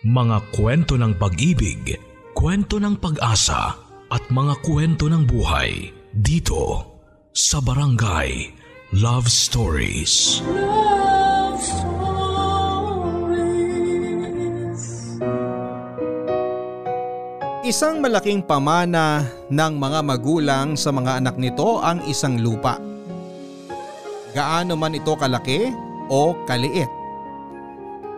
Mga 0.00 0.56
kwento 0.56 0.96
ng 0.96 1.12
pag-ibig, 1.20 1.92
kwento 2.32 2.80
ng 2.80 2.96
pag-asa 2.96 3.76
at 4.08 4.24
mga 4.32 4.56
kwento 4.64 5.12
ng 5.12 5.28
buhay 5.28 5.92
dito 6.16 6.88
sa 7.36 7.60
Barangay 7.60 8.48
Love 8.96 9.28
Stories. 9.28 10.40
Love 10.48 11.60
Stories. 11.60 12.00
Isang 17.68 18.00
malaking 18.00 18.40
pamana 18.40 19.28
ng 19.52 19.72
mga 19.76 20.00
magulang 20.00 20.80
sa 20.80 20.96
mga 20.96 21.20
anak 21.20 21.36
nito 21.36 21.76
ang 21.76 22.00
isang 22.08 22.40
lupa. 22.40 22.80
Gaano 24.32 24.80
man 24.80 24.96
ito 24.96 25.12
kalaki 25.12 25.68
o 26.08 26.32
kaliit. 26.48 26.99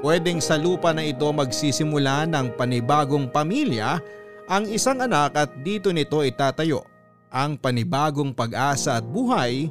Pwedeng 0.02 0.42
sa 0.42 0.58
lupa 0.58 0.90
na 0.90 1.06
ito 1.06 1.30
magsisimula 1.30 2.26
ng 2.26 2.58
panibagong 2.58 3.30
pamilya 3.30 4.02
ang 4.50 4.66
isang 4.66 4.98
anak 4.98 5.38
at 5.38 5.50
dito 5.62 5.94
nito 5.94 6.26
itatayo 6.26 6.82
ang 7.30 7.54
panibagong 7.54 8.34
pag-asa 8.34 8.98
at 8.98 9.06
buhay 9.06 9.70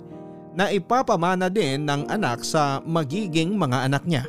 na 0.55 0.71
ipapamana 0.71 1.51
din 1.51 1.83
ng 1.83 2.07
anak 2.07 2.47
sa 2.47 2.79
magiging 2.87 3.59
mga 3.59 3.91
anak 3.91 4.07
niya. 4.07 4.23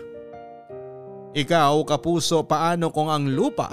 Ikaw 1.39 1.87
kapuso 1.87 2.45
paano 2.45 2.91
kung 2.91 3.07
ang 3.07 3.31
lupa 3.31 3.71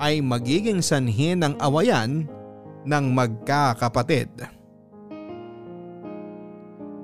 ay 0.00 0.24
magiging 0.24 0.80
sanhi 0.80 1.36
ng 1.36 1.60
awayan 1.60 2.24
ng 2.88 3.04
magkakapatid? 3.12 4.32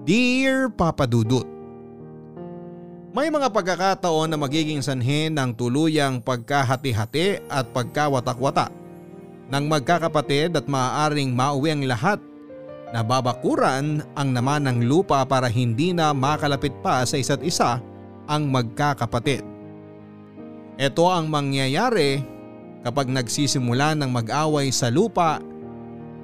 Dear 0.02 0.72
Papa 0.72 1.04
Dudut, 1.04 1.55
may 3.16 3.32
mga 3.32 3.48
pagkakataon 3.48 4.28
na 4.28 4.36
magiging 4.36 4.84
sanhi 4.84 5.32
ng 5.32 5.56
tuluyang 5.56 6.20
pagkahati-hati 6.20 7.48
at 7.48 7.64
pagkawatak-wata 7.72 8.68
ng 9.48 9.64
magkakapatid 9.72 10.52
at 10.52 10.68
maaaring 10.68 11.32
mauwi 11.32 11.72
ang 11.72 11.88
lahat 11.88 12.20
na 12.92 13.00
babakuran 13.00 14.04
ang 14.12 14.36
naman 14.36 14.68
ng 14.68 14.84
lupa 14.84 15.24
para 15.24 15.48
hindi 15.48 15.96
na 15.96 16.12
makalapit 16.12 16.76
pa 16.84 17.08
sa 17.08 17.16
isa't 17.16 17.40
isa 17.40 17.80
ang 18.28 18.52
magkakapatid. 18.52 19.40
Ito 20.76 21.08
ang 21.08 21.32
mangyayari 21.32 22.20
kapag 22.84 23.08
nagsisimula 23.08 23.96
ng 23.96 24.12
mag-away 24.12 24.68
sa 24.68 24.92
lupa 24.92 25.40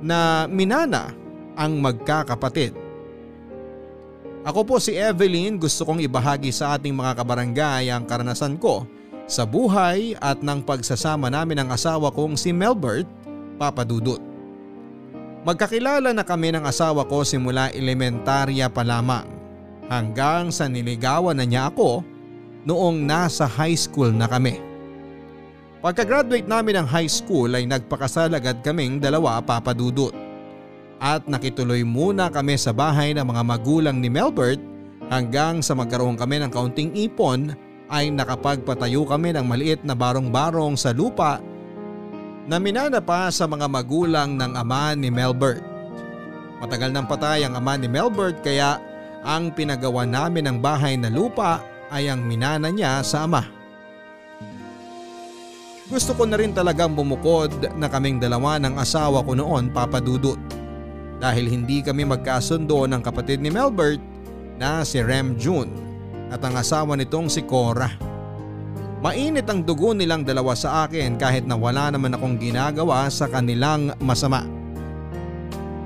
na 0.04 0.44
minana 0.44 1.16
ang 1.56 1.80
magkakapatid. 1.80 2.81
Ako 4.42 4.66
po 4.66 4.82
si 4.82 4.98
Evelyn, 4.98 5.54
gusto 5.54 5.86
kong 5.86 6.02
ibahagi 6.02 6.50
sa 6.50 6.74
ating 6.74 6.90
mga 6.90 7.14
kabarangay 7.14 7.94
ang 7.94 8.02
karanasan 8.02 8.58
ko 8.58 8.82
sa 9.30 9.46
buhay 9.46 10.18
at 10.18 10.42
ng 10.42 10.66
pagsasama 10.66 11.30
namin 11.30 11.62
ng 11.62 11.68
asawa 11.70 12.10
kong 12.10 12.34
si 12.34 12.50
Melbert 12.50 13.06
Papadudut. 13.54 14.18
Magkakilala 15.46 16.10
na 16.10 16.26
kami 16.26 16.50
ng 16.50 16.66
asawa 16.66 17.06
ko 17.06 17.22
simula 17.22 17.70
elementarya 17.70 18.66
pa 18.66 18.82
lamang 18.82 19.30
hanggang 19.86 20.50
sa 20.50 20.66
niligawan 20.66 21.38
na 21.38 21.46
niya 21.46 21.70
ako 21.70 22.02
noong 22.66 22.98
nasa 22.98 23.46
high 23.46 23.78
school 23.78 24.10
na 24.10 24.26
kami. 24.26 24.58
Pagka-graduate 25.86 26.50
namin 26.50 26.82
ng 26.82 26.86
high 26.90 27.10
school 27.10 27.50
ay 27.54 27.62
nagpakasal 27.66 28.34
agad 28.34 28.58
kaming 28.66 28.98
dalawa 28.98 29.38
papadudot 29.38 30.14
at 31.02 31.26
nakituloy 31.26 31.82
muna 31.82 32.30
kami 32.30 32.54
sa 32.54 32.70
bahay 32.70 33.10
ng 33.10 33.26
mga 33.26 33.42
magulang 33.42 33.98
ni 33.98 34.06
Melbert 34.06 34.62
hanggang 35.10 35.58
sa 35.58 35.74
magkaroon 35.74 36.14
kami 36.14 36.38
ng 36.38 36.54
kaunting 36.54 36.94
ipon 36.94 37.58
ay 37.90 38.14
nakapagpatayo 38.14 39.02
kami 39.02 39.34
ng 39.34 39.42
maliit 39.42 39.82
na 39.82 39.98
barong-barong 39.98 40.78
sa 40.78 40.94
lupa 40.94 41.42
na 42.46 42.62
minana 42.62 43.02
pa 43.02 43.34
sa 43.34 43.50
mga 43.50 43.66
magulang 43.66 44.38
ng 44.38 44.54
ama 44.54 44.94
ni 44.94 45.10
Melbert. 45.10 45.60
Matagal 46.62 46.94
nang 46.94 47.10
patay 47.10 47.42
ang 47.42 47.58
ama 47.58 47.74
ni 47.74 47.90
Melbert 47.90 48.38
kaya 48.46 48.78
ang 49.26 49.50
pinagawa 49.50 50.06
namin 50.06 50.46
ng 50.46 50.58
bahay 50.62 50.94
na 50.94 51.10
lupa 51.10 51.58
ay 51.90 52.06
ang 52.06 52.22
minana 52.22 52.70
niya 52.70 53.02
sa 53.02 53.26
ama. 53.26 53.42
Gusto 55.90 56.14
ko 56.14 56.24
na 56.24 56.38
rin 56.38 56.54
talagang 56.54 56.94
bumukod 56.94 57.52
na 57.74 57.90
kaming 57.90 58.22
dalawa 58.22 58.56
ng 58.62 58.78
asawa 58.78 59.20
ko 59.26 59.34
noon 59.34 59.68
papadudot 59.74 60.61
dahil 61.22 61.46
hindi 61.46 61.86
kami 61.86 62.02
magkasundo 62.02 62.82
ng 62.90 62.98
kapatid 62.98 63.38
ni 63.38 63.46
Melbert 63.46 64.02
na 64.58 64.82
si 64.82 64.98
Rem 64.98 65.38
June 65.38 65.70
at 66.34 66.42
ang 66.42 66.58
asawa 66.58 66.98
nitong 66.98 67.30
si 67.30 67.46
Cora. 67.46 67.86
Mainit 68.98 69.46
ang 69.46 69.62
dugo 69.62 69.94
nilang 69.94 70.26
dalawa 70.26 70.58
sa 70.58 70.86
akin 70.86 71.14
kahit 71.14 71.46
na 71.46 71.54
wala 71.54 71.94
naman 71.94 72.18
akong 72.18 72.42
ginagawa 72.42 73.06
sa 73.06 73.30
kanilang 73.30 73.94
masama. 74.02 74.42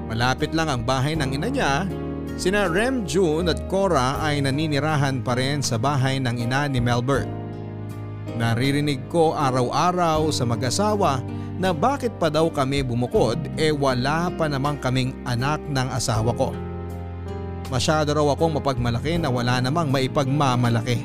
Malapit 0.08 0.56
lang 0.56 0.72
ang 0.72 0.82
bahay 0.88 1.12
ng 1.12 1.30
ina 1.36 1.48
niya, 1.52 1.72
sina 2.40 2.72
Rem 2.72 3.04
June 3.04 3.52
at 3.52 3.60
Cora 3.68 4.16
ay 4.24 4.40
naninirahan 4.40 5.20
pa 5.20 5.36
rin 5.36 5.60
sa 5.60 5.76
bahay 5.76 6.16
ng 6.16 6.36
ina 6.48 6.64
ni 6.64 6.80
Melbert. 6.80 7.28
Naririnig 8.36 9.08
ko 9.08 9.32
araw-araw 9.32 10.28
sa 10.28 10.44
mag-asawa 10.44 11.35
na 11.56 11.72
bakit 11.72 12.12
pa 12.20 12.28
daw 12.28 12.52
kami 12.52 12.84
bumukod 12.84 13.40
e 13.56 13.68
eh 13.68 13.72
wala 13.72 14.28
pa 14.36 14.44
namang 14.44 14.76
kaming 14.80 15.16
anak 15.24 15.60
ng 15.72 15.88
asawa 15.88 16.32
ko. 16.36 16.52
Masyado 17.72 18.14
raw 18.14 18.36
akong 18.36 18.60
mapagmalaki 18.60 19.18
na 19.18 19.32
wala 19.32 19.58
namang 19.58 19.90
maipagmamalaki. 19.90 21.02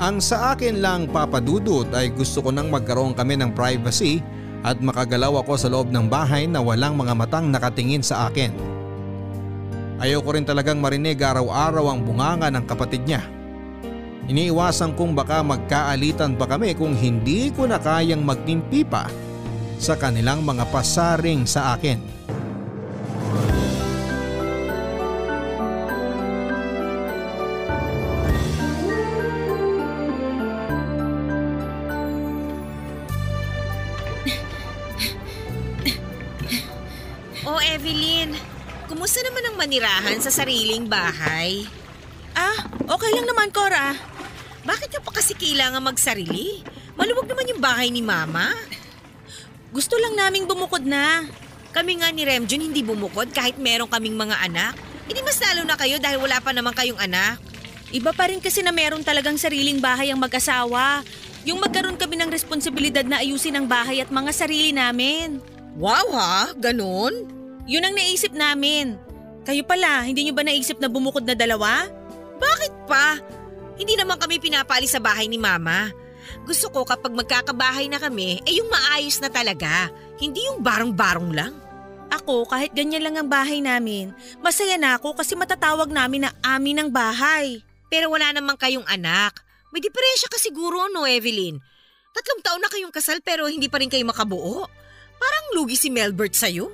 Ang 0.00 0.16
sa 0.22 0.56
akin 0.56 0.80
lang 0.80 1.08
papadudot 1.12 1.88
ay 1.92 2.12
gusto 2.12 2.40
ko 2.40 2.48
nang 2.52 2.72
magkaroon 2.72 3.12
kami 3.12 3.36
ng 3.36 3.52
privacy 3.52 4.24
at 4.64 4.80
makagalaw 4.80 5.44
ako 5.44 5.52
sa 5.56 5.68
loob 5.72 5.88
ng 5.92 6.08
bahay 6.08 6.44
na 6.48 6.60
walang 6.60 6.96
mga 6.96 7.12
matang 7.16 7.48
nakatingin 7.48 8.04
sa 8.04 8.28
akin. 8.28 8.52
Ayaw 10.00 10.24
ko 10.24 10.32
rin 10.32 10.48
talagang 10.48 10.80
marinig 10.80 11.20
araw-araw 11.20 11.92
ang 11.92 12.00
bunganga 12.00 12.48
ng 12.48 12.64
kapatid 12.64 13.04
niya 13.04 13.39
Iniiwasan 14.28 14.92
kong 14.98 15.16
baka 15.16 15.40
magkaalitan 15.40 16.36
pa 16.36 16.44
kami 16.44 16.76
kung 16.76 16.92
hindi 16.92 17.48
ko 17.54 17.64
na 17.64 17.80
kayang 17.80 18.20
magtimpi 18.20 18.84
pa 18.84 19.08
sa 19.80 19.96
kanilang 19.96 20.44
mga 20.44 20.68
pasaring 20.68 21.48
sa 21.48 21.72
akin. 21.72 22.20
Oh 37.48 37.56
Evelyn, 37.56 38.36
kumusta 38.84 39.24
naman 39.24 39.42
ang 39.48 39.56
manirahan 39.56 40.20
sa 40.20 40.28
sariling 40.28 40.84
bahay? 40.84 41.64
Ah, 42.36 42.68
okay 42.84 43.10
lang 43.16 43.26
naman 43.26 43.48
Cora. 43.48 44.09
Pa 45.10 45.18
kasi 45.18 45.34
kailangan 45.34 45.82
magsarili? 45.82 46.62
Maluwag 46.94 47.26
naman 47.26 47.50
yung 47.50 47.58
bahay 47.58 47.90
ni 47.90 47.98
Mama. 47.98 48.54
Gusto 49.74 49.98
lang 49.98 50.14
naming 50.14 50.46
bumukod 50.46 50.86
na. 50.86 51.26
Kami 51.74 51.98
nga 51.98 52.14
ni 52.14 52.22
Remjun 52.22 52.62
hindi 52.62 52.78
bumukod 52.86 53.34
kahit 53.34 53.58
meron 53.58 53.90
kaming 53.90 54.14
mga 54.14 54.38
anak. 54.38 54.78
Hindi 55.10 55.18
mas 55.26 55.42
lalo 55.42 55.66
na 55.66 55.74
kayo 55.74 55.98
dahil 55.98 56.22
wala 56.22 56.38
pa 56.38 56.54
naman 56.54 56.70
kayong 56.78 57.02
anak. 57.02 57.42
Iba 57.90 58.14
pa 58.14 58.30
rin 58.30 58.38
kasi 58.38 58.62
na 58.62 58.70
meron 58.70 59.02
talagang 59.02 59.34
sariling 59.34 59.82
bahay 59.82 60.14
ang 60.14 60.22
mag-asawa. 60.22 61.02
Yung 61.42 61.58
magkaroon 61.58 61.98
kami 61.98 62.14
ng 62.14 62.30
responsibilidad 62.30 63.02
na 63.02 63.18
ayusin 63.18 63.58
ang 63.58 63.66
bahay 63.66 63.98
at 63.98 64.14
mga 64.14 64.30
sarili 64.30 64.70
namin. 64.70 65.42
Wow 65.74 66.06
ha? 66.14 66.54
Ganon? 66.54 67.26
Yun 67.66 67.82
ang 67.82 67.98
naisip 67.98 68.30
namin. 68.30 68.94
Kayo 69.42 69.66
pala, 69.66 70.06
hindi 70.06 70.22
nyo 70.22 70.38
ba 70.38 70.46
naisip 70.46 70.78
na 70.78 70.86
bumukod 70.86 71.26
na 71.26 71.34
dalawa? 71.34 71.90
Bakit 72.38 72.86
pa? 72.86 73.18
Hindi 73.80 73.96
naman 73.96 74.20
kami 74.20 74.36
pinapali 74.36 74.84
sa 74.84 75.00
bahay 75.00 75.24
ni 75.24 75.40
Mama. 75.40 75.88
Gusto 76.44 76.68
ko 76.68 76.84
kapag 76.84 77.16
magkakabahay 77.16 77.88
na 77.88 77.96
kami, 77.96 78.44
eh 78.44 78.60
yung 78.60 78.68
maayos 78.68 79.16
na 79.24 79.32
talaga. 79.32 79.88
Hindi 80.20 80.44
yung 80.52 80.60
barong-barong 80.60 81.32
lang. 81.32 81.56
Ako, 82.12 82.44
kahit 82.44 82.76
ganyan 82.76 83.00
lang 83.00 83.16
ang 83.16 83.32
bahay 83.32 83.64
namin, 83.64 84.12
masaya 84.44 84.76
na 84.76 85.00
ako 85.00 85.16
kasi 85.16 85.32
matatawag 85.32 85.88
namin 85.88 86.28
na 86.28 86.30
amin 86.44 86.84
ang 86.84 86.90
bahay. 86.92 87.64
Pero 87.88 88.12
wala 88.12 88.36
naman 88.36 88.60
kayong 88.60 88.84
anak. 88.84 89.40
May 89.72 89.80
diferensya 89.80 90.28
ka 90.28 90.36
siguro, 90.36 90.92
no, 90.92 91.08
Evelyn? 91.08 91.56
Tatlong 92.12 92.42
taon 92.44 92.60
na 92.60 92.68
kayong 92.68 92.92
kasal 92.92 93.24
pero 93.24 93.48
hindi 93.48 93.72
pa 93.72 93.80
rin 93.80 93.88
kayo 93.88 94.04
makabuo. 94.04 94.68
Parang 95.16 95.44
lugi 95.56 95.80
si 95.80 95.88
Melbert 95.88 96.36
sa'yo. 96.36 96.68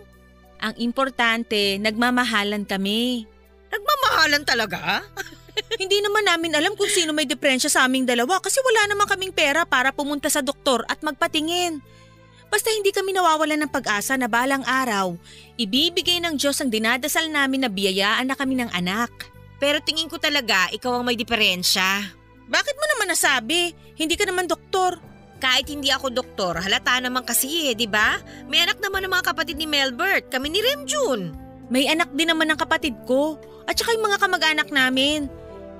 Ang 0.59 0.75
importante, 0.82 1.79
nagmamahalan 1.79 2.67
kami. 2.67 3.29
Nagmamahalan 3.70 4.43
talaga? 4.43 5.06
Hindi 5.81 6.05
naman 6.05 6.25
namin 6.29 6.53
alam 6.53 6.73
kung 6.76 6.88
sino 6.88 7.17
may 7.17 7.25
depresya 7.25 7.73
sa 7.73 7.88
aming 7.88 8.05
dalawa 8.05 8.41
kasi 8.41 8.61
wala 8.61 8.93
naman 8.93 9.08
kaming 9.08 9.32
pera 9.32 9.64
para 9.64 9.93
pumunta 9.93 10.29
sa 10.29 10.44
doktor 10.44 10.85
at 10.88 11.00
magpatingin. 11.00 11.81
Basta 12.47 12.70
hindi 12.70 12.94
kami 12.94 13.11
nawawalan 13.17 13.67
ng 13.67 13.73
pag-asa 13.73 14.14
na 14.14 14.31
balang 14.31 14.62
araw, 14.62 15.19
ibibigay 15.58 16.23
ng 16.23 16.38
Diyos 16.38 16.62
ang 16.62 16.70
dinadasal 16.70 17.26
namin 17.26 17.67
na 17.67 17.70
biyayaan 17.73 18.29
na 18.29 18.38
kami 18.38 18.55
ng 18.61 18.70
anak. 18.70 19.11
Pero 19.56 19.81
tingin 19.82 20.06
ko 20.06 20.20
talaga 20.20 20.69
ikaw 20.70 21.00
ang 21.00 21.05
may 21.08 21.19
diferensya. 21.19 22.05
Bakit 22.47 22.75
mo 22.79 22.85
naman 22.94 23.11
nasabi? 23.11 23.75
Hindi 23.99 24.14
ka 24.14 24.29
naman 24.29 24.47
doktor. 24.47 25.00
Kahit 25.37 25.69
hindi 25.69 25.93
ako 25.93 26.14
doktor, 26.14 26.56
halata 26.56 26.97
naman 26.97 27.26
kasi 27.26 27.69
eh, 27.69 27.76
di 27.76 27.85
ba? 27.85 28.17
May 28.49 28.64
anak 28.64 28.81
naman 28.81 29.05
ng 29.05 29.12
mga 29.12 29.26
kapatid 29.35 29.61
ni 29.61 29.69
Melbert, 29.69 30.32
kami 30.32 30.49
ni 30.49 30.64
Remjun. 30.64 31.35
May 31.69 31.91
anak 31.91 32.14
din 32.14 32.31
naman 32.31 32.49
ng 32.49 32.61
kapatid 32.61 32.94
ko. 33.05 33.37
At 33.67 33.75
saka 33.75 33.99
yung 33.99 34.06
mga 34.06 34.23
kamag-anak 34.23 34.69
namin. 34.70 35.26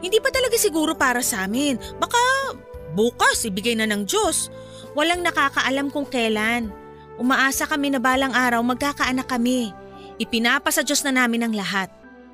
Hindi 0.01 0.19
pa 0.21 0.29
talaga 0.29 0.57
siguro 0.61 0.93
para 0.93 1.25
sa 1.25 1.49
amin. 1.49 1.81
Baka 1.97 2.19
bukas 2.93 3.45
ibigay 3.49 3.77
na 3.77 3.89
ng 3.89 4.05
Diyos. 4.05 4.53
Walang 4.97 5.25
nakakaalam 5.25 5.93
kung 5.93 6.09
kailan. 6.09 6.73
Umaasa 7.17 7.65
kami 7.65 7.93
na 7.93 8.01
balang 8.01 8.33
araw 8.33 8.61
magkakaanak 8.61 9.29
kami. 9.29 9.73
Ipinapasa 10.17 10.85
Diyos 10.85 11.05
na 11.05 11.13
namin 11.13 11.45
ang 11.45 11.55
lahat. 11.57 11.89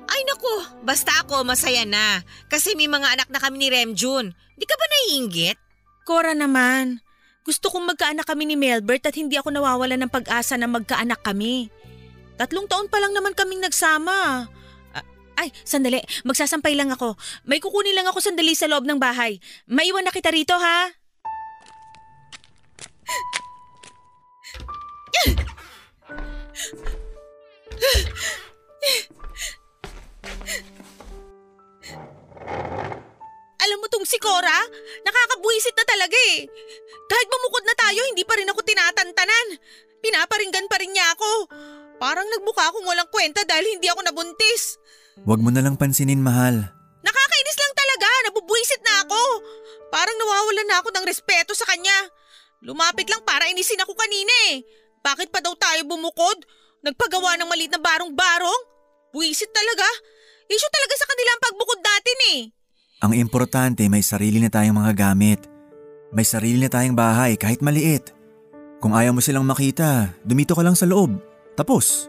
Ay 0.07 0.21
naku, 0.27 0.83
basta 0.83 1.11
ako 1.23 1.47
masaya 1.47 1.87
na. 1.87 2.19
Kasi 2.51 2.75
may 2.75 2.91
mga 2.91 3.15
anak 3.15 3.27
na 3.31 3.39
kami 3.39 3.55
ni 3.59 3.67
Remjun. 3.71 4.35
Di 4.59 4.65
ka 4.67 4.75
ba 4.75 4.85
naiinggit? 4.87 5.57
Cora 6.03 6.35
naman, 6.35 6.99
gusto 7.47 7.71
kong 7.71 7.95
magkaanak 7.95 8.27
kami 8.27 8.47
ni 8.47 8.55
Melbert 8.59 9.07
at 9.07 9.15
hindi 9.15 9.39
ako 9.39 9.55
nawawala 9.55 9.95
ng 9.99 10.11
pag-asa 10.11 10.59
na 10.59 10.67
magkaanak 10.67 11.23
kami. 11.23 11.71
Tatlong 12.35 12.67
taon 12.67 12.91
pa 12.91 12.99
lang 12.99 13.15
naman 13.15 13.35
kaming 13.35 13.63
nagsama. 13.63 14.47
Ay, 15.33 15.49
sandali. 15.65 15.99
Magsasampay 16.23 16.77
lang 16.77 16.93
ako. 16.93 17.17
May 17.49 17.57
kukunin 17.57 17.97
lang 17.97 18.05
ako 18.05 18.21
sandali 18.21 18.53
sa 18.53 18.69
loob 18.69 18.85
ng 18.85 19.01
bahay. 19.01 19.41
Maiwan 19.65 20.05
na 20.05 20.13
kita 20.13 20.29
rito, 20.29 20.53
ha? 20.53 20.93
Alam 33.63 33.79
mo 33.79 33.87
tong 33.87 34.03
si 34.03 34.19
Cora? 34.19 34.59
Nakakabuisit 35.07 35.73
na 35.73 35.85
talaga 35.87 36.17
eh. 36.35 36.45
Kahit 37.07 37.27
bumukod 37.31 37.63
na 37.63 37.75
tayo, 37.79 38.01
hindi 38.11 38.27
pa 38.27 38.35
rin 38.35 38.49
ako 38.51 38.59
tinatantanan. 38.61 39.47
Pinaparinggan 40.03 40.67
pa 40.67 40.77
rin 40.83 40.91
niya 40.91 41.15
ako. 41.15 41.47
Parang 41.95 42.27
nagbuka 42.27 42.67
akong 42.67 42.83
walang 42.83 43.07
kwenta 43.07 43.47
dahil 43.47 43.79
hindi 43.79 43.87
ako 43.87 44.03
nabuntis. 44.03 44.75
Huwag 45.21 45.39
mo 45.39 45.53
na 45.53 45.61
lang 45.61 45.77
pansinin, 45.77 46.25
mahal. 46.25 46.57
Nakakainis 47.05 47.57
lang 47.61 47.73
talaga, 47.77 48.07
nabubuisit 48.25 48.81
na 48.81 49.05
ako. 49.05 49.21
Parang 49.93 50.17
nawawalan 50.17 50.67
na 50.67 50.77
ako 50.81 50.89
ng 50.89 51.05
respeto 51.05 51.53
sa 51.53 51.69
kanya. 51.69 52.09
Lumapit 52.65 53.05
lang 53.11 53.21
para 53.21 53.45
inisin 53.45 53.77
ako 53.85 53.93
kanina 53.93 54.33
eh. 54.49 54.65
Bakit 55.05 55.29
pa 55.29 55.43
daw 55.43 55.53
tayo 55.53 55.85
bumukod? 55.85 56.47
Nagpagawa 56.81 57.37
ng 57.37 57.47
maliit 57.47 57.71
na 57.75 57.79
barong-barong? 57.79 58.61
Buisit 59.13 59.51
talaga. 59.53 59.85
Issue 60.49 60.71
talaga 60.73 60.93
sa 60.97 61.07
kanila 61.07 61.29
ang 61.29 61.43
pagbukod 61.43 61.79
natin 61.79 62.17
eh. 62.33 62.39
Ang 63.03 63.13
importante 63.19 63.83
may 63.91 64.01
sarili 64.01 64.39
na 64.39 64.47
tayong 64.47 64.79
mga 64.79 64.93
gamit. 64.95 65.45
May 66.15 66.23
sarili 66.23 66.63
na 66.63 66.71
tayong 66.71 66.95
bahay 66.95 67.35
kahit 67.35 67.59
maliit. 67.59 68.15
Kung 68.79 68.95
ayaw 68.95 69.15
mo 69.15 69.19
silang 69.23 69.47
makita, 69.47 70.11
dumito 70.23 70.55
ka 70.55 70.63
lang 70.63 70.75
sa 70.75 70.87
loob. 70.87 71.19
Tapos. 71.59 72.07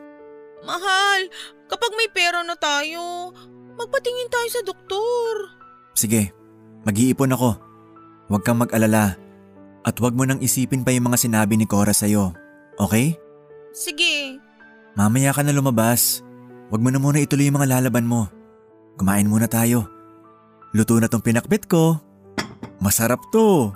Mahal, 0.62 1.28
kapag 1.74 1.90
may 1.98 2.06
pera 2.06 2.46
na 2.46 2.54
tayo, 2.54 3.34
magpatingin 3.74 4.30
tayo 4.30 4.48
sa 4.54 4.62
doktor. 4.62 5.34
Sige, 5.98 6.30
mag-iipon 6.86 7.34
ako. 7.34 7.58
Huwag 8.30 8.42
kang 8.46 8.62
mag-alala. 8.62 9.18
At 9.82 9.98
huwag 9.98 10.14
mo 10.14 10.22
nang 10.22 10.38
isipin 10.38 10.86
pa 10.86 10.94
yung 10.94 11.10
mga 11.10 11.26
sinabi 11.26 11.58
ni 11.58 11.66
Cora 11.66 11.90
sa'yo. 11.90 12.30
Okay? 12.78 13.18
Sige. 13.74 14.38
Mamaya 14.94 15.34
ka 15.34 15.42
na 15.42 15.50
lumabas. 15.50 16.22
Huwag 16.70 16.80
mo 16.80 16.88
na 16.94 17.02
muna 17.02 17.18
ituloy 17.20 17.50
yung 17.50 17.58
mga 17.58 17.68
lalaban 17.78 18.06
mo. 18.06 18.30
Kumain 18.94 19.26
muna 19.26 19.50
tayo. 19.50 19.90
Luto 20.72 20.96
na 21.02 21.10
tong 21.10 21.26
pinakbit 21.26 21.66
ko. 21.66 21.98
Masarap 22.78 23.18
to. 23.34 23.74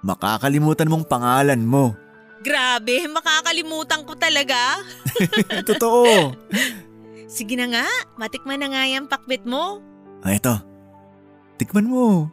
Makakalimutan 0.00 0.88
mong 0.88 1.06
pangalan 1.06 1.60
mo. 1.60 1.92
Grabe, 2.44 3.08
makakalimutan 3.08 4.04
ko 4.04 4.16
talaga. 4.16 4.80
Totoo. 5.68 6.32
Sige 7.24 7.56
na 7.56 7.72
nga, 7.72 7.88
matikman 8.20 8.60
na 8.60 8.68
nga 8.68 8.84
yung 8.88 9.08
pakbit 9.08 9.48
mo. 9.48 9.80
Ah, 10.24 10.36
eto. 10.36 10.60
Tikman 11.56 11.88
mo. 11.88 12.28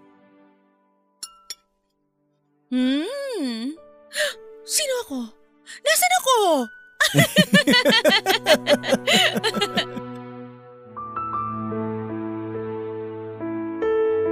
Hmm. 2.71 3.75
Sino 4.75 4.93
ako? 5.07 5.19
Nasaan 5.83 6.15
ako? 6.19 6.35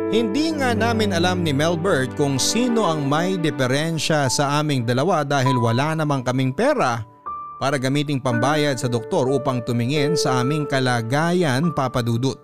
Hindi 0.09 0.49
nga 0.57 0.73
namin 0.73 1.13
alam 1.13 1.45
ni 1.45 1.53
Melbert 1.53 2.17
kung 2.17 2.41
sino 2.41 2.89
ang 2.89 3.05
may 3.05 3.37
diferensya 3.37 4.25
sa 4.25 4.57
aming 4.57 4.81
dalawa 4.81 5.21
dahil 5.21 5.61
wala 5.61 5.93
namang 5.93 6.25
kaming 6.25 6.49
pera 6.49 7.05
para 7.59 7.75
gamiting 7.75 8.23
pambayad 8.23 8.79
sa 8.79 8.87
doktor 8.87 9.27
upang 9.27 9.59
tumingin 9.67 10.15
sa 10.15 10.39
aming 10.39 10.63
kalagayan 10.63 11.75
papadudot. 11.75 12.39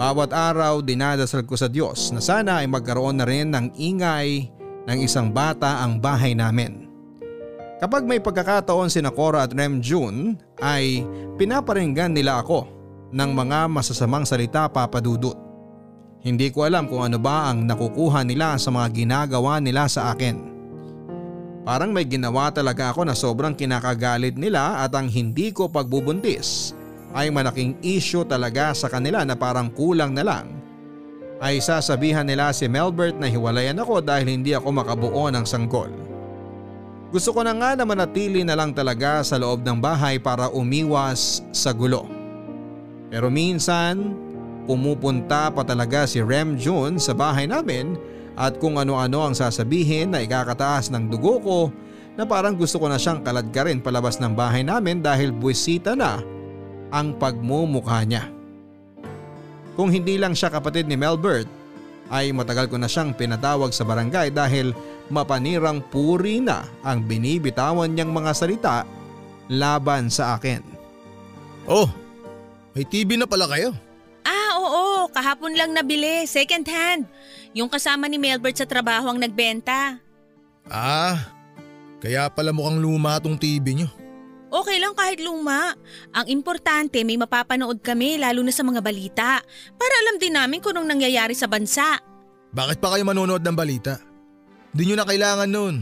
Bawat 0.00 0.32
araw 0.32 0.80
dinadasal 0.80 1.44
ko 1.44 1.54
sa 1.54 1.68
Diyos 1.68 2.10
na 2.10 2.18
sana 2.24 2.64
ay 2.64 2.66
magkaroon 2.66 3.20
na 3.20 3.28
rin 3.28 3.52
ng 3.52 3.76
ingay 3.76 4.48
ng 4.88 4.98
isang 4.98 5.30
bata 5.30 5.84
ang 5.84 6.00
bahay 6.00 6.32
namin. 6.32 6.88
Kapag 7.78 8.08
may 8.08 8.18
pagkakataon 8.18 8.88
si 8.88 8.98
Cora 9.12 9.44
at 9.44 9.52
Rem 9.52 9.84
June 9.84 10.40
ay 10.58 11.04
pinaparinggan 11.36 12.16
nila 12.16 12.40
ako 12.40 12.66
ng 13.12 13.30
mga 13.30 13.68
masasamang 13.68 14.24
salita 14.24 14.66
papadudot. 14.72 15.36
Hindi 16.22 16.48
ko 16.54 16.64
alam 16.64 16.86
kung 16.86 17.02
ano 17.02 17.18
ba 17.18 17.50
ang 17.50 17.66
nakukuha 17.66 18.22
nila 18.22 18.54
sa 18.56 18.70
mga 18.70 18.88
ginagawa 18.94 19.58
nila 19.58 19.90
sa 19.90 20.14
akin. 20.14 20.51
Parang 21.62 21.94
may 21.94 22.02
ginawa 22.02 22.50
talaga 22.50 22.90
ako 22.90 23.06
na 23.06 23.14
sobrang 23.14 23.54
kinakagalit 23.54 24.34
nila 24.34 24.82
at 24.82 24.90
ang 24.98 25.06
hindi 25.06 25.54
ko 25.54 25.70
pagbubuntis 25.70 26.74
ay 27.14 27.30
malaking 27.30 27.78
issue 27.86 28.26
talaga 28.26 28.74
sa 28.74 28.90
kanila 28.90 29.22
na 29.22 29.38
parang 29.38 29.70
kulang 29.70 30.10
na 30.10 30.26
lang. 30.26 30.50
Ay 31.38 31.62
sasabihan 31.62 32.26
nila 32.26 32.50
si 32.50 32.66
Melbert 32.66 33.14
na 33.14 33.30
hiwalayan 33.30 33.78
ako 33.78 34.02
dahil 34.02 34.26
hindi 34.30 34.58
ako 34.58 34.74
makabuo 34.74 35.30
ng 35.30 35.46
sanggol. 35.46 35.90
Gusto 37.14 37.30
ko 37.30 37.46
na 37.46 37.54
nga 37.54 37.78
na 37.78 37.84
manatili 37.86 38.42
na 38.42 38.58
lang 38.58 38.74
talaga 38.74 39.22
sa 39.22 39.38
loob 39.38 39.62
ng 39.62 39.78
bahay 39.78 40.18
para 40.18 40.50
umiwas 40.50 41.44
sa 41.54 41.70
gulo. 41.70 42.08
Pero 43.12 43.28
minsan 43.28 44.16
pumupunta 44.64 45.52
pa 45.52 45.62
talaga 45.62 46.08
si 46.08 46.18
Rem 46.24 46.58
June 46.58 46.96
sa 46.96 47.12
bahay 47.12 47.46
namin 47.46 47.94
at 48.38 48.56
kung 48.56 48.80
ano-ano 48.80 49.28
ang 49.28 49.34
sasabihin 49.36 50.12
na 50.12 50.24
ikakataas 50.24 50.88
ng 50.92 51.12
dugo 51.12 51.38
ko 51.42 51.58
na 52.16 52.28
parang 52.28 52.56
gusto 52.56 52.76
ko 52.76 52.88
na 52.88 53.00
siyang 53.00 53.24
kaladkarin 53.24 53.80
palabas 53.80 54.20
ng 54.20 54.32
bahay 54.36 54.60
namin 54.60 55.00
dahil 55.00 55.32
buwisita 55.32 55.96
na 55.96 56.20
ang 56.92 57.16
pagmumukha 57.16 58.04
niya. 58.04 58.28
Kung 59.72 59.88
hindi 59.88 60.20
lang 60.20 60.36
siya 60.36 60.52
kapatid 60.52 60.84
ni 60.84 61.00
Melbert 61.00 61.48
ay 62.12 62.28
matagal 62.36 62.68
ko 62.68 62.76
na 62.76 62.88
siyang 62.88 63.16
pinatawag 63.16 63.72
sa 63.72 63.88
barangay 63.88 64.28
dahil 64.28 64.76
mapanirang 65.08 65.80
puri 65.88 66.44
na 66.44 66.68
ang 66.84 67.00
binibitawan 67.00 67.88
niyang 67.88 68.12
mga 68.12 68.32
salita 68.36 68.84
laban 69.48 70.12
sa 70.12 70.36
akin. 70.36 70.60
Oh, 71.64 71.88
may 72.76 72.84
TV 72.84 73.16
na 73.16 73.24
pala 73.24 73.48
kayo. 73.48 73.72
Ah, 74.24 74.56
oo. 74.56 75.08
Kahapon 75.12 75.52
lang 75.56 75.76
nabili. 75.76 76.24
Second 76.24 76.64
hand. 76.68 77.04
Yung 77.52 77.68
kasama 77.68 78.08
ni 78.08 78.16
Melbert 78.16 78.56
sa 78.56 78.64
trabaho 78.64 79.12
ang 79.12 79.20
nagbenta. 79.20 80.00
Ah, 80.64 81.20
kaya 82.00 82.32
pala 82.32 82.50
mukhang 82.50 82.80
luma 82.80 83.20
tong 83.20 83.36
TV 83.36 83.76
nyo. 83.76 83.88
Okay 84.52 84.76
lang 84.76 84.92
kahit 84.92 85.20
luma. 85.24 85.72
Ang 86.12 86.26
importante 86.28 87.00
may 87.08 87.16
mapapanood 87.16 87.80
kami 87.80 88.20
lalo 88.20 88.44
na 88.44 88.52
sa 88.52 88.60
mga 88.60 88.84
balita. 88.84 89.40
Para 89.76 89.94
alam 90.04 90.20
din 90.20 90.36
namin 90.36 90.60
kung 90.60 90.76
anong 90.76 90.92
nangyayari 90.92 91.32
sa 91.32 91.48
bansa. 91.48 91.96
Bakit 92.52 92.76
pa 92.76 92.92
kayo 92.92 93.04
manonood 93.08 93.40
ng 93.40 93.56
balita? 93.56 93.96
Hindi 94.72 94.92
nyo 94.92 94.96
na 95.00 95.08
kailangan 95.08 95.48
nun. 95.48 95.76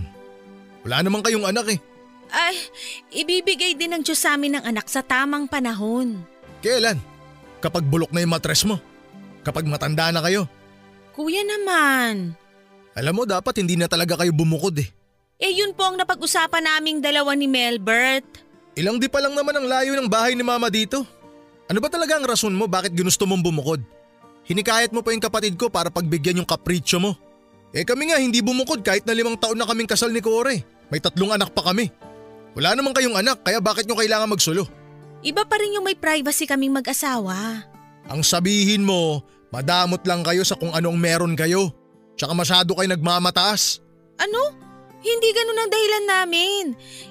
Wala 0.86 1.02
naman 1.02 1.22
kayong 1.22 1.50
anak 1.50 1.66
eh. 1.74 1.78
Ay, 2.30 2.54
ibibigay 3.10 3.74
din 3.74 3.90
ng 3.90 4.06
Diyos 4.06 4.22
sa 4.22 4.38
amin 4.38 4.58
ng 4.58 4.64
anak 4.66 4.86
sa 4.86 5.02
tamang 5.02 5.50
panahon. 5.50 6.22
Kailan? 6.62 7.02
Kapag 7.58 7.82
bulok 7.82 8.14
na 8.14 8.22
yung 8.22 8.30
matres 8.30 8.62
mo? 8.62 8.78
Kapag 9.42 9.66
matanda 9.66 10.14
na 10.14 10.22
kayo? 10.22 10.46
Kuya 11.14 11.42
naman. 11.42 12.34
Alam 12.94 13.14
mo 13.14 13.24
dapat 13.26 13.62
hindi 13.62 13.78
na 13.78 13.86
talaga 13.86 14.18
kayo 14.20 14.34
bumukod 14.34 14.74
eh. 14.78 14.88
Eh 15.40 15.56
yun 15.56 15.72
po 15.72 15.88
ang 15.88 15.96
napag-usapan 15.96 16.68
naming 16.68 17.00
dalawa 17.00 17.32
ni 17.32 17.48
Melbert. 17.48 18.26
Ilang 18.76 19.00
di 19.00 19.08
pa 19.08 19.24
lang 19.24 19.32
naman 19.32 19.56
ang 19.56 19.66
layo 19.66 19.92
ng 19.96 20.08
bahay 20.10 20.36
ni 20.36 20.44
mama 20.44 20.68
dito. 20.68 21.02
Ano 21.70 21.78
ba 21.80 21.88
talaga 21.88 22.18
ang 22.18 22.26
rason 22.26 22.52
mo 22.52 22.66
bakit 22.68 22.92
ginusto 22.92 23.24
mong 23.24 23.40
bumukod? 23.40 23.80
Hinikayat 24.44 24.90
mo 24.90 25.00
pa 25.00 25.14
yung 25.14 25.22
kapatid 25.22 25.54
ko 25.54 25.70
para 25.70 25.88
pagbigyan 25.88 26.42
yung 26.42 26.48
kapritsyo 26.48 26.98
mo. 26.98 27.14
Eh 27.70 27.86
kami 27.86 28.10
nga 28.10 28.18
hindi 28.18 28.42
bumukod 28.42 28.82
kahit 28.82 29.06
na 29.06 29.14
limang 29.14 29.38
taon 29.38 29.54
na 29.54 29.64
kaming 29.64 29.86
kasal 29.86 30.10
ni 30.10 30.18
Kore. 30.18 30.66
May 30.90 30.98
tatlong 30.98 31.30
anak 31.30 31.54
pa 31.54 31.70
kami. 31.70 31.86
Wala 32.58 32.74
naman 32.74 32.90
kayong 32.90 33.14
anak 33.14 33.46
kaya 33.46 33.62
bakit 33.62 33.86
nyo 33.86 33.94
kailangan 33.94 34.26
magsulo? 34.26 34.66
Iba 35.22 35.46
pa 35.46 35.56
rin 35.60 35.78
yung 35.78 35.86
may 35.86 35.94
privacy 35.94 36.50
kaming 36.50 36.74
mag-asawa. 36.74 37.62
Ang 38.10 38.26
sabihin 38.26 38.82
mo, 38.82 39.22
Madamot 39.50 40.02
lang 40.06 40.22
kayo 40.22 40.46
sa 40.46 40.54
kung 40.54 40.70
anong 40.70 40.94
meron 40.94 41.34
kayo. 41.34 41.74
Tsaka 42.14 42.32
masyado 42.34 42.70
kayo 42.78 42.86
nagmamataas. 42.90 43.82
Ano? 44.18 44.54
Hindi 45.00 45.32
ganun 45.32 45.56
ang 45.58 45.70
dahilan 45.72 46.04
namin. 46.06 46.64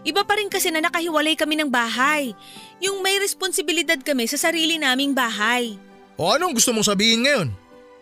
Iba 0.05 0.22
pa 0.22 0.38
rin 0.38 0.48
kasi 0.48 0.69
na 0.69 0.79
nakahiwalay 0.79 1.34
kami 1.34 1.58
ng 1.58 1.74
bahay. 1.74 2.31
Yung 2.79 3.01
may 3.01 3.17
responsibilidad 3.17 3.98
kami 4.00 4.29
sa 4.29 4.38
sarili 4.38 4.77
naming 4.77 5.12
bahay. 5.12 5.75
O 6.15 6.38
anong 6.38 6.53
gusto 6.55 6.69
mong 6.69 6.86
sabihin 6.86 7.25
ngayon? 7.25 7.50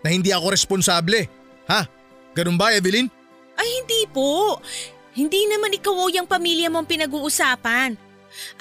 Na 0.04 0.12
hindi 0.12 0.30
ako 0.30 0.52
responsable? 0.52 1.26
Ha? 1.72 1.88
Ganun 2.36 2.60
ba, 2.60 2.76
Evelyn? 2.76 3.08
Ay 3.58 3.68
hindi 3.82 4.06
po. 4.12 4.60
Hindi 5.18 5.50
naman 5.50 5.74
ikaw 5.74 5.96
o 5.96 6.14
yung 6.14 6.30
pamilya 6.30 6.70
mong 6.70 6.86
pinag-uusapan. 6.86 7.98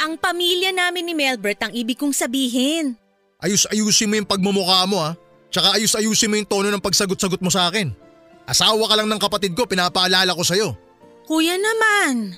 Ang 0.01 0.13
pamilya 0.17 0.73
namin 0.73 1.05
ni 1.05 1.13
Melbert 1.13 1.61
ang 1.61 1.73
ibig 1.75 2.01
kong 2.01 2.17
sabihin. 2.17 2.97
Ayus-ayusin 3.43 4.09
mo 4.09 4.15
yung 4.17 4.31
pagmumukha 4.31 4.89
mo 4.89 5.03
ha. 5.05 5.13
Tsaka 5.57 5.81
ayus-ayusin 5.81 6.29
mo 6.29 6.37
yung 6.37 6.45
tono 6.45 6.69
ng 6.69 6.85
pagsagot-sagot 6.85 7.41
mo 7.41 7.49
sa 7.49 7.73
akin. 7.73 7.89
Asawa 8.45 8.93
ka 8.93 8.95
lang 9.01 9.09
ng 9.09 9.17
kapatid 9.17 9.57
ko, 9.57 9.65
pinapaalala 9.65 10.37
ko 10.37 10.45
sa'yo. 10.45 10.77
Kuya 11.25 11.57
naman. 11.57 12.37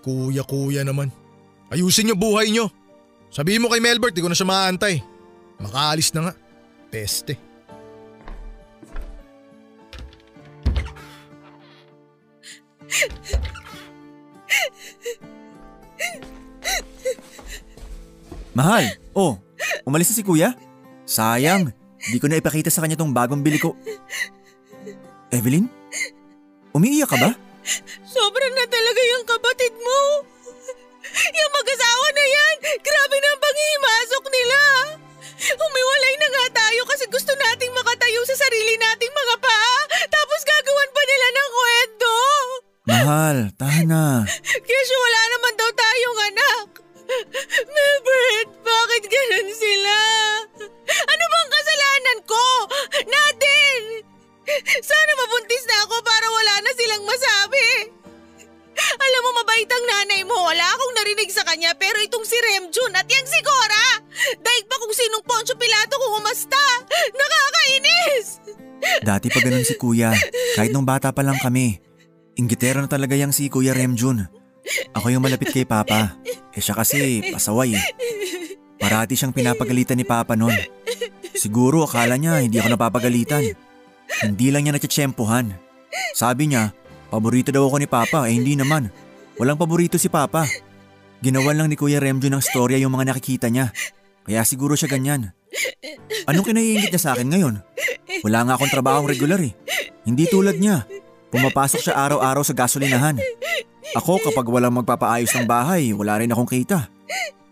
Kuya, 0.00 0.40
kuya 0.48 0.80
naman. 0.80 1.12
Ayusin 1.68 2.08
niyo 2.08 2.16
buhay 2.16 2.48
niyo. 2.48 2.72
Sabihin 3.28 3.60
mo 3.60 3.68
kay 3.68 3.84
Melbert, 3.84 4.16
di 4.16 4.24
ko 4.24 4.32
na 4.32 4.36
siya 4.38 4.48
maaantay. 4.48 5.04
Makaalis 5.60 6.16
na 6.16 6.32
nga. 6.32 6.34
Peste. 6.88 7.36
Mahal, 18.56 18.88
oh, 19.12 19.36
umalis 19.84 20.08
na 20.08 20.16
si 20.16 20.24
kuya? 20.24 20.56
Sayang, 21.04 21.83
di 22.12 22.18
ko 22.20 22.26
na 22.28 22.40
ipakita 22.40 22.68
sa 22.68 22.84
kanya 22.84 22.98
tong 22.98 23.14
bagong 23.14 23.40
bili 23.40 23.56
ko. 23.56 23.72
Evelyn? 25.32 25.66
Umiiyak 26.74 27.08
ka 27.08 27.16
ba? 27.16 27.30
Sobra 28.04 28.46
na 28.52 28.64
talaga 28.68 29.02
yung 29.16 29.24
kapatid 29.24 29.72
mo. 29.78 30.00
Yung 31.14 31.52
mag-asawa 31.54 32.06
na 32.12 32.24
yan, 32.26 32.56
grabe 32.82 33.16
na 33.22 33.28
ang 33.30 33.40
panghihimasok 33.40 34.24
nila. 34.28 34.60
Humiwalay 35.44 36.14
na 36.18 36.28
nga 36.28 36.44
tayo 36.64 36.82
kasi 36.88 37.04
gusto 37.08 37.32
nating 37.36 37.72
makatayo 37.76 38.20
sa 38.26 38.36
sarili 38.36 38.74
nating 38.80 39.12
mga 39.12 39.36
paa. 39.40 39.76
Tapos 40.08 40.40
gagawan 40.42 40.90
pa 40.92 41.02
nila 41.04 41.26
ng 41.28 41.50
kwento. 41.52 42.14
Mahal, 42.84 43.36
tahan 43.56 43.86
na. 43.88 44.04
Kesyo 44.44 44.96
wala 45.00 45.22
naman 45.32 45.54
daw 45.56 45.70
tayong 45.72 46.20
anak. 46.32 46.66
Melbert, 47.64 48.50
bakit 48.64 49.02
ganun 49.08 49.48
sila? 49.52 49.96
Ano 51.02 51.24
bang 51.26 51.50
kasalanan 51.50 52.18
ko? 52.28 52.46
Natin! 53.08 53.80
Sana 54.84 55.12
mabuntis 55.18 55.64
na 55.66 55.76
ako 55.88 55.96
para 56.04 56.26
wala 56.28 56.54
na 56.62 56.70
silang 56.76 57.04
masabi. 57.08 57.68
Alam 58.74 59.20
mo, 59.22 59.30
mabait 59.42 59.70
ang 59.70 59.84
nanay 59.86 60.22
mo. 60.26 60.34
Wala 60.34 60.66
akong 60.74 60.94
narinig 60.98 61.30
sa 61.30 61.46
kanya 61.46 61.72
pero 61.78 62.02
itong 62.02 62.26
si 62.26 62.36
Remjun 62.36 62.92
at 62.92 63.06
yung 63.06 63.28
si 63.30 63.40
Cora. 63.40 63.86
Daig 64.42 64.66
pa 64.66 64.76
kung 64.82 64.94
sinong 64.94 65.24
Poncho 65.24 65.54
Pilato 65.54 65.94
kung 65.96 66.20
umasta. 66.20 66.64
Nakakainis! 67.14 68.26
Dati 69.00 69.32
pa 69.32 69.40
ganun 69.40 69.64
si 69.64 69.80
kuya, 69.80 70.12
kahit 70.58 70.68
nung 70.68 70.84
bata 70.84 71.08
pa 71.08 71.24
lang 71.24 71.40
kami. 71.40 71.80
Inggitero 72.36 72.84
na 72.84 72.90
talaga 72.90 73.16
yang 73.16 73.32
si 73.32 73.48
Kuya 73.48 73.72
Remjun. 73.72 74.26
Ako 74.92 75.06
yung 75.08 75.22
malapit 75.22 75.54
kay 75.54 75.64
Papa. 75.64 76.18
Eh 76.52 76.60
siya 76.60 76.74
kasi 76.76 77.30
pasaway 77.30 77.78
eh. 77.78 77.84
Parati 78.76 79.14
siyang 79.14 79.32
pinapagalitan 79.32 79.96
ni 79.96 80.04
Papa 80.04 80.34
noon. 80.34 80.52
Siguro 81.34 81.82
akala 81.82 82.14
niya 82.14 82.40
hindi 82.40 82.62
ako 82.62 82.78
napapagalitan. 82.78 83.42
Hindi 84.22 84.46
lang 84.54 84.64
niya 84.64 84.78
natsyempohan. 84.78 85.50
Sabi 86.14 86.50
niya, 86.50 86.70
paborito 87.10 87.50
daw 87.50 87.66
ako 87.66 87.76
ni 87.82 87.88
Papa 87.90 88.30
eh 88.30 88.34
hindi 88.38 88.54
naman. 88.54 88.88
Walang 89.34 89.58
paborito 89.58 89.98
si 89.98 90.06
Papa. 90.06 90.46
Ginawan 91.18 91.58
lang 91.58 91.68
ni 91.68 91.74
Kuya 91.74 91.98
Remjun 91.98 92.38
ng 92.38 92.44
storya 92.44 92.78
yung 92.78 92.94
mga 92.94 93.10
nakikita 93.10 93.50
niya. 93.50 93.74
Kaya 94.24 94.46
siguro 94.46 94.78
siya 94.78 94.86
ganyan. 94.86 95.34
Anong 96.30 96.46
kinaiingit 96.46 96.94
niya 96.94 97.02
sa 97.02 97.10
akin 97.18 97.28
ngayon? 97.28 97.54
Wala 98.22 98.38
nga 98.46 98.54
akong 98.56 98.72
trabahong 98.72 99.08
regular 99.10 99.40
eh. 99.42 99.52
Hindi 100.06 100.30
tulad 100.30 100.56
niya. 100.56 100.86
Pumapasok 101.34 101.80
siya 101.82 101.98
araw-araw 101.98 102.46
sa 102.46 102.54
gasolinahan. 102.54 103.18
Ako 103.98 104.22
kapag 104.22 104.46
walang 104.46 104.78
magpapaayos 104.78 105.34
ng 105.34 105.46
bahay, 105.50 105.90
wala 105.90 106.22
rin 106.22 106.30
akong 106.30 106.48
kita. 106.48 106.88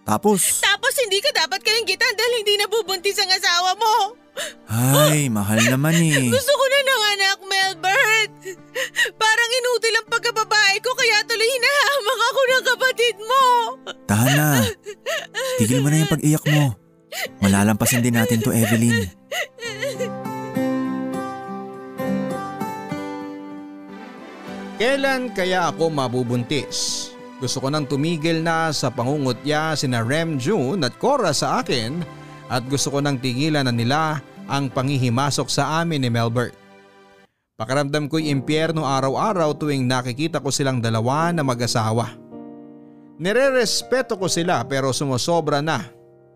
Tapos, 0.02 0.58
Tapos 0.60 0.92
hindi 0.98 1.22
ka 1.22 1.30
dapat 1.30 1.62
kainggitan 1.62 2.12
dahil 2.18 2.34
hindi 2.42 2.54
nabubuntis 2.58 3.14
ang 3.22 3.30
asawa 3.30 3.70
mo. 3.78 3.94
ay, 4.66 5.30
mahal 5.30 5.60
naman 5.62 5.94
eh. 5.94 6.26
Gusto 6.34 6.52
ko 6.52 6.64
na 6.66 6.80
ng 6.80 7.02
anak, 7.14 7.38
Melbert. 7.44 8.32
Parang 9.14 9.50
inutil 9.52 9.94
ang 9.94 10.08
pagkababae 10.08 10.76
ko 10.80 10.90
kaya 10.96 11.22
tuloy 11.22 11.46
hinahamak 11.46 12.20
ako 12.24 12.40
ng 12.42 12.64
kapatid 12.66 13.16
mo. 13.20 13.44
Tahan 14.08 14.32
na. 14.34 14.48
Tigil 15.60 15.84
mo 15.84 15.88
na 15.92 16.02
yung 16.02 16.12
pag-iyak 16.12 16.44
mo. 16.50 16.74
Malalampasin 17.38 18.02
din 18.02 18.16
natin 18.16 18.40
to, 18.40 18.50
Evelyn. 18.50 19.06
Kailan 24.82 25.30
kaya 25.30 25.70
ako 25.70 25.92
mabubuntis? 25.94 27.11
Gusto 27.42 27.58
ko 27.58 27.74
nang 27.74 27.90
tumigil 27.90 28.38
na 28.38 28.70
sa 28.70 28.86
pangungutya 28.86 29.74
sina 29.74 30.06
Rem 30.06 30.38
June 30.38 30.78
at 30.86 30.94
Cora 31.02 31.34
sa 31.34 31.58
akin 31.58 31.98
at 32.46 32.62
gusto 32.70 32.94
ko 32.94 33.02
nang 33.02 33.18
tigilan 33.18 33.66
na 33.66 33.74
nila 33.74 34.22
ang 34.46 34.70
pangihimasok 34.70 35.50
sa 35.50 35.82
amin 35.82 36.06
ni 36.06 36.06
Melbert. 36.06 36.54
Pakaramdam 37.58 38.06
ko'y 38.06 38.30
impyerno 38.30 38.86
araw-araw 38.86 39.58
tuwing 39.58 39.90
nakikita 39.90 40.38
ko 40.38 40.54
silang 40.54 40.78
dalawa 40.78 41.34
na 41.34 41.42
mag-asawa. 41.42 42.14
Nire-respeto 43.18 44.14
ko 44.14 44.30
sila 44.30 44.62
pero 44.62 44.94
sumusobra 44.94 45.58
na 45.58 45.82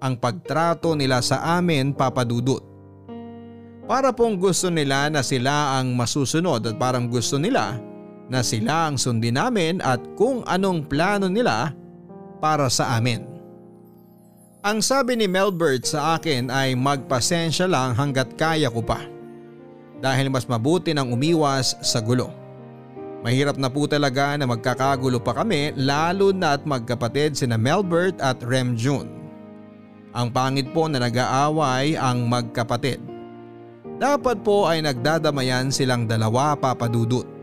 ang 0.03 0.19
pagtrato 0.19 0.99
nila 0.99 1.23
sa 1.23 1.55
amin 1.55 1.95
papadudot. 1.95 2.67
Para 3.87 4.11
pong 4.11 4.43
gusto 4.43 4.75
nila 4.75 5.07
na 5.07 5.23
sila 5.23 5.79
ang 5.79 5.95
masusunod 5.95 6.67
at 6.67 6.75
parang 6.75 7.07
gusto 7.07 7.39
nila 7.39 7.79
na 8.27 8.43
sila 8.43 8.91
ang 8.91 8.99
sundin 8.99 9.39
namin 9.39 9.79
at 9.83 10.03
kung 10.19 10.43
anong 10.47 10.87
plano 10.87 11.31
nila 11.31 11.71
para 12.43 12.67
sa 12.67 12.99
amin. 12.99 13.23
Ang 14.67 14.83
sabi 14.83 15.15
ni 15.15 15.31
Melbert 15.31 15.87
sa 15.87 16.19
akin 16.19 16.51
ay 16.51 16.75
magpasensya 16.75 17.71
lang 17.71 17.95
hanggat 17.95 18.35
kaya 18.35 18.67
ko 18.67 18.83
pa. 18.83 18.99
Dahil 20.03 20.27
mas 20.27 20.43
mabuti 20.51 20.91
nang 20.91 21.15
umiwas 21.15 21.79
sa 21.87 22.03
gulo. 22.03 22.35
Mahirap 23.23 23.63
na 23.63 23.71
po 23.71 23.87
talaga 23.87 24.35
na 24.35 24.43
magkakagulo 24.47 25.23
pa 25.23 25.39
kami 25.39 25.71
lalo 25.79 26.35
na 26.35 26.59
at 26.59 26.67
magkapatid 26.67 27.39
sina 27.39 27.55
Melbert 27.55 28.19
at 28.19 28.43
Rem 28.43 28.75
June. 28.75 29.07
Ang 30.17 30.35
pangit 30.35 30.67
po 30.75 30.91
na 30.91 30.99
nag-aaway 30.99 31.95
ang 31.95 32.27
magkapatid. 32.27 32.99
Dapat 34.03 34.43
po 34.43 34.67
ay 34.67 34.83
nagdadamayan 34.83 35.71
silang 35.71 36.11
dalawa 36.11 36.59
papadudot. 36.59 37.36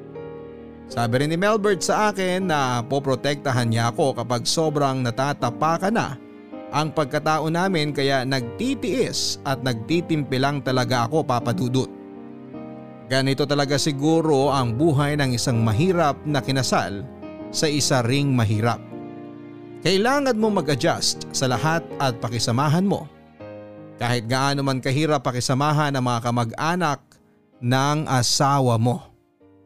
Sabi 0.91 1.23
rin 1.23 1.31
ni 1.31 1.39
Melbert 1.39 1.81
sa 1.81 2.11
akin 2.11 2.47
na 2.47 2.83
poprotektahan 2.83 3.71
niya 3.71 3.89
ako 3.95 4.19
kapag 4.23 4.43
sobrang 4.43 5.01
natatapakan 5.01 5.95
na 5.95 6.07
ang 6.73 6.89
pagkatao 6.89 7.53
namin 7.53 7.93
kaya 7.93 8.25
nagtitiis 8.25 9.37
at 9.45 9.61
nagtitimpi 9.61 10.41
lang 10.41 10.65
talaga 10.65 11.05
ako 11.05 11.21
papadudot. 11.21 11.89
Ganito 13.05 13.45
talaga 13.45 13.77
siguro 13.77 14.49
ang 14.49 14.73
buhay 14.73 15.13
ng 15.21 15.37
isang 15.37 15.61
mahirap 15.61 16.17
na 16.25 16.41
kinasal 16.41 17.05
sa 17.53 17.69
isa 17.69 18.01
ring 18.01 18.33
mahirap. 18.33 18.81
Kailangan 19.85 20.33
mo 20.33 20.49
mag-adjust 20.49 21.29
sa 21.29 21.45
lahat 21.45 21.85
at 22.01 22.17
pakisamahan 22.17 22.87
mo. 22.87 23.05
Kahit 24.01 24.25
gaano 24.25 24.65
man 24.65 24.81
kahirap 24.81 25.21
pakisamahan 25.21 25.93
ang 25.93 26.09
mga 26.09 26.19
kamag-anak 26.25 27.05
ng 27.61 28.09
asawa 28.09 28.81
mo. 28.81 29.12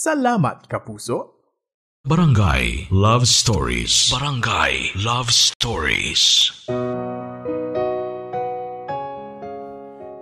Salamat, 0.00 0.64
Kapuso! 0.64 1.44
Barangay 2.08 2.88
Love 2.88 3.28
Stories. 3.28 4.08
Barangay 4.08 4.96
Love 4.96 5.28
Stories. 5.28 6.48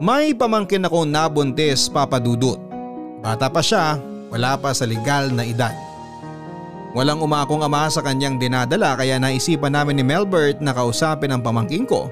May 0.02 0.34
pamangkin 0.34 0.82
ako 0.82 1.06
nabuntis 1.06 1.86
papadudot. 1.86 2.58
Bata 3.22 3.46
pa 3.46 3.62
siya, 3.62 4.02
wala 4.34 4.58
pa 4.58 4.74
sa 4.74 4.82
legal 4.82 5.30
na 5.30 5.46
edad. 5.46 5.78
Walang 6.98 7.22
umakong 7.22 7.62
ama 7.62 7.86
sa 7.86 8.02
kanyang 8.02 8.34
dinadala 8.42 8.98
kaya 8.98 9.22
naisipan 9.22 9.78
namin 9.78 10.02
ni 10.02 10.02
Melbert 10.02 10.58
na 10.58 10.74
kausapin 10.74 11.30
ang 11.30 11.46
pamangkin 11.46 11.86
ko 11.86 12.10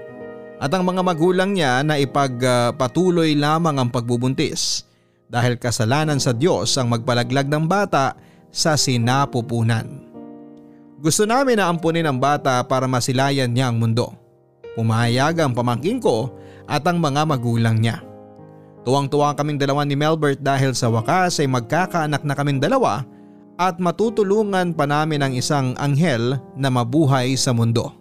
at 0.62 0.70
ang 0.70 0.86
mga 0.86 1.02
magulang 1.02 1.50
niya 1.50 1.82
na 1.82 1.98
ipagpatuloy 1.98 3.34
lamang 3.34 3.82
ang 3.82 3.90
pagbubuntis 3.90 4.86
dahil 5.26 5.58
kasalanan 5.58 6.22
sa 6.22 6.30
Diyos 6.30 6.74
ang 6.78 6.90
magpalaglag 6.90 7.50
ng 7.50 7.64
bata 7.66 8.14
sa 8.50 8.78
sinapupunan. 8.78 10.06
Gusto 10.96 11.28
namin 11.28 11.60
na 11.60 11.68
ampunin 11.68 12.08
ang 12.08 12.16
bata 12.16 12.64
para 12.64 12.88
masilayan 12.88 13.52
niya 13.52 13.68
ang 13.68 13.76
mundo. 13.76 14.16
Pumayag 14.72 15.36
ang 15.44 15.52
pamangkin 15.52 16.00
ko 16.00 16.32
at 16.64 16.80
ang 16.88 16.96
mga 16.96 17.28
magulang 17.28 17.76
niya. 17.76 18.00
Tuwang-tuwa 18.86 19.34
kaming 19.34 19.58
dalawa 19.58 19.82
ni 19.82 19.98
Melbert 19.98 20.38
dahil 20.40 20.72
sa 20.72 20.88
wakas 20.88 21.42
ay 21.42 21.50
magkakaanak 21.50 22.22
na 22.22 22.34
kaming 22.38 22.62
dalawa 22.62 23.02
at 23.58 23.76
matutulungan 23.82 24.72
pa 24.72 24.86
namin 24.86 25.20
ang 25.20 25.32
isang 25.34 25.74
anghel 25.76 26.38
na 26.54 26.68
mabuhay 26.70 27.34
sa 27.34 27.50
mundo. 27.50 27.92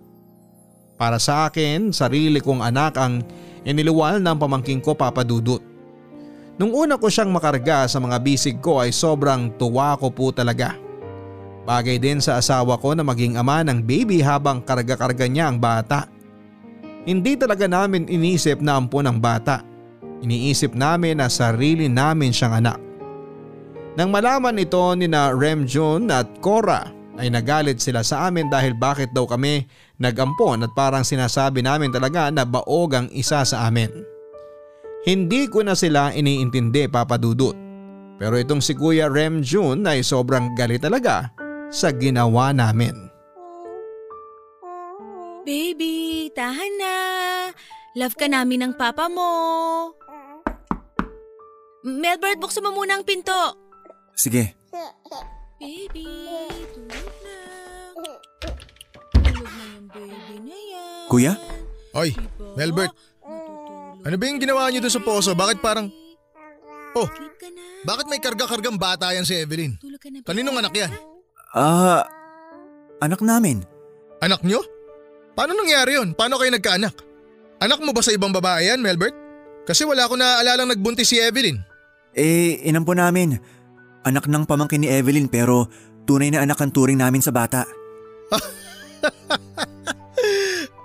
Para 0.96 1.20
sa 1.20 1.52
akin, 1.52 1.92
sarili 1.92 2.40
kong 2.40 2.64
anak 2.64 2.96
ang 2.96 3.20
iniluwal 3.68 4.24
ng 4.24 4.38
pamangking 4.40 4.80
ko 4.80 4.96
papadudot. 4.96 5.75
Nung 6.56 6.72
una 6.72 6.96
ko 6.96 7.12
siyang 7.12 7.36
makarga 7.36 7.84
sa 7.84 8.00
mga 8.00 8.16
bisig 8.24 8.64
ko 8.64 8.80
ay 8.80 8.96
sobrang 8.96 9.52
tuwa 9.60 10.00
ko 10.00 10.08
po 10.08 10.32
talaga. 10.32 10.80
Bagay 11.68 12.00
din 12.00 12.24
sa 12.24 12.40
asawa 12.40 12.80
ko 12.80 12.96
na 12.96 13.04
maging 13.04 13.36
ama 13.36 13.60
ng 13.66 13.84
baby 13.84 14.24
habang 14.24 14.64
karga-karga 14.64 15.28
niya 15.28 15.52
ang 15.52 15.60
bata. 15.60 16.08
Hindi 17.04 17.36
talaga 17.36 17.68
namin 17.68 18.08
inisip 18.08 18.64
na 18.64 18.80
ampon 18.80 19.04
ang 19.04 19.20
bata. 19.20 19.68
Iniisip 20.24 20.72
namin 20.78 21.20
na 21.20 21.28
sarili 21.28 21.92
namin 21.92 22.32
siyang 22.32 22.64
anak. 22.64 22.80
Nang 24.00 24.12
malaman 24.12 24.56
ito 24.56 24.80
ni 24.96 25.12
na 25.12 25.36
Rem 25.36 25.68
Jun 25.68 26.08
at 26.08 26.40
Cora 26.40 26.88
ay 27.20 27.32
nagalit 27.32 27.84
sila 27.84 28.00
sa 28.00 28.32
amin 28.32 28.48
dahil 28.48 28.76
bakit 28.76 29.12
daw 29.12 29.28
kami 29.28 29.68
nagampon 30.00 30.64
at 30.64 30.72
parang 30.72 31.04
sinasabi 31.04 31.60
namin 31.64 31.92
talaga 31.92 32.32
na 32.32 32.48
baog 32.48 32.96
ang 32.96 33.08
isa 33.12 33.44
sa 33.44 33.68
amin. 33.68 34.15
Hindi 35.06 35.46
ko 35.46 35.62
na 35.62 35.78
sila 35.78 36.10
iniintindi 36.12 36.90
papadudot. 36.90 37.54
Pero 38.18 38.42
itong 38.42 38.58
si 38.58 38.74
Kuya 38.74 39.06
Rem 39.06 39.46
Jun 39.46 39.86
ay 39.86 40.02
sobrang 40.02 40.58
galit 40.58 40.82
talaga 40.82 41.30
sa 41.70 41.94
ginawa 41.94 42.50
namin. 42.50 42.96
Baby, 45.46 46.26
tahan 46.34 46.74
na. 46.82 46.96
Love 47.94 48.18
ka 48.18 48.26
namin 48.26 48.66
ng 48.66 48.74
papa 48.74 49.06
mo. 49.06 49.30
Melbert, 51.86 52.42
buksan 52.42 52.66
mo 52.66 52.74
muna 52.74 52.98
ang 52.98 53.06
pinto. 53.06 53.62
Sige. 54.18 54.58
Baby, 55.62 56.10
tulog 56.74 57.14
na. 57.22 57.38
Tulog 59.14 59.46
na 59.46 59.64
yung 59.70 59.88
baby 59.94 60.36
na 60.50 60.58
yan. 60.58 61.06
Kuya? 61.14 61.34
Oy, 61.94 62.10
Diba? 62.12 62.58
Melbert, 62.58 62.94
ano 64.06 64.16
ba 64.16 64.24
yung 64.30 64.38
ginawa 64.38 64.70
niyo 64.70 64.86
doon 64.86 64.94
sa 64.94 65.02
poso? 65.02 65.34
Bakit 65.34 65.60
parang... 65.60 65.90
Oh, 66.96 67.10
bakit 67.84 68.06
may 68.08 68.24
karga-kargang 68.24 68.80
bata 68.80 69.12
yan 69.12 69.28
si 69.28 69.36
Evelyn? 69.36 69.76
Kaninong 70.24 70.62
anak 70.64 70.74
yan? 70.78 70.92
Ah, 71.52 72.08
anak 73.04 73.20
namin. 73.20 73.66
Anak 74.24 74.46
nyo? 74.48 74.64
Paano 75.36 75.52
nangyari 75.58 76.00
yun? 76.00 76.16
Paano 76.16 76.40
kayo 76.40 76.56
nagkaanak? 76.56 76.96
Anak 77.60 77.84
mo 77.84 77.92
ba 77.92 78.00
sa 78.00 78.16
ibang 78.16 78.32
babae 78.32 78.72
yan, 78.72 78.80
Melbert? 78.80 79.12
Kasi 79.68 79.84
wala 79.84 80.08
ko 80.08 80.16
naaalalang 80.16 80.72
nagbuntis 80.72 81.12
si 81.12 81.20
Evelyn. 81.20 81.60
Eh, 82.16 82.64
inampo 82.64 82.96
namin. 82.96 83.36
Anak 84.08 84.30
ng 84.30 84.48
pamangkin 84.48 84.86
ni 84.86 84.88
Evelyn 84.88 85.28
pero 85.28 85.68
tunay 86.08 86.32
na 86.32 86.46
anak 86.46 86.62
ang 86.62 86.72
turing 86.72 87.02
namin 87.02 87.20
sa 87.20 87.34
bata. 87.34 87.68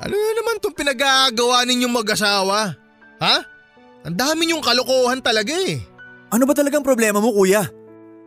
Ano 0.01 0.17
na 0.17 0.33
naman 0.33 0.57
itong 0.57 0.77
pinag-aagawa 0.77 1.61
ninyong 1.69 1.93
mag-asawa? 1.93 2.73
Ha? 3.21 3.45
Ang 4.09 4.17
dami 4.17 4.49
niyong 4.49 4.65
kalokohan 4.65 5.21
talaga 5.21 5.53
eh. 5.53 5.77
Ano 6.33 6.49
ba 6.49 6.57
talagang 6.57 6.81
problema 6.81 7.21
mo 7.21 7.37
kuya? 7.37 7.69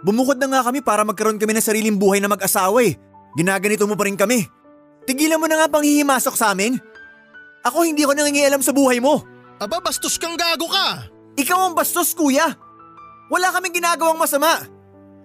Bumukod 0.06 0.38
na 0.38 0.48
nga 0.52 0.62
kami 0.70 0.86
para 0.86 1.02
magkaroon 1.02 1.42
kami 1.42 1.58
ng 1.58 1.66
sariling 1.66 1.98
buhay 1.98 2.22
na 2.22 2.30
mag-asawa 2.30 2.84
eh. 2.86 2.94
Ginaganito 3.34 3.90
mo 3.90 3.98
pa 3.98 4.06
rin 4.06 4.20
kami. 4.20 4.46
Tigilan 5.10 5.42
mo 5.42 5.50
na 5.50 5.64
nga 5.64 5.72
panghihimasok 5.72 6.36
sa 6.38 6.54
amin. 6.54 6.78
Ako 7.64 7.88
hindi 7.88 8.06
ko 8.06 8.14
nangingialam 8.14 8.62
sa 8.62 8.76
buhay 8.76 9.00
mo. 9.00 9.24
Aba, 9.58 9.80
bastos 9.80 10.20
kang 10.20 10.36
gago 10.36 10.68
ka. 10.68 11.10
Ikaw 11.40 11.72
ang 11.72 11.74
bastos 11.74 12.14
kuya. 12.14 12.52
Wala 13.32 13.50
kaming 13.56 13.80
ginagawang 13.80 14.20
masama. 14.20 14.62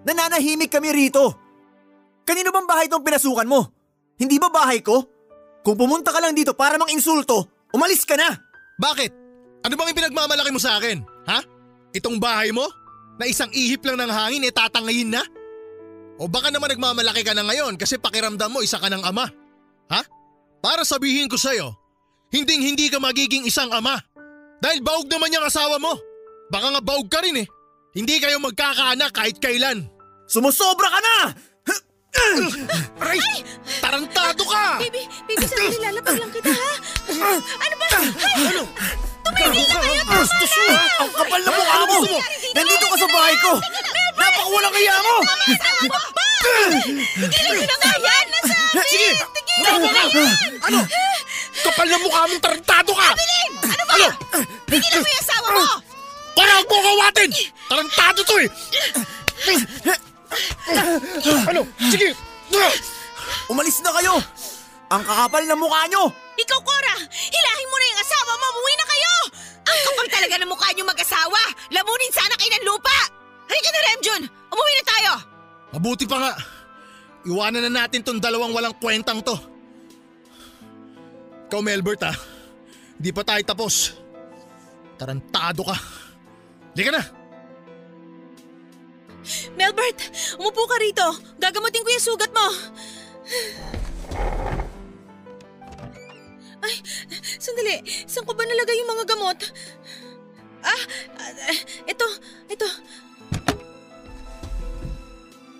Nananahimik 0.07 0.71
kami 0.71 0.95
rito. 0.95 1.35
Kanino 2.23 2.49
bang 2.49 2.65
bahay 2.65 2.87
itong 2.87 3.03
pinasukan 3.03 3.45
mo? 3.45 3.67
Hindi 4.15 4.39
ba 4.39 4.47
bahay 4.47 4.79
ko? 4.79 5.03
Kung 5.59 5.75
pumunta 5.75 6.15
ka 6.15 6.23
lang 6.23 6.31
dito 6.31 6.55
para 6.55 6.79
mang 6.79 6.89
insulto, 6.89 7.67
umalis 7.75 8.07
ka 8.07 8.15
na. 8.15 8.31
Bakit? 8.79 9.18
Ano 9.63 9.73
bang 9.75 9.91
ipinagmamalaki 9.91 10.51
mo 10.55 10.61
sa 10.61 10.79
akin? 10.79 11.03
Ha? 11.27 11.39
Itong 11.91 12.21
bahay 12.21 12.55
mo? 12.55 12.63
Na 13.19 13.27
isang 13.27 13.51
ihip 13.51 13.83
lang 13.83 13.99
ng 13.99 14.11
hangin 14.11 14.47
eh 14.47 14.53
tatangayin 14.55 15.11
na? 15.11 15.23
O 16.19 16.27
baka 16.27 16.51
naman 16.51 16.71
nagmamalaki 16.71 17.23
ka 17.23 17.35
na 17.35 17.43
ngayon 17.47 17.75
kasi 17.75 17.99
pakiramdam 17.99 18.51
mo 18.51 18.63
isa 18.63 18.79
ka 18.79 18.87
ng 18.87 19.03
ama? 19.03 19.27
Ha? 19.91 20.01
Para 20.59 20.83
sabihin 20.83 21.27
ko 21.31 21.35
sa'yo, 21.39 21.71
hinding 22.31 22.63
hindi 22.63 22.87
ka 22.87 22.99
magiging 22.99 23.47
isang 23.47 23.71
ama. 23.71 23.99
Dahil 24.59 24.83
baog 24.83 25.07
naman 25.07 25.31
yung 25.31 25.47
asawa 25.47 25.79
mo. 25.79 25.95
Baka 26.51 26.75
nga 26.75 26.81
baog 26.83 27.07
ka 27.07 27.23
rin 27.23 27.43
eh. 27.43 27.47
Hindi 27.95 28.19
kayo 28.19 28.39
magkakaanak 28.43 29.11
kahit 29.15 29.39
kailan. 29.39 29.87
Sumusobra 30.27 30.87
ka 30.91 30.99
na! 30.99 31.17
Aray! 33.01 33.21
Tarantado 33.79 34.43
ka! 34.43 34.83
Baby, 34.83 35.07
baby, 35.25 35.45
sandali 35.47 35.77
lalapag 35.79 36.17
lang 36.19 36.31
kita 36.31 36.51
ha. 36.51 36.71
Ano 37.65 37.75
ba? 37.79 37.85
Ano? 38.35 38.63
Tumigil 39.29 39.67
na 39.69 39.79
kayo! 39.83 40.03
Bastos 40.09 40.53
mo! 40.57 40.67
Ang 40.99 41.11
kapal 41.13 41.41
na 41.43 41.51
mukha 41.53 41.79
mo! 41.85 41.99
Nandito 42.55 42.85
ka 42.85 42.95
sa 42.97 43.07
bahay 43.13 43.35
ko! 43.39 43.51
Napakawalang 44.17 44.73
kaya 44.73 44.95
mo! 44.99 45.15
Tigilan 47.19 47.53
nyo 47.59 47.67
na 47.67 47.77
nga 47.77 47.93
yan! 47.99 48.25
Sige! 48.89 49.09
Ano? 50.65 50.79
Kapal 51.59 51.87
na 51.87 51.97
mukha 52.01 52.21
mong 52.25 52.41
tarantado 52.43 52.91
ka! 52.95 53.09
Ano 53.63 53.83
ba? 53.85 53.95
Pigilan 54.65 55.01
mo 55.01 55.07
yung 55.07 55.21
asawa 55.21 55.47
mo! 55.53 55.65
Para 56.33 56.51
huwag 56.61 56.67
mo 56.71 56.77
kawatin! 56.79 57.29
Tarantado 57.69 58.19
to 58.25 58.35
eh! 58.41 58.49
Ano? 61.49 61.61
Sige! 61.91 62.09
Umalis 63.49 63.77
na 63.85 63.93
kayo! 63.93 64.13
Ang 64.89 65.03
kakapal 65.05 65.43
na 65.45 65.53
mukha 65.53 65.85
nyo! 65.85 66.09
Ikaw, 66.39 66.59
talaga 70.19 70.35
ng 70.43 70.51
mukha 70.51 70.67
niyong 70.75 70.91
mag-asawa! 70.91 71.41
Lamunin 71.71 72.11
sana 72.11 72.35
kayo 72.35 72.51
ng 72.59 72.67
lupa! 72.67 72.97
Halika 73.47 73.69
na, 73.71 73.81
Remjun! 73.87 74.21
Umuwi 74.51 74.73
na 74.75 74.83
tayo! 74.83 75.11
Mabuti 75.71 76.03
pa 76.03 76.17
nga. 76.19 76.33
Iwanan 77.23 77.63
na 77.71 77.87
natin 77.87 78.03
tong 78.03 78.19
dalawang 78.19 78.51
walang 78.51 78.75
kwentang 78.75 79.23
to. 79.23 79.35
Ikaw, 81.47 81.61
Melbert 81.63 82.03
ha. 82.03 82.11
Hindi 82.99 83.15
pa 83.15 83.23
tayo 83.23 83.39
tapos. 83.47 83.95
Tarantado 84.99 85.63
ka. 85.63 85.77
Hindi 86.75 86.83
ka 86.83 86.91
na. 86.91 87.03
Melbert, 89.55 89.99
umupo 90.35 90.67
ka 90.67 90.77
rito. 90.83 91.07
Gagamutin 91.39 91.83
ko 91.87 91.89
yung 91.95 92.07
sugat 92.11 92.31
mo. 92.35 92.47
Ay, 96.59 96.75
sandali. 97.39 97.79
Saan 98.03 98.27
ko 98.27 98.35
ba 98.35 98.43
nalagay 98.43 98.75
yung 98.83 98.91
mga 98.91 99.05
gamot? 99.15 99.39
Ah, 100.63 100.83
ah, 101.19 101.57
ito, 101.87 102.07
ito. 102.51 102.67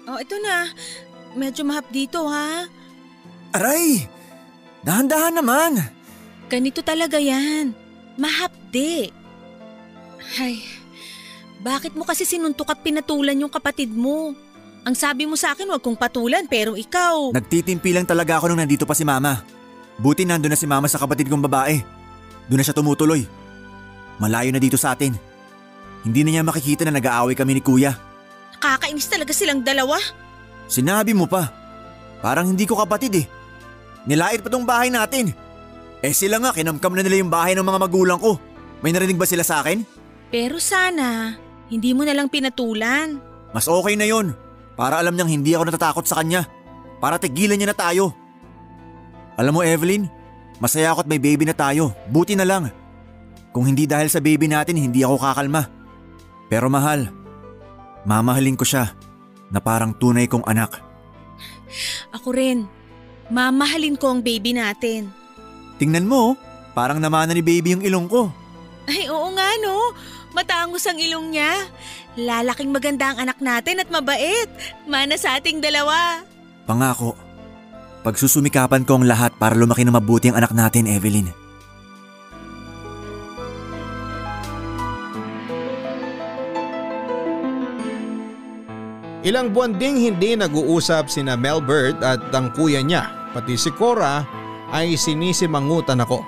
Oh, 0.09 0.17
ito 0.17 0.35
na. 0.41 0.73
Medyo 1.37 1.61
mahap 1.63 1.85
dito, 1.93 2.25
ha? 2.25 2.65
Aray! 3.53 4.09
Dahan-dahan 4.81 5.37
naman! 5.37 5.77
Ganito 6.49 6.81
talaga 6.81 7.21
yan. 7.21 7.77
Mahapde. 8.17 9.13
Ay, 10.41 10.65
bakit 11.61 11.93
mo 11.93 12.03
kasi 12.07 12.25
sinuntok 12.25 12.73
at 12.73 12.81
pinatulan 12.81 13.37
yung 13.37 13.53
kapatid 13.53 13.93
mo? 13.93 14.33
Ang 14.81 14.95
sabi 14.97 15.29
mo 15.29 15.37
sa 15.37 15.53
akin, 15.53 15.69
wag 15.69 15.83
kong 15.83 15.99
patulan, 15.99 16.49
pero 16.49 16.73
ikaw... 16.73 17.35
Nagtitimpi 17.35 17.93
lang 17.93 18.09
talaga 18.09 18.41
ako 18.41 18.49
nung 18.49 18.63
nandito 18.63 18.87
pa 18.89 18.97
si 18.97 19.05
Mama. 19.05 19.45
Buti 19.99 20.23
nandun 20.25 20.55
na 20.55 20.59
si 20.59 20.65
Mama 20.65 20.89
sa 20.89 20.97
kapatid 20.97 21.29
kong 21.29 21.45
babae. 21.45 21.83
Doon 22.49 22.57
na 22.57 22.65
siya 22.65 22.73
tumutuloy. 22.73 23.27
Malayo 24.19 24.51
na 24.51 24.59
dito 24.59 24.75
sa 24.75 24.93
atin. 24.93 25.15
Hindi 26.03 26.23
na 26.23 26.29
niya 26.35 26.43
makikita 26.43 26.83
na 26.87 26.95
nag-aaway 26.95 27.35
kami 27.35 27.59
ni 27.59 27.63
Kuya. 27.63 27.95
Nakakainis 28.59 29.07
talaga 29.07 29.31
silang 29.31 29.63
dalawa. 29.63 29.95
Sinabi 30.67 31.15
mo 31.15 31.25
pa. 31.25 31.47
Parang 32.19 32.51
hindi 32.51 32.67
ko 32.67 32.75
kapatid 32.75 33.15
eh. 33.15 33.25
Nilait 34.03 34.43
pa 34.43 34.51
tong 34.51 34.67
bahay 34.67 34.91
natin. 34.91 35.31
Eh 35.99 36.15
sila 36.15 36.39
nga, 36.39 36.51
kinamkam 36.55 36.95
na 36.95 37.03
nila 37.03 37.19
yung 37.19 37.31
bahay 37.31 37.55
ng 37.55 37.63
mga 37.63 37.79
magulang 37.79 38.19
ko. 38.19 38.39
May 38.83 38.95
narinig 38.95 39.19
ba 39.19 39.27
sila 39.27 39.43
sa 39.43 39.63
akin? 39.63 39.83
Pero 40.31 40.59
sana, 40.59 41.35
hindi 41.67 41.91
mo 41.91 42.07
na 42.07 42.15
lang 42.15 42.31
pinatulan. 42.31 43.19
Mas 43.51 43.67
okay 43.67 43.95
na 43.99 44.07
yon. 44.07 44.35
Para 44.79 44.99
alam 44.99 45.15
niyang 45.15 45.31
hindi 45.31 45.51
ako 45.55 45.67
natatakot 45.67 46.05
sa 46.07 46.23
kanya. 46.23 46.47
Para 47.03 47.19
tigilan 47.19 47.59
niya 47.59 47.71
na 47.71 47.77
tayo. 47.77 48.15
Alam 49.35 49.59
mo 49.59 49.61
Evelyn, 49.63 50.07
masaya 50.59 50.91
ako 50.91 51.07
at 51.07 51.11
may 51.11 51.19
baby 51.19 51.43
na 51.47 51.55
tayo. 51.55 51.95
Buti 52.11 52.35
na 52.35 52.47
lang. 52.47 52.71
Kung 53.49 53.65
hindi 53.65 53.89
dahil 53.89 54.09
sa 54.09 54.21
baby 54.21 54.45
natin, 54.45 54.77
hindi 54.77 55.01
ako 55.01 55.17
kakalma. 55.17 55.65
Pero 56.49 56.69
mahal, 56.69 57.09
mamahalin 58.05 58.57
ko 58.57 58.65
siya 58.65 58.93
na 59.49 59.57
parang 59.61 59.93
tunay 59.93 60.29
kong 60.29 60.45
anak. 60.45 60.81
Ako 62.13 62.33
rin. 62.33 62.65
Mamahalin 63.29 63.97
ko 63.97 64.13
ang 64.17 64.21
baby 64.25 64.57
natin. 64.57 65.13
Tingnan 65.77 66.09
mo, 66.09 66.33
parang 66.73 66.97
namana 66.97 67.33
ni 67.33 67.45
baby 67.45 67.77
yung 67.77 67.85
ilong 67.85 68.07
ko. 68.09 68.33
Ay, 68.89 69.05
oo 69.05 69.29
nga 69.37 69.49
no. 69.61 69.93
Matangos 70.33 70.85
ang 70.89 70.97
ilong 70.97 71.33
niya. 71.33 71.53
Lalaking 72.17 72.73
maganda 72.73 73.13
ang 73.13 73.21
anak 73.21 73.37
natin 73.37 73.81
at 73.81 73.89
mabait. 73.89 74.49
Mana 74.89 75.13
sa 75.17 75.37
ating 75.37 75.61
dalawa. 75.61 76.25
Pangako, 76.65 77.13
pagsusumikapan 78.01 78.85
ko 78.85 79.01
ang 79.01 79.05
lahat 79.05 79.33
para 79.37 79.57
lumaki 79.57 79.85
na 79.85 79.93
mabuti 79.93 80.29
ang 80.29 80.37
anak 80.37 80.53
natin, 80.53 80.89
Evelyn. 80.89 81.48
Ilang 89.19 89.51
buwan 89.51 89.75
ding 89.75 89.99
hindi 89.99 90.39
nag-uusap 90.39 91.11
sina 91.11 91.35
Melbert 91.35 91.99
at 91.99 92.31
ang 92.31 92.55
kuya 92.55 92.79
niya, 92.79 93.03
pati 93.35 93.59
si 93.59 93.67
Cora 93.67 94.23
ay 94.71 94.95
sinisimangutan 94.95 95.99
ako. 95.99 96.23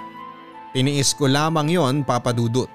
Tiniis 0.76 1.16
ko 1.16 1.32
lamang 1.32 1.72
yon 1.72 2.04
papadudot. 2.04 2.68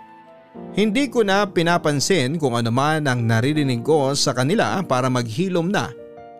Hindi 0.72 1.12
ko 1.12 1.20
na 1.20 1.44
pinapansin 1.44 2.40
kung 2.40 2.57
ano 2.57 2.72
man 2.72 3.05
ang 3.05 3.29
naririnig 3.29 3.85
ko 3.85 4.16
sa 4.16 4.33
kanila 4.33 4.81
para 4.88 5.12
maghilom 5.12 5.68
na 5.68 5.92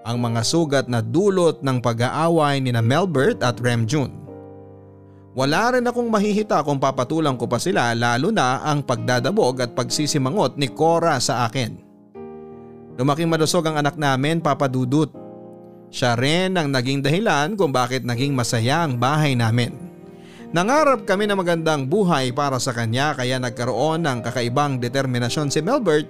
ang 0.09 0.25
mga 0.25 0.41
sugat 0.41 0.89
na 0.89 1.05
dulot 1.05 1.61
ng 1.61 1.77
pag-aaway 1.85 2.65
ni 2.65 2.73
na 2.73 2.81
Melbert 2.81 3.45
at 3.45 3.61
Remjun. 3.61 4.09
Wala 5.37 5.77
rin 5.77 5.85
akong 5.85 6.09
mahihita 6.09 6.65
kung 6.65 6.81
papatulang 6.81 7.37
ko 7.37 7.45
pa 7.45 7.61
sila 7.61 7.93
lalo 7.93 8.33
na 8.33 8.65
ang 8.65 8.81
pagdadabog 8.81 9.61
at 9.61 9.77
pagsisimangot 9.77 10.57
ni 10.57 10.73
Cora 10.73 11.21
sa 11.21 11.45
akin. 11.45 11.86
Lumaking 12.97 13.29
malusog 13.29 13.69
ang 13.69 13.77
anak 13.77 14.01
namin 14.01 14.41
papadudot. 14.41 15.13
Siya 15.93 16.17
rin 16.17 16.57
ang 16.57 16.73
naging 16.73 17.05
dahilan 17.05 17.55
kung 17.55 17.71
bakit 17.71 18.03
naging 18.03 18.33
masaya 18.33 18.89
ang 18.89 18.97
bahay 18.97 19.37
namin. 19.37 19.73
Nangarap 20.57 21.05
kami 21.05 21.29
na 21.29 21.37
magandang 21.37 21.85
buhay 21.85 22.33
para 22.33 22.57
sa 22.57 22.73
kanya 22.73 23.13
kaya 23.13 23.37
nagkaroon 23.37 24.01
ng 24.01 24.19
kakaibang 24.25 24.81
determinasyon 24.81 25.53
si 25.53 25.61
Melbert 25.61 26.09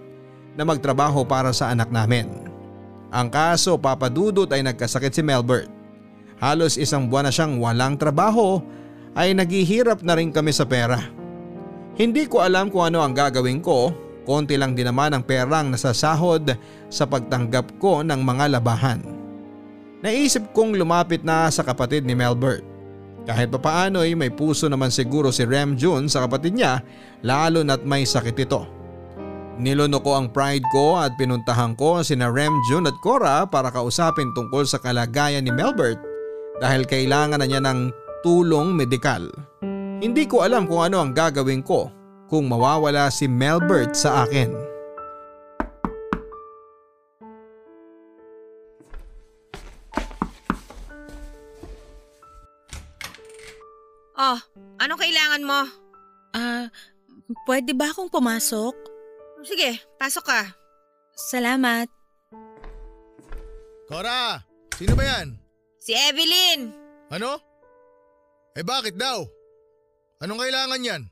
na 0.55 0.63
magtrabaho 0.63 1.27
para 1.27 1.51
sa 1.51 1.75
anak 1.75 1.91
namin. 1.91 2.47
Ang 3.11 3.29
kaso 3.35 3.75
papadudot 3.75 4.47
ay 4.55 4.63
nagkasakit 4.63 5.11
si 5.11 5.23
Melbert. 5.27 5.67
Halos 6.39 6.79
isang 6.79 7.11
buwan 7.11 7.27
na 7.27 7.33
siyang 7.33 7.59
walang 7.59 7.97
trabaho 7.97 8.63
ay 9.17 9.33
naghihirap 9.33 10.05
na 10.05 10.15
rin 10.15 10.31
kami 10.31 10.53
sa 10.53 10.69
pera. 10.69 11.01
Hindi 11.97 12.29
ko 12.29 12.45
alam 12.45 12.69
kung 12.69 12.85
ano 12.85 13.01
ang 13.01 13.17
gagawin 13.17 13.65
ko, 13.65 13.89
konti 14.27 14.59
lang 14.59 14.75
din 14.75 14.91
naman 14.91 15.15
ang 15.15 15.23
perang 15.23 15.71
nasasahod 15.71 16.59
sa 16.91 17.07
pagtanggap 17.07 17.79
ko 17.79 18.03
ng 18.03 18.21
mga 18.21 18.59
labahan. 18.59 19.01
Naisip 20.03 20.53
kong 20.53 20.77
lumapit 20.77 21.25
na 21.25 21.49
sa 21.49 21.65
kapatid 21.65 22.05
ni 22.05 22.13
Melbert. 22.13 22.67
Kahit 23.27 23.51
papaano 23.51 24.05
ay 24.05 24.15
may 24.15 24.31
puso 24.31 24.69
naman 24.69 24.93
siguro 24.93 25.35
si 25.35 25.43
Rem 25.43 25.75
Jun 25.75 26.07
sa 26.07 26.27
kapatid 26.27 26.55
niya 26.55 26.79
lalo 27.27 27.65
na't 27.65 27.83
may 27.83 28.07
sakit 28.07 28.37
ito. 28.39 28.63
Niluno 29.57 30.05
ko 30.05 30.21
ang 30.21 30.29
pride 30.29 30.63
ko 30.69 31.01
at 31.01 31.17
pinuntahan 31.17 31.73
ko 31.81 32.05
sina 32.05 32.29
Rem 32.29 32.53
Jun 32.69 32.85
at 32.85 32.95
Cora 33.01 33.49
para 33.49 33.73
kausapin 33.73 34.31
tungkol 34.37 34.69
sa 34.69 34.77
kalagayan 34.77 35.43
ni 35.43 35.51
Melbert 35.51 35.97
dahil 36.61 36.85
kailangan 36.85 37.41
na 37.41 37.49
niya 37.49 37.65
ng 37.65 37.89
tulong 38.21 38.77
medikal. 38.77 39.25
Hindi 39.97 40.29
ko 40.29 40.45
alam 40.45 40.69
kung 40.69 40.85
ano 40.85 41.01
ang 41.01 41.17
gagawin 41.17 41.65
ko 41.65 41.96
kung 42.27 42.51
mawawala 42.51 43.07
si 43.11 43.31
Melbert 43.31 43.95
sa 43.95 44.27
akin. 44.27 44.51
Oh, 54.17 54.39
anong 54.81 55.01
kailangan 55.01 55.43
mo? 55.45 55.61
Ah, 56.33 56.67
pwede 57.47 57.77
ba 57.77 57.93
akong 57.93 58.11
pumasok? 58.11 58.75
Sige, 59.47 59.79
pasok 60.01 60.25
ka. 60.27 60.43
Salamat. 61.15 61.87
Cora, 63.87 64.43
sino 64.75 64.99
ba 64.99 65.05
yan? 65.07 65.39
Si 65.79 65.95
Evelyn! 65.95 66.75
Ano? 67.13 67.39
Eh 68.59 68.67
bakit 68.67 68.99
daw? 68.99 69.23
Anong 70.19 70.41
kailangan 70.43 70.83
yan? 70.83 71.03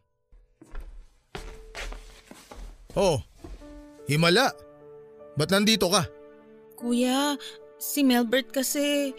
Oh, 2.95 3.19
himala. 4.07 4.55
Ba't 5.35 5.51
nandito 5.51 5.91
ka? 5.91 6.07
Kuya, 6.79 7.35
si 7.75 8.07
Melbert 8.07 8.55
kasi... 8.55 9.11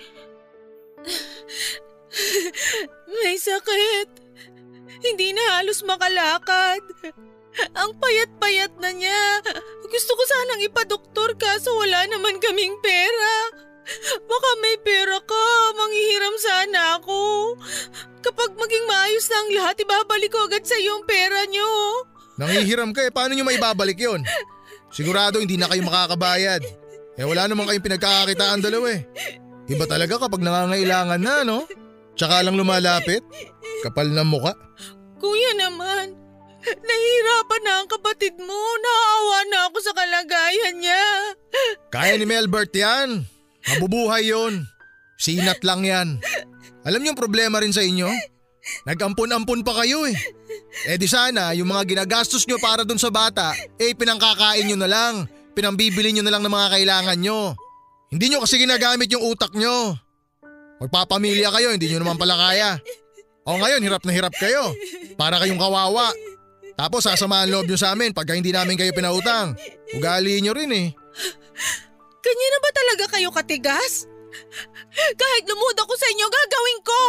May 3.19 3.35
sakit. 3.35 4.09
Hindi 5.03 5.35
na 5.35 5.59
halos 5.59 5.83
makalakad. 5.83 6.79
Ang 7.75 7.99
payat-payat 7.99 8.79
na 8.79 8.95
niya. 8.95 9.43
Gusto 9.91 10.15
ko 10.15 10.23
sanang 10.23 10.63
ipadoktor 10.63 11.35
kaso 11.35 11.75
wala 11.75 12.07
naman 12.07 12.39
kaming 12.39 12.79
pera. 12.79 13.59
Baka 14.25 14.49
may 14.65 14.81
pera 14.81 15.21
ka, 15.21 15.45
manghihiram 15.77 16.35
sana 16.41 16.81
ako. 16.97 17.53
Kapag 18.25 18.57
maging 18.57 18.85
maayos 18.89 19.29
na 19.29 19.37
ang 19.37 19.49
lahat, 19.53 19.75
ibabalik 19.83 20.33
ko 20.33 20.49
agad 20.49 20.65
sa 20.65 20.73
iyo 20.79 20.97
ang 20.97 21.05
pera 21.05 21.45
niyo. 21.45 21.69
Nanghihiram 22.35 22.91
ka 22.91 23.07
eh, 23.07 23.11
paano 23.11 23.31
nyo 23.31 23.47
maibabalik 23.47 23.95
yon? 23.99 24.21
Sigurado 24.91 25.39
hindi 25.39 25.55
na 25.55 25.71
kayo 25.71 25.83
makakabayad. 25.87 26.63
Eh 27.15 27.23
wala 27.23 27.47
naman 27.47 27.67
kayong 27.67 27.85
pinagkakakitaan 27.85 28.59
dalawa 28.59 28.91
eh. 28.91 29.07
Iba 29.71 29.87
talaga 29.87 30.19
kapag 30.19 30.43
nangangailangan 30.43 31.21
na, 31.21 31.47
no? 31.47 31.63
Tsaka 32.19 32.43
lang 32.43 32.59
lumalapit. 32.59 33.23
Kapal 33.83 34.11
ng 34.11 34.27
muka. 34.27 34.51
Kuya 35.19 35.51
naman, 35.55 36.11
nahihirapan 36.63 37.61
na 37.63 37.73
ang 37.81 37.89
kapatid 37.89 38.35
mo. 38.39 38.61
Naawa 38.83 39.37
na 39.47 39.57
ako 39.71 39.77
sa 39.79 39.93
kalagayan 39.95 40.75
niya. 40.83 41.05
Kaya 41.89 42.19
ni 42.19 42.27
Melbert 42.27 42.75
yan. 42.75 43.23
Mabubuhay 43.65 44.29
yon. 44.29 44.67
Sinat 45.15 45.63
lang 45.63 45.87
yan. 45.87 46.19
Alam 46.83 46.99
niyo 47.01 47.15
yung 47.15 47.21
problema 47.23 47.63
rin 47.63 47.73
sa 47.73 47.81
inyo? 47.81 48.11
Nag-ampon-ampon 48.85 49.61
pa 49.61 49.83
kayo 49.83 50.05
eh. 50.09 50.17
Eh 50.89 50.97
di 50.97 51.05
sana 51.05 51.53
yung 51.53 51.69
mga 51.69 51.85
ginagastos 51.85 52.45
nyo 52.49 52.57
para 52.57 52.81
dun 52.81 52.97
sa 52.97 53.13
bata, 53.13 53.53
eh 53.77 53.93
pinangkakain 53.93 54.65
nyo 54.69 54.77
na 54.77 54.89
lang. 54.89 55.13
Pinambibili 55.55 56.11
nyo 56.11 56.23
na 56.25 56.33
lang 56.33 56.43
ng 56.43 56.51
mga 56.51 56.67
kailangan 56.77 57.17
nyo. 57.21 57.55
Hindi 58.11 58.25
nyo 58.29 58.43
kasi 58.43 58.59
ginagamit 58.59 59.07
yung 59.13 59.23
utak 59.23 59.53
nyo. 59.55 59.95
Magpapamilya 60.83 61.49
kayo, 61.55 61.71
hindi 61.71 61.87
nyo 61.87 62.03
naman 62.03 62.19
pala 62.19 62.35
kaya. 62.35 62.75
O 63.45 63.55
ngayon, 63.55 63.81
hirap 63.85 64.03
na 64.03 64.11
hirap 64.11 64.33
kayo. 64.35 64.73
Para 65.15 65.39
kayong 65.39 65.61
kawawa. 65.61 66.11
Tapos 66.75 67.07
sasamahan 67.07 67.47
loob 67.47 67.71
nyo 67.71 67.79
sa 67.79 67.95
amin 67.95 68.11
pagka 68.11 68.35
hindi 68.35 68.51
namin 68.51 68.75
kayo 68.75 68.91
pinautang. 68.91 69.55
Ugali 69.95 70.43
nyo 70.43 70.51
rin 70.51 70.71
eh. 70.75 70.87
Kanya 72.19 72.47
na 72.51 72.59
ba 72.59 72.69
talaga 72.75 73.05
kayo 73.15 73.29
katigas? 73.31 74.09
Kahit 74.95 75.43
lumuda 75.45 75.83
ko 75.83 75.93
sa 75.99 76.07
inyo, 76.07 76.27
gagawin 76.27 76.79
ko. 76.81 77.01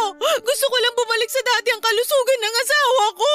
Gusto 0.43 0.65
ko 0.67 0.75
lang 0.77 0.95
bumalik 0.95 1.31
sa 1.31 1.41
dati 1.43 1.67
ang 1.71 1.81
kalusugan 1.83 2.39
ng 2.43 2.55
asawa 2.61 3.05
ko. 3.15 3.31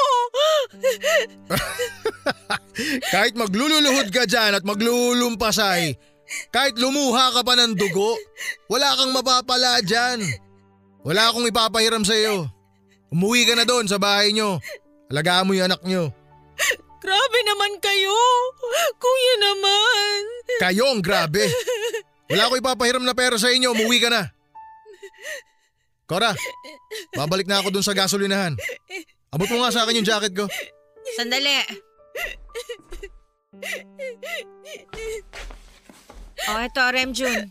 Kahit 3.14 3.34
maglululuhod 3.36 4.08
ka 4.12 4.24
dyan 4.28 4.56
at 4.56 4.64
maglulumpasay, 4.64 5.96
kahit 6.48 6.80
lumuha 6.80 7.32
ka 7.36 7.40
pa 7.44 7.52
ng 7.60 7.76
dugo, 7.76 8.16
wala 8.72 8.96
kang 8.96 9.12
mapapala 9.12 9.84
dyan. 9.84 10.24
Wala 11.04 11.28
akong 11.28 11.48
ipapahiram 11.50 12.06
sa 12.06 12.16
iyo. 12.16 12.48
Umuwi 13.12 13.44
ka 13.44 13.52
na 13.58 13.68
doon 13.68 13.84
sa 13.84 14.00
bahay 14.00 14.32
nyo. 14.32 14.56
Alagaan 15.12 15.44
mo 15.44 15.52
yung 15.52 15.68
anak 15.68 15.82
nyo. 15.84 16.08
Grabe 17.02 17.38
naman 17.44 17.76
kayo. 17.82 18.16
Kuya 18.96 19.34
naman. 19.42 20.18
Kayo 20.62 20.84
ang 20.94 21.02
grabe. 21.02 21.50
Wala 22.32 22.48
akong 22.48 22.60
ipapahiram 22.64 23.04
na 23.04 23.12
pera 23.12 23.36
sa 23.36 23.52
inyo. 23.52 23.76
Umuwi 23.76 24.00
ka 24.00 24.08
na. 24.08 24.32
Cora, 26.08 26.32
babalik 27.12 27.44
na 27.44 27.60
ako 27.60 27.68
doon 27.68 27.84
sa 27.84 27.92
gasolinahan. 27.92 28.56
Abot 29.32 29.48
mo 29.52 29.60
nga 29.64 29.72
sa 29.72 29.84
akin 29.84 30.00
yung 30.00 30.08
jacket 30.08 30.32
ko. 30.32 30.48
Sandali. 31.16 31.60
Oh, 36.48 36.58
eto, 36.58 36.82
Remjun. 36.88 37.48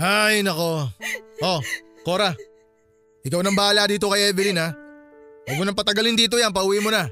Ay, 0.00 0.40
nako. 0.40 0.88
Oh, 1.44 1.60
Cora. 2.04 2.32
Ikaw 3.20 3.40
nang 3.44 3.56
bahala 3.56 3.84
dito 3.84 4.08
kay 4.08 4.32
Evelyn 4.32 4.60
ha. 4.60 4.72
Huwag 5.44 5.56
mo 5.60 5.64
nang 5.68 5.76
patagalin 5.76 6.16
dito 6.16 6.40
yan, 6.40 6.52
pauwi 6.56 6.80
mo 6.80 6.88
na. 6.88 7.08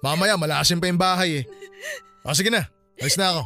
Mamaya 0.00 0.36
malasin 0.36 0.80
pa 0.80 0.88
yung 0.88 1.00
bahay 1.00 1.44
eh. 1.44 1.44
O 2.24 2.32
sige 2.32 2.48
na, 2.48 2.64
alis 2.96 3.20
na 3.20 3.36
ako. 3.36 3.42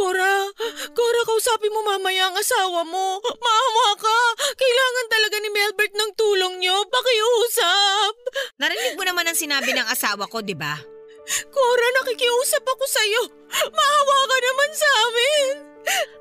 Cora, 0.00 0.48
Cora, 0.96 1.20
kausapin 1.28 1.68
mo 1.76 1.84
mamaya 1.84 2.32
ang 2.32 2.36
asawa 2.40 2.88
mo. 2.88 3.20
Maawa 3.20 3.88
ka. 4.00 4.18
Kailangan 4.56 5.06
talaga 5.12 5.36
ni 5.44 5.50
Melbert 5.52 5.92
ng 5.92 6.10
tulong 6.16 6.56
niyo. 6.56 6.88
Pakiusap. 6.88 8.14
Narinig 8.56 8.96
mo 8.96 9.04
naman 9.04 9.28
ang 9.28 9.36
sinabi 9.36 9.76
ng 9.76 9.84
asawa 9.92 10.24
ko, 10.24 10.40
di 10.40 10.56
ba? 10.56 10.80
Cora, 11.52 11.86
nakikiusap 12.00 12.64
ako 12.64 12.84
sa'yo. 12.88 13.22
Maawa 13.68 14.18
ka 14.24 14.36
naman 14.40 14.70
sa 14.72 14.88
amin. 15.04 15.69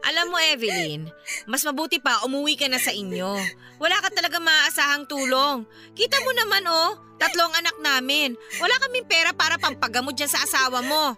Alam 0.10 0.34
mo, 0.34 0.38
Evelyn, 0.42 1.10
mas 1.46 1.62
mabuti 1.62 2.02
pa 2.02 2.26
umuwi 2.26 2.58
ka 2.58 2.66
na 2.66 2.82
sa 2.82 2.90
inyo. 2.90 3.38
Wala 3.78 3.98
ka 4.02 4.10
talaga 4.12 4.42
maaasahang 4.42 5.06
tulong. 5.06 5.64
Kita 5.94 6.20
mo 6.26 6.32
naman 6.34 6.66
oh, 6.68 6.98
tatlong 7.22 7.54
anak 7.56 7.78
namin. 7.80 8.34
Wala 8.60 8.76
kaming 8.82 9.08
pera 9.08 9.32
para 9.32 9.62
pampagamot 9.62 10.16
dyan 10.16 10.32
sa 10.32 10.44
asawa 10.44 10.82
mo. 10.84 11.16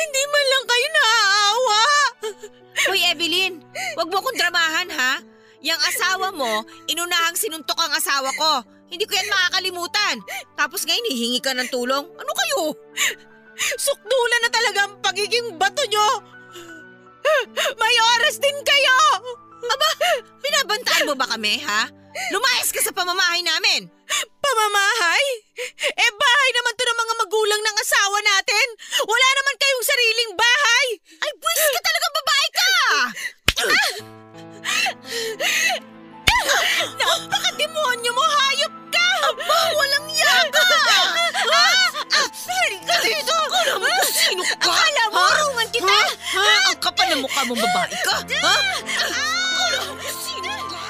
Hindi 0.00 0.22
man 0.28 0.46
lang 0.48 0.64
kayo 0.66 0.86
naaawa. 0.90 1.82
Hoy 2.88 3.00
Evelyn, 3.12 3.60
wag 3.96 4.08
mo 4.08 4.20
akong 4.20 4.38
dramahan 4.40 4.88
ha. 4.92 5.12
Yang 5.60 5.80
asawa 5.92 6.32
mo, 6.32 6.64
inunahang 6.88 7.36
sinuntok 7.36 7.76
ang 7.76 7.92
asawa 7.92 8.32
ko. 8.32 8.64
Hindi 8.90 9.04
ko 9.06 9.12
yan 9.14 9.28
makakalimutan. 9.28 10.16
Tapos 10.56 10.82
ngayon 10.88 11.10
hihingi 11.12 11.40
ka 11.44 11.52
ng 11.54 11.68
tulong. 11.70 12.02
Ano 12.02 12.32
kayo? 12.32 12.74
Sukdulan 13.78 14.40
na 14.42 14.50
talaga 14.50 14.78
ang 14.88 14.94
pagiging 15.04 15.60
bato 15.60 15.84
nyo. 15.86 16.08
May 17.80 17.96
oras 18.18 18.36
din 18.40 18.58
kayo. 18.64 18.98
Aba, 19.60 19.88
binabantaan 20.40 21.06
mo 21.06 21.14
ba 21.14 21.26
kami 21.30 21.60
ha? 21.62 21.88
Lumayas 22.34 22.74
ka 22.74 22.80
sa 22.82 22.90
pamamahay 22.90 23.40
namin. 23.44 23.86
Pamamahay? 24.42 25.24
Eh 25.78 26.10
bahay 26.18 26.50
naman 26.56 26.74
to 26.74 26.84
ng 26.84 26.98
mga 26.98 27.14
magulang 27.22 27.62
ng 27.62 27.76
asawa 27.78 28.18
natin. 28.24 28.66
Wala 29.06 29.28
naman 29.38 29.54
kayong 29.60 29.84
sariling 29.86 30.32
bahay. 30.34 30.86
Ay, 31.22 31.30
buwis 31.38 31.64
ka 31.70 31.80
talaga 31.80 32.08
babae 32.10 32.48
ka! 32.50 32.70
Napaka-demonyo 37.00 38.10
mo, 38.14 38.24
hayop 38.24 38.74
ka! 38.88 39.06
Aba, 39.30 39.58
walang 39.76 40.08
yaka! 40.10 40.64
Halika 42.50 42.94
dito! 43.02 43.36
Akala 43.36 43.74
mo 43.76 43.86
kung 43.88 44.12
sino 44.14 44.42
ka? 44.46 44.54
Akala 44.64 45.04
mo, 45.10 45.18
arungan 45.20 45.68
kita? 45.74 45.98
Ha? 46.36 46.48
Ang 46.70 46.78
kapal 46.80 47.06
na 47.10 47.16
mukha 47.20 47.40
mong 47.44 47.60
babae 47.60 47.94
ka? 48.00 48.16
Ha? 48.24 48.56
Akala 49.00 49.78
mo 49.84 49.92
kung 49.98 50.18
sino 50.20 50.50
ka? 50.70 50.82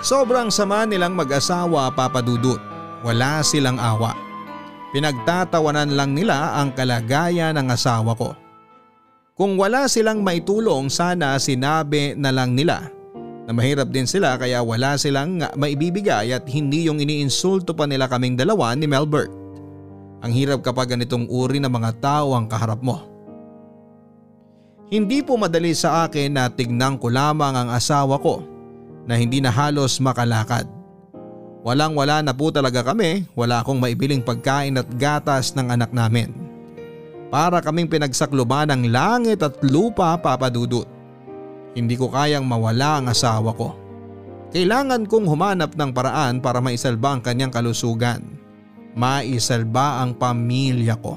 Sobrang 0.00 0.48
sama 0.52 0.84
nilang 0.84 1.14
mag-asawa 1.16 1.92
papadudot. 1.92 2.60
Wala 3.00 3.40
silang 3.40 3.80
awa. 3.80 4.12
Pinagtatawanan 4.90 5.94
lang 5.94 6.12
nila 6.12 6.58
ang 6.58 6.74
kalagayan 6.74 7.56
ng 7.56 7.70
asawa 7.70 8.12
ko. 8.18 8.34
Kung 9.38 9.56
wala 9.56 9.88
silang 9.88 10.20
maitulong 10.20 10.92
sana 10.92 11.40
sinabi 11.40 12.12
na 12.12 12.28
lang 12.28 12.52
nila 12.52 12.99
na 13.50 13.58
mahirap 13.58 13.90
din 13.90 14.06
sila 14.06 14.38
kaya 14.38 14.62
wala 14.62 14.94
silang 14.94 15.42
maibibigay 15.58 16.30
at 16.30 16.46
hindi 16.46 16.86
yung 16.86 17.02
iniinsulto 17.02 17.74
pa 17.74 17.82
nila 17.82 18.06
kaming 18.06 18.38
dalawa 18.38 18.70
ni 18.78 18.86
Melbert. 18.86 19.26
Ang 20.22 20.30
hirap 20.30 20.62
kapag 20.62 20.94
ganitong 20.94 21.26
uri 21.26 21.58
ng 21.58 21.66
mga 21.66 21.98
tao 21.98 22.38
ang 22.38 22.46
kaharap 22.46 22.78
mo. 22.78 23.10
Hindi 24.86 25.26
po 25.26 25.34
madali 25.34 25.74
sa 25.74 26.06
akin 26.06 26.38
na 26.38 26.46
tignan 26.46 26.94
ko 26.94 27.10
lamang 27.10 27.58
ang 27.58 27.68
asawa 27.74 28.22
ko 28.22 28.46
na 29.02 29.18
hindi 29.18 29.42
na 29.42 29.50
halos 29.50 29.98
makalakad. 29.98 30.70
Walang 31.66 31.98
wala 31.98 32.22
na 32.22 32.30
po 32.30 32.54
talaga 32.54 32.86
kami, 32.86 33.26
wala 33.34 33.66
akong 33.66 33.82
maibiling 33.82 34.22
pagkain 34.22 34.78
at 34.78 34.86
gatas 34.94 35.58
ng 35.58 35.74
anak 35.74 35.90
namin. 35.90 36.30
Para 37.34 37.58
kaming 37.58 37.90
pinagsakluban 37.90 38.70
ng 38.70 38.94
langit 38.94 39.42
at 39.42 39.58
lupa 39.66 40.14
papadudot. 40.22 40.99
Hindi 41.74 41.94
ko 41.94 42.10
kayang 42.10 42.46
mawala 42.46 42.98
ang 42.98 43.06
asawa 43.10 43.54
ko. 43.54 43.76
Kailangan 44.50 45.06
kong 45.06 45.30
humanap 45.30 45.78
ng 45.78 45.94
paraan 45.94 46.42
para 46.42 46.58
maisalba 46.58 47.14
ang 47.14 47.22
kanyang 47.22 47.54
kalusugan. 47.54 48.26
Maisalba 48.98 50.02
ang 50.02 50.18
pamilya 50.18 50.98
ko. 50.98 51.14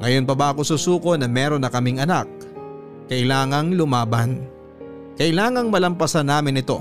Ngayon 0.00 0.24
pa 0.24 0.34
ba 0.34 0.46
ako 0.56 0.64
susuko 0.64 1.12
na 1.20 1.28
meron 1.28 1.60
na 1.60 1.68
kaming 1.68 2.00
anak? 2.00 2.24
Kailangang 3.12 3.76
lumaban. 3.76 4.40
Kailangang 5.20 5.68
malampasan 5.68 6.32
namin 6.32 6.64
ito. 6.64 6.80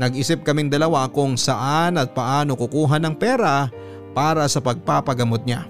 Nag-isip 0.00 0.40
kaming 0.40 0.72
dalawa 0.72 1.04
kung 1.12 1.36
saan 1.36 2.00
at 2.00 2.16
paano 2.16 2.56
kukuha 2.56 2.96
ng 2.96 3.14
pera 3.20 3.68
para 4.16 4.48
sa 4.48 4.64
pagpapagamot 4.64 5.44
niya. 5.44 5.68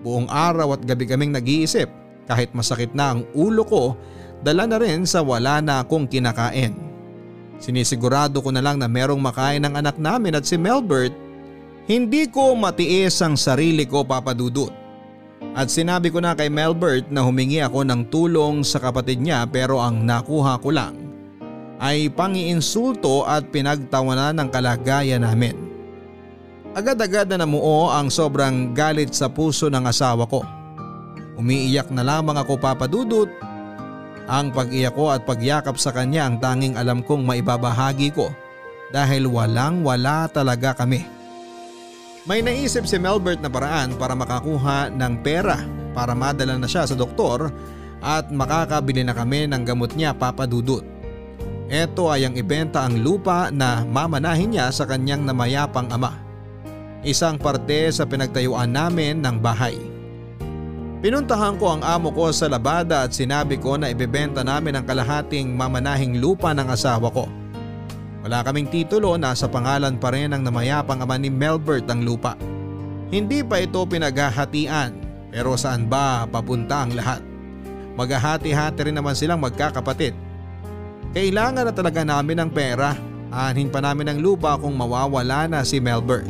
Buong 0.00 0.32
araw 0.32 0.80
at 0.80 0.82
gabi 0.88 1.04
kaming 1.04 1.36
nag-iisip 1.36 1.92
kahit 2.24 2.56
masakit 2.56 2.96
na 2.96 3.12
ang 3.12 3.28
ulo 3.36 3.62
ko 3.68 3.84
dala 4.46 4.70
na 4.70 4.78
rin 4.78 5.02
sa 5.02 5.26
wala 5.26 5.58
na 5.58 5.82
akong 5.82 6.06
kinakain. 6.06 6.78
Sinisigurado 7.58 8.38
ko 8.38 8.54
na 8.54 8.62
lang 8.62 8.78
na 8.78 8.86
merong 8.86 9.18
makain 9.18 9.58
ng 9.66 9.74
anak 9.74 9.98
namin 9.98 10.38
at 10.38 10.46
si 10.46 10.54
Melbert. 10.54 11.10
Hindi 11.90 12.30
ko 12.30 12.54
matiis 12.54 13.18
ang 13.26 13.34
sarili 13.34 13.82
ko 13.82 14.06
papadudot. 14.06 14.70
At 15.56 15.66
sinabi 15.66 16.14
ko 16.14 16.22
na 16.22 16.38
kay 16.38 16.46
Melbert 16.46 17.10
na 17.10 17.26
humingi 17.26 17.58
ako 17.58 17.82
ng 17.82 18.06
tulong 18.06 18.62
sa 18.62 18.78
kapatid 18.78 19.18
niya 19.18 19.42
pero 19.50 19.82
ang 19.82 20.06
nakuha 20.06 20.62
ko 20.62 20.70
lang 20.70 20.94
ay 21.76 22.08
pangiinsulto 22.08 23.26
at 23.28 23.48
pinagtawanan 23.52 24.36
ng 24.36 24.48
kalagayan 24.48 25.24
namin. 25.24 25.56
Agad-agad 26.76 27.32
na 27.32 27.40
namuo 27.40 27.88
ang 27.88 28.12
sobrang 28.12 28.76
galit 28.76 29.16
sa 29.16 29.32
puso 29.32 29.72
ng 29.72 29.84
asawa 29.88 30.28
ko. 30.28 30.44
Umiiyak 31.40 31.88
na 31.88 32.04
lamang 32.04 32.36
ako 32.36 32.60
papadudot. 32.60 33.28
Ang 34.26 34.50
pag-iyak 34.50 34.98
ko 34.98 35.14
at 35.14 35.22
pagyakap 35.22 35.78
sa 35.78 35.94
kanya 35.94 36.26
ang 36.26 36.42
tanging 36.42 36.74
alam 36.74 36.98
kong 36.98 37.22
maibabahagi 37.22 38.10
ko 38.10 38.34
dahil 38.90 39.30
walang 39.30 39.86
wala 39.86 40.26
talaga 40.26 40.74
kami. 40.74 41.06
May 42.26 42.42
naisip 42.42 42.90
si 42.90 42.98
Melbert 42.98 43.38
na 43.38 43.46
paraan 43.46 43.94
para 43.94 44.18
makakuha 44.18 44.90
ng 44.90 45.14
pera 45.22 45.62
para 45.94 46.10
madala 46.10 46.58
na 46.58 46.66
siya 46.66 46.82
sa 46.82 46.98
doktor 46.98 47.54
at 48.02 48.26
makakabili 48.34 49.06
na 49.06 49.14
kami 49.14 49.46
ng 49.46 49.62
gamot 49.62 49.94
niya 49.94 50.10
papadudot. 50.10 50.82
Ito 51.70 52.10
ay 52.10 52.26
ang 52.26 52.34
ibenta 52.34 52.82
ang 52.82 52.98
lupa 52.98 53.50
na 53.54 53.86
mamanahin 53.86 54.54
niya 54.54 54.74
sa 54.74 54.86
kanyang 54.90 55.22
namayapang 55.22 55.86
ama. 55.90 56.14
Isang 57.06 57.38
parte 57.38 57.94
sa 57.94 58.02
pinagtayuan 58.02 58.74
namin 58.74 59.22
ng 59.22 59.38
bahay. 59.38 59.95
Pinuntahan 60.96 61.60
ko 61.60 61.76
ang 61.76 61.84
amo 61.84 62.08
ko 62.08 62.32
sa 62.32 62.48
labada 62.48 63.04
at 63.04 63.12
sinabi 63.12 63.60
ko 63.60 63.76
na 63.76 63.92
ibebenta 63.92 64.40
namin 64.40 64.80
ang 64.80 64.84
kalahating 64.88 65.52
mamanahing 65.52 66.16
lupa 66.16 66.56
ng 66.56 66.72
asawa 66.72 67.12
ko. 67.12 67.28
Wala 68.24 68.40
kaming 68.40 68.72
titulo, 68.72 69.20
nasa 69.20 69.44
pangalan 69.44 70.00
pa 70.00 70.08
rin 70.16 70.32
ng 70.32 70.40
namayapang 70.40 71.04
ama 71.04 71.20
ni 71.20 71.28
Melbert 71.28 71.84
ang 71.92 72.00
lupa. 72.00 72.32
Hindi 73.12 73.44
pa 73.44 73.60
ito 73.60 73.84
pinaghahatian 73.84 74.96
pero 75.28 75.52
saan 75.60 75.84
ba 75.84 76.24
papunta 76.24 76.88
ang 76.88 76.96
lahat? 76.96 77.20
Maghahati-hati 78.00 78.88
rin 78.88 78.96
naman 78.96 79.12
silang 79.12 79.44
magkakapatid. 79.44 80.16
Kailangan 81.12 81.68
na 81.68 81.72
talaga 81.76 82.08
namin 82.08 82.40
ng 82.40 82.50
pera. 82.50 82.96
Aanhin 83.28 83.68
pa 83.68 83.84
namin 83.84 84.16
ang 84.16 84.18
lupa 84.24 84.56
kung 84.56 84.72
mawawala 84.72 85.44
na 85.44 85.60
si 85.60 85.76
Melbert. 85.76 86.24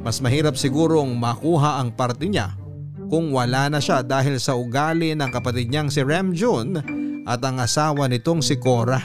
Mas 0.00 0.24
mahirap 0.24 0.56
sigurong 0.56 1.12
makuha 1.12 1.84
ang 1.84 1.92
parte 1.92 2.24
niya 2.24 2.63
kung 3.08 3.32
wala 3.32 3.68
na 3.68 3.80
siya 3.80 4.00
dahil 4.00 4.40
sa 4.40 4.56
ugali 4.56 5.12
ng 5.12 5.30
kapatid 5.30 5.68
niyang 5.70 5.88
si 5.92 6.00
Rem 6.00 6.32
Jun 6.32 6.80
at 7.24 7.40
ang 7.44 7.60
asawa 7.60 8.08
nitong 8.08 8.44
si 8.44 8.56
Cora. 8.60 9.00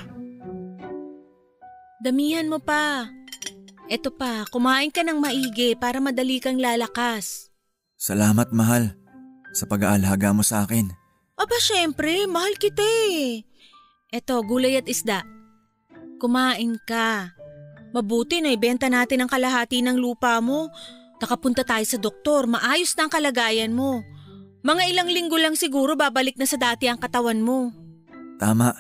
Damihan 1.99 2.47
mo 2.47 2.63
pa. 2.63 3.11
Eto 3.89 4.13
pa, 4.13 4.45
kumain 4.47 4.93
ka 4.93 5.01
ng 5.01 5.17
maigi 5.17 5.73
para 5.73 5.97
madali 5.97 6.37
kang 6.37 6.61
lalakas. 6.61 7.49
Salamat 7.99 8.53
mahal 8.55 8.95
sa 9.51 9.65
pag-aalaga 9.65 10.31
mo 10.31 10.45
sa 10.45 10.63
akin. 10.63 10.87
Aba 11.35 11.57
syempre, 11.57 12.27
mahal 12.29 12.55
kita 12.55 12.85
eh. 13.11 13.43
Eto, 14.13 14.39
gulay 14.45 14.77
at 14.77 14.87
isda. 14.87 15.25
Kumain 16.21 16.77
ka. 16.83 17.33
Mabuti 17.95 18.43
na 18.43 18.53
ibenta 18.53 18.91
natin 18.91 19.25
ang 19.25 19.29
kalahati 19.31 19.81
ng 19.81 19.97
lupa 19.97 20.37
mo. 20.43 20.69
Nakapunta 21.19 21.67
tayo 21.67 21.83
sa 21.83 21.99
doktor, 21.99 22.47
maayos 22.47 22.95
na 22.95 23.07
ang 23.07 23.11
kalagayan 23.11 23.75
mo. 23.75 24.03
Mga 24.63 24.83
ilang 24.91 25.09
linggo 25.11 25.35
lang 25.35 25.55
siguro 25.55 25.95
babalik 25.95 26.39
na 26.39 26.47
sa 26.47 26.55
dati 26.55 26.87
ang 26.87 26.99
katawan 26.99 27.39
mo. 27.39 27.71
Tama. 28.39 28.71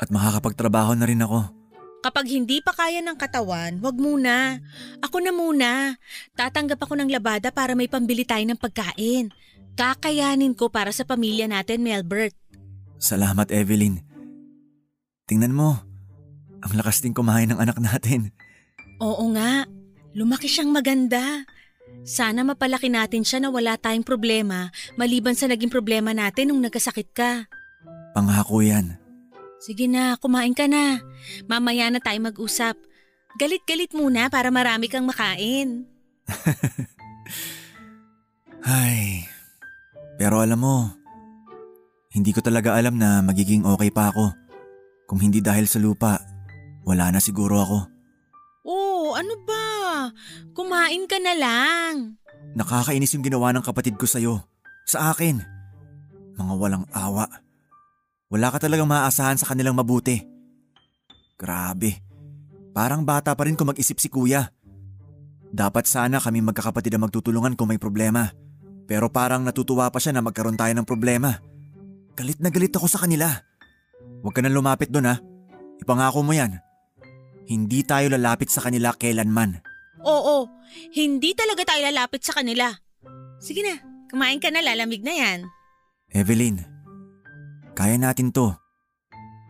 At 0.00 0.08
makakapagtrabaho 0.08 0.96
na 0.96 1.04
rin 1.04 1.20
ako. 1.20 1.60
Kapag 2.00 2.32
hindi 2.32 2.64
pa 2.64 2.72
kaya 2.72 3.04
ng 3.04 3.16
katawan, 3.20 3.76
wag 3.84 3.96
muna. 4.00 4.56
Ako 5.04 5.20
na 5.20 5.32
muna. 5.36 6.00
Tatanggap 6.32 6.80
ako 6.80 6.96
ng 6.96 7.12
labada 7.12 7.52
para 7.52 7.76
may 7.76 7.92
pambili 7.92 8.24
tayo 8.24 8.40
ng 8.48 8.56
pagkain. 8.56 9.28
Kakayanin 9.76 10.56
ko 10.56 10.72
para 10.72 10.96
sa 10.96 11.04
pamilya 11.04 11.44
natin, 11.44 11.84
Melbert. 11.84 12.32
Salamat 12.96 13.52
Evelyn. 13.52 14.00
Tingnan 15.28 15.52
mo, 15.52 15.76
ang 16.64 16.72
lakas 16.72 17.04
din 17.04 17.12
kumain 17.12 17.52
ng 17.52 17.60
anak 17.60 17.76
natin. 17.80 18.32
Oo 19.00 19.32
nga, 19.36 19.64
lumaki 20.14 20.50
siyang 20.50 20.70
maganda. 20.70 21.44
Sana 22.06 22.46
mapalaki 22.46 22.88
natin 22.88 23.26
siya 23.26 23.42
na 23.42 23.48
wala 23.50 23.76
tayong 23.76 24.06
problema 24.06 24.70
maliban 24.94 25.34
sa 25.34 25.50
naging 25.50 25.68
problema 25.68 26.14
natin 26.14 26.50
nung 26.50 26.62
nagkasakit 26.62 27.10
ka. 27.12 27.50
Pangako 28.14 28.62
yan. 28.62 28.96
Sige 29.60 29.84
na, 29.84 30.16
kumain 30.16 30.56
ka 30.56 30.64
na. 30.64 31.04
Mamaya 31.44 31.92
na 31.92 32.00
tayo 32.00 32.16
mag-usap. 32.24 32.80
Galit-galit 33.36 33.92
muna 33.92 34.32
para 34.32 34.48
marami 34.48 34.88
kang 34.88 35.04
makain. 35.04 35.84
Ay, 38.64 39.28
pero 40.16 40.40
alam 40.40 40.60
mo, 40.60 40.76
hindi 42.10 42.32
ko 42.34 42.40
talaga 42.42 42.74
alam 42.74 42.96
na 42.96 43.20
magiging 43.20 43.68
okay 43.68 43.92
pa 43.92 44.10
ako. 44.10 44.32
Kung 45.06 45.20
hindi 45.20 45.44
dahil 45.44 45.68
sa 45.68 45.78
lupa, 45.78 46.18
wala 46.88 47.12
na 47.12 47.20
siguro 47.20 47.60
ako. 47.60 47.78
Oh, 48.60 49.16
ano 49.16 49.34
ba? 49.48 49.66
Kumain 50.52 51.08
ka 51.08 51.16
na 51.16 51.32
lang. 51.32 51.94
Nakakainis 52.52 53.16
yung 53.16 53.24
ginawa 53.24 53.54
ng 53.56 53.64
kapatid 53.64 53.96
ko 53.96 54.04
sa'yo. 54.04 54.44
Sa 54.84 55.14
akin. 55.14 55.40
Mga 56.36 56.54
walang 56.56 56.84
awa. 56.92 57.24
Wala 58.30 58.48
ka 58.52 58.62
talagang 58.62 58.90
maaasahan 58.90 59.40
sa 59.40 59.48
kanilang 59.48 59.74
mabuti. 59.74 60.22
Grabe. 61.40 62.04
Parang 62.70 63.02
bata 63.02 63.34
pa 63.34 63.48
rin 63.48 63.56
kung 63.56 63.72
mag-isip 63.72 63.98
si 63.98 64.12
kuya. 64.12 64.52
Dapat 65.50 65.88
sana 65.88 66.22
kami 66.22 66.38
magkakapatid 66.44 66.94
ang 66.94 67.10
magtutulungan 67.10 67.58
kung 67.58 67.72
may 67.72 67.80
problema. 67.80 68.30
Pero 68.86 69.10
parang 69.10 69.42
natutuwa 69.42 69.90
pa 69.90 69.98
siya 69.98 70.14
na 70.14 70.22
magkaroon 70.22 70.58
tayo 70.58 70.70
ng 70.74 70.86
problema. 70.86 71.42
Galit 72.14 72.38
na 72.38 72.52
galit 72.52 72.74
ako 72.74 72.86
sa 72.86 73.02
kanila. 73.02 73.26
Huwag 74.22 74.34
ka 74.36 74.44
nang 74.44 74.54
lumapit 74.54 74.92
doon 74.92 75.10
ha. 75.10 75.16
Ipangako 75.80 76.22
mo 76.22 76.36
yan. 76.36 76.60
Hindi 77.50 77.82
tayo 77.82 78.14
lalapit 78.14 78.46
sa 78.46 78.62
kanila 78.62 78.94
kailanman. 78.94 79.58
Oo, 80.06 80.46
hindi 80.94 81.34
talaga 81.34 81.66
tayo 81.66 81.82
lalapit 81.82 82.22
sa 82.22 82.30
kanila. 82.38 82.70
Sige 83.42 83.66
na, 83.66 83.82
kumain 84.06 84.38
ka 84.38 84.54
na, 84.54 84.62
lalamig 84.62 85.02
na 85.02 85.10
yan. 85.10 85.50
Evelyn, 86.14 86.62
kaya 87.74 87.98
natin 87.98 88.30
to. 88.30 88.54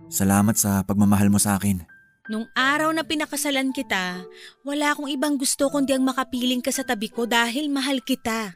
Salamat 0.08 0.56
sa 0.56 0.80
pagmamahal 0.80 1.28
mo 1.28 1.36
sa 1.36 1.60
akin. 1.60 1.84
Nung 2.32 2.48
araw 2.56 2.88
na 2.94 3.04
pinakasalan 3.04 3.74
kita, 3.76 4.24
wala 4.64 4.96
akong 4.96 5.12
ibang 5.12 5.36
gusto 5.36 5.68
kundi 5.68 5.92
ang 5.92 6.06
makapiling 6.06 6.64
ka 6.64 6.72
sa 6.72 6.88
tabi 6.88 7.12
ko 7.12 7.28
dahil 7.28 7.68
mahal 7.68 8.00
kita. 8.00 8.54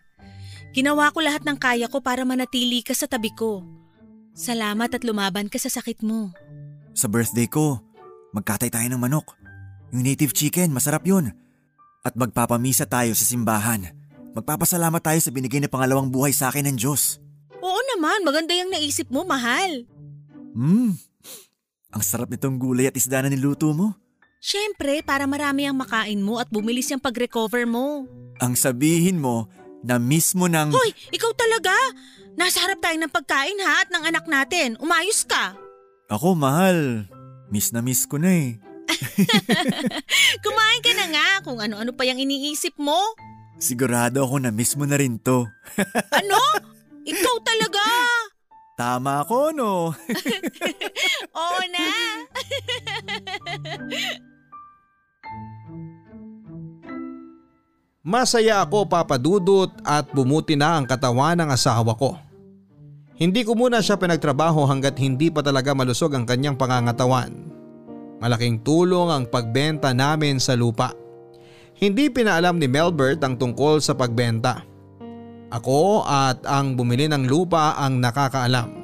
Ginawa 0.73 1.13
ko 1.13 1.21
lahat 1.21 1.45
ng 1.45 1.59
kaya 1.61 1.87
ko 1.93 2.01
para 2.01 2.25
manatili 2.25 2.81
ka 2.81 2.97
sa 2.97 3.07
tabi 3.07 3.29
ko. 3.37 3.61
Salamat 4.33 4.89
at 4.89 5.05
lumaban 5.05 5.53
ka 5.53 5.61
sa 5.61 5.69
sakit 5.69 6.01
mo. 6.01 6.33
Sa 6.97 7.07
birthday 7.07 7.47
ko, 7.47 7.84
magkatay 8.35 8.69
tayo 8.69 8.87
ng 8.91 8.99
manok. 8.99 9.39
Yung 9.95 10.03
native 10.03 10.35
chicken, 10.35 10.75
masarap 10.75 11.07
yun. 11.07 11.31
At 12.03 12.19
magpapamisa 12.19 12.85
tayo 12.91 13.15
sa 13.15 13.23
simbahan. 13.23 13.95
Magpapasalamat 14.35 14.99
tayo 14.99 15.21
sa 15.23 15.31
binigay 15.31 15.63
na 15.63 15.71
pangalawang 15.71 16.11
buhay 16.11 16.35
sa 16.35 16.51
akin 16.51 16.67
ng 16.69 16.77
Diyos. 16.77 17.23
Oo 17.63 17.81
naman, 17.95 18.27
maganda 18.27 18.51
yung 18.53 18.75
naisip 18.75 19.07
mo, 19.09 19.23
mahal. 19.23 19.87
Hmm, 20.53 20.99
ang 21.95 22.03
sarap 22.03 22.27
nitong 22.27 22.59
gulay 22.59 22.91
at 22.91 22.99
isda 22.99 23.23
na 23.23 23.31
niluto 23.31 23.71
mo. 23.71 23.95
Siyempre, 24.43 25.01
para 25.07 25.25
marami 25.25 25.65
ang 25.65 25.79
makain 25.79 26.21
mo 26.21 26.43
at 26.43 26.51
bumilis 26.51 26.91
yung 26.91 27.01
pag-recover 27.01 27.65
mo. 27.65 28.05
Ang 28.43 28.59
sabihin 28.59 29.23
mo 29.23 29.49
na 29.81 29.97
mismo 29.97 30.51
ng... 30.51 30.75
Hoy, 30.75 30.91
ikaw 31.15 31.33
talaga? 31.33 31.73
Nasa 32.35 32.67
harap 32.67 32.83
tayo 32.83 32.99
ng 32.99 33.15
pagkain 33.15 33.63
ha 33.63 33.87
at 33.87 33.89
ng 33.95 34.05
anak 34.11 34.27
natin. 34.27 34.75
Umayos 34.83 35.23
ka. 35.23 35.55
Ako, 36.11 36.35
mahal. 36.35 37.09
Miss 37.53 37.73
na 37.73 37.85
miss 37.85 38.09
ko 38.09 38.17
na 38.17 38.33
eh. 38.33 38.57
Kumain 40.45 40.81
ka 40.85 40.93
na 40.97 41.07
nga 41.13 41.27
kung 41.45 41.59
ano-ano 41.61 41.93
pa 41.93 42.05
yung 42.09 42.21
iniisip 42.21 42.77
mo. 42.81 42.97
Sigurado 43.61 44.25
ako 44.25 44.43
na 44.43 44.51
miss 44.51 44.75
mo 44.75 44.85
na 44.89 44.97
rin 44.99 45.21
to. 45.21 45.47
Ano? 46.19 46.41
Ikaw 47.05 47.37
talaga. 47.45 47.85
Tama 48.75 49.23
ako, 49.23 49.55
no? 49.55 49.73
Oo 51.39 51.61
na. 51.71 51.87
Masaya 58.05 58.61
ako 58.67 58.89
papadudot 58.89 59.71
at 59.87 60.11
bumuti 60.11 60.59
na 60.59 60.81
ang 60.81 60.85
katawan 60.89 61.39
ng 61.39 61.51
asawa 61.55 61.95
ko. 61.95 62.19
Hindi 63.15 63.47
ko 63.47 63.55
muna 63.55 63.79
siya 63.79 63.95
pinagtrabaho 63.95 64.67
hanggat 64.67 64.99
hindi 64.99 65.31
pa 65.31 65.39
talaga 65.39 65.71
malusog 65.71 66.19
ang 66.19 66.27
kanyang 66.27 66.59
pangangatawan. 66.59 67.31
Malaking 68.19 68.67
tulong 68.67 69.07
ang 69.07 69.25
pagbenta 69.31 69.95
namin 69.95 70.43
sa 70.43 70.59
lupa. 70.59 70.91
Hindi 71.79 72.11
pinaalam 72.11 72.59
ni 72.59 72.67
Melbert 72.67 73.23
ang 73.23 73.39
tungkol 73.39 73.79
sa 73.79 73.95
pagbenta. 73.95 74.67
Ako 75.55 76.03
at 76.03 76.43
ang 76.43 76.75
bumili 76.75 77.07
ng 77.07 77.31
lupa 77.31 77.79
ang 77.79 78.03
nakakaalam. 78.03 78.83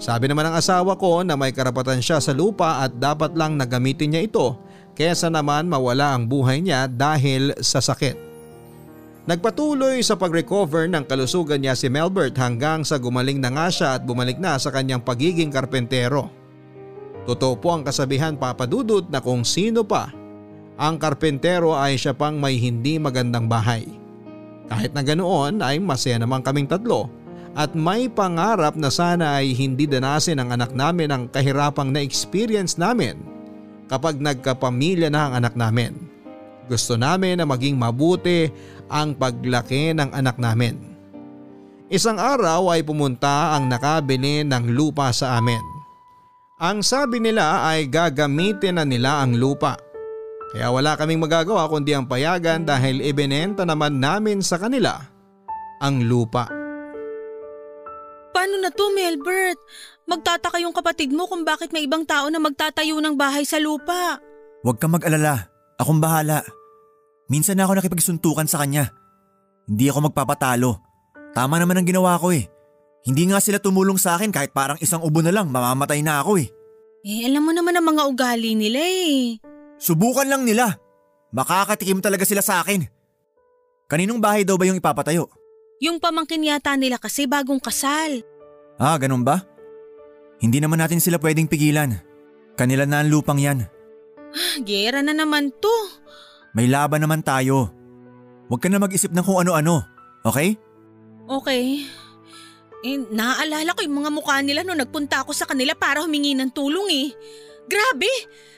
Sabi 0.00 0.32
naman 0.32 0.48
ng 0.48 0.56
asawa 0.56 0.96
ko 0.96 1.20
na 1.20 1.36
may 1.36 1.52
karapatan 1.52 2.00
siya 2.00 2.24
sa 2.24 2.32
lupa 2.32 2.80
at 2.80 2.96
dapat 2.96 3.36
lang 3.36 3.60
nagamitin 3.60 4.16
niya 4.16 4.24
ito 4.24 4.56
kesa 4.96 5.28
naman 5.28 5.68
mawala 5.68 6.16
ang 6.16 6.24
buhay 6.24 6.64
niya 6.64 6.88
dahil 6.88 7.52
sa 7.60 7.84
sakit. 7.84 8.31
Nagpatuloy 9.22 10.02
sa 10.02 10.18
pag-recover 10.18 10.90
ng 10.90 11.06
kalusugan 11.06 11.62
niya 11.62 11.78
si 11.78 11.86
Melbert 11.86 12.34
hanggang 12.34 12.82
sa 12.82 12.98
gumaling 12.98 13.38
na 13.38 13.54
nga 13.54 13.70
siya 13.70 13.88
at 13.94 14.02
bumalik 14.02 14.42
na 14.42 14.58
sa 14.58 14.74
kanyang 14.74 14.98
pagiging 14.98 15.46
karpentero. 15.46 16.26
Totoo 17.22 17.54
po 17.54 17.70
ang 17.70 17.86
kasabihan 17.86 18.34
papadudot 18.34 19.06
na 19.06 19.22
kung 19.22 19.46
sino 19.46 19.86
pa 19.86 20.10
ang 20.74 20.98
karpentero 20.98 21.78
ay 21.78 21.94
siya 21.94 22.18
pang 22.18 22.34
may 22.34 22.58
hindi 22.58 22.98
magandang 22.98 23.46
bahay. 23.46 23.86
Kahit 24.66 24.90
na 24.90 25.06
ganoon 25.06 25.62
ay 25.62 25.78
masaya 25.78 26.18
naman 26.18 26.42
kaming 26.42 26.66
tatlo 26.66 27.06
at 27.54 27.78
may 27.78 28.10
pangarap 28.10 28.74
na 28.74 28.90
sana 28.90 29.38
ay 29.38 29.54
hindi 29.54 29.86
danasin 29.86 30.42
ng 30.42 30.50
anak 30.50 30.74
namin 30.74 31.14
ang 31.14 31.22
kahirapang 31.30 31.94
na-experience 31.94 32.74
namin 32.74 33.22
kapag 33.86 34.18
nagkapamilya 34.18 35.14
na 35.14 35.30
ang 35.30 35.46
anak 35.46 35.54
namin. 35.54 36.10
Gusto 36.66 36.96
namin 36.96 37.36
na 37.36 37.46
maging 37.46 37.76
mabuti 37.76 38.48
ang 38.92 39.16
paglaki 39.16 39.96
ng 39.96 40.12
anak 40.12 40.36
namin. 40.36 40.76
Isang 41.88 42.20
araw 42.20 42.72
ay 42.72 42.84
pumunta 42.84 43.56
ang 43.56 43.68
nakabili 43.68 44.44
ng 44.44 44.76
lupa 44.76 45.12
sa 45.12 45.40
amin. 45.40 45.60
Ang 46.62 46.84
sabi 46.84 47.18
nila 47.18 47.64
ay 47.68 47.88
gagamitin 47.88 48.78
na 48.78 48.84
nila 48.84 49.24
ang 49.24 49.36
lupa. 49.36 49.74
Kaya 50.52 50.68
wala 50.68 50.94
kaming 51.00 51.24
magagawa 51.24 51.66
kundi 51.66 51.96
ang 51.96 52.04
payagan 52.04 52.68
dahil 52.68 53.00
ibinenta 53.00 53.64
naman 53.64 53.96
namin 53.98 54.44
sa 54.44 54.60
kanila 54.60 55.00
ang 55.80 56.04
lupa. 56.06 56.46
Paano 58.32 58.56
na 58.60 58.72
to, 58.72 58.88
Melbert? 58.96 59.60
Magtataka 60.08 60.60
yung 60.62 60.72
kapatid 60.72 61.12
mo 61.12 61.28
kung 61.28 61.44
bakit 61.44 61.74
may 61.76 61.84
ibang 61.84 62.08
tao 62.08 62.32
na 62.32 62.40
magtatayo 62.40 63.00
ng 63.00 63.16
bahay 63.16 63.44
sa 63.44 63.60
lupa. 63.60 64.16
Huwag 64.64 64.78
kang 64.80 64.94
mag-alala. 64.94 65.50
Akong 65.76 66.00
bahala. 66.00 66.40
Minsan 67.32 67.56
na 67.56 67.64
ako 67.64 67.80
nakipagsuntukan 67.80 68.44
sa 68.44 68.60
kanya. 68.60 68.92
Hindi 69.64 69.88
ako 69.88 70.12
magpapatalo. 70.12 70.76
Tama 71.32 71.56
naman 71.56 71.80
ang 71.80 71.88
ginawa 71.88 72.20
ko 72.20 72.28
eh. 72.28 72.44
Hindi 73.08 73.32
nga 73.32 73.40
sila 73.40 73.56
tumulong 73.56 73.96
sa 73.96 74.20
akin 74.20 74.28
kahit 74.28 74.52
parang 74.52 74.76
isang 74.84 75.00
ubo 75.00 75.24
na 75.24 75.32
lang 75.32 75.48
mamamatay 75.48 76.04
na 76.04 76.20
ako 76.20 76.36
eh. 76.44 76.52
Eh, 77.08 77.24
alam 77.24 77.48
mo 77.48 77.56
naman 77.56 77.72
ang 77.72 77.88
mga 77.88 78.04
ugali 78.04 78.52
nila 78.52 78.78
eh. 78.78 79.40
Subukan 79.80 80.28
lang 80.28 80.44
nila. 80.44 80.76
Makakatikim 81.32 82.04
talaga 82.04 82.28
sila 82.28 82.44
sa 82.44 82.60
akin. 82.60 82.84
Kaninong 83.88 84.20
bahay 84.20 84.44
daw 84.44 84.60
ba 84.60 84.68
yung 84.68 84.76
ipapatayo? 84.76 85.26
Yung 85.80 85.98
pamangkin 85.98 86.44
yata 86.44 86.76
nila 86.76 87.00
kasi 87.00 87.24
bagong 87.24 87.58
kasal. 87.58 88.22
Ah, 88.76 88.94
ganun 89.00 89.24
ba? 89.24 89.40
Hindi 90.38 90.60
naman 90.60 90.78
natin 90.78 91.00
sila 91.00 91.16
pwedeng 91.18 91.48
pigilan. 91.48 91.96
Kanila 92.54 92.84
na 92.84 93.02
ang 93.02 93.10
lupang 93.10 93.40
yan. 93.40 93.64
Ah, 94.30 94.56
gera 94.62 95.00
na 95.00 95.16
naman 95.16 95.50
to. 95.58 95.76
May 96.52 96.68
laban 96.68 97.00
naman 97.00 97.24
tayo. 97.24 97.72
Huwag 98.52 98.60
ka 98.60 98.68
na 98.68 98.76
mag-isip 98.76 99.08
ng 99.12 99.24
kung 99.24 99.40
ano-ano, 99.40 99.80
okay? 100.24 100.60
Okay. 101.24 101.88
Eh, 102.82 102.98
naaalala 102.98 103.72
ko 103.72 103.80
yung 103.86 104.04
mga 104.04 104.10
mukha 104.12 104.36
nila 104.44 104.60
nung 104.66 104.76
nagpunta 104.76 105.24
ako 105.24 105.32
sa 105.32 105.48
kanila 105.48 105.72
para 105.72 106.02
humingi 106.04 106.36
ng 106.36 106.50
tulong 106.52 106.88
eh. 106.92 107.06
Grabe! 107.70 108.10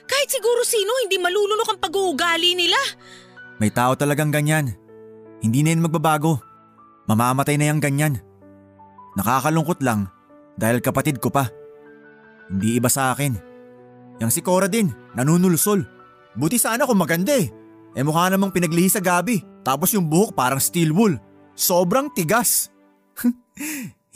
Kahit 0.05 0.29
siguro 0.33 0.65
sino 0.65 0.91
hindi 1.05 1.15
malulunok 1.21 1.69
ang 1.71 1.79
pag-uugali 1.79 2.57
nila. 2.57 2.77
May 3.61 3.71
tao 3.71 3.95
talagang 3.95 4.33
ganyan. 4.33 4.75
Hindi 5.39 5.63
na 5.63 5.71
yan 5.71 5.85
magbabago. 5.85 6.41
Mamamatay 7.05 7.55
na 7.55 7.69
yung 7.69 7.79
ganyan. 7.79 8.19
Nakakalungkot 9.15 9.79
lang 9.85 10.09
dahil 10.57 10.83
kapatid 10.83 11.21
ko 11.21 11.31
pa. 11.31 11.47
Hindi 12.51 12.75
iba 12.81 12.89
sa 12.91 13.13
akin. 13.15 13.37
Yang 14.19 14.31
si 14.35 14.41
Cora 14.41 14.67
din, 14.67 14.91
nanunulsol. 15.15 15.85
Buti 16.35 16.57
sana 16.59 16.83
kung 16.83 16.99
maganda 16.99 17.31
eh. 17.37 17.47
Eh 17.95 18.03
mukha 18.03 18.27
namang 18.27 18.51
pinaglihi 18.51 18.91
sa 18.91 18.99
gabi. 18.99 19.39
Tapos 19.63 19.95
yung 19.95 20.05
buhok 20.11 20.35
parang 20.35 20.59
steel 20.59 20.91
wool. 20.91 21.15
Sobrang 21.55 22.11
tigas. 22.11 22.69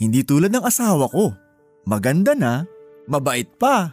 Hindi 0.00 0.20
tulad 0.22 0.52
ng 0.52 0.64
asawa 0.64 1.08
ko. 1.08 1.32
Maganda 1.88 2.36
na, 2.36 2.68
mabait 3.08 3.48
pa. 3.56 3.90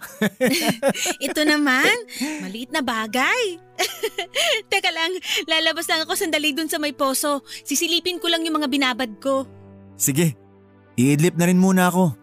Ito 1.26 1.42
naman, 1.48 1.92
maliit 2.44 2.70
na 2.76 2.84
bagay. 2.84 3.64
Teka 4.72 4.92
lang, 4.92 5.16
lalabas 5.48 5.88
lang 5.88 6.04
ako 6.04 6.20
sandali 6.20 6.52
dun 6.52 6.68
sa 6.68 6.78
may 6.78 6.92
poso. 6.92 7.42
Sisilipin 7.64 8.20
ko 8.20 8.28
lang 8.28 8.44
yung 8.44 8.60
mga 8.60 8.68
binabad 8.68 9.12
ko. 9.24 9.48
Sige, 9.96 10.36
iidlip 11.00 11.40
na 11.40 11.48
rin 11.48 11.58
muna 11.58 11.88
ako. 11.88 12.14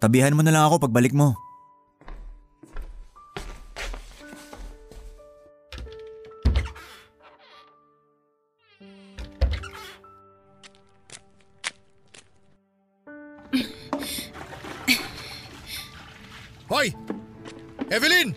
Tabihan 0.00 0.32
mo 0.32 0.40
na 0.40 0.54
lang 0.54 0.64
ako 0.64 0.88
pagbalik 0.88 1.12
mo. 1.12 1.36
Hoy! 16.70 16.94
Evelyn! 17.90 18.30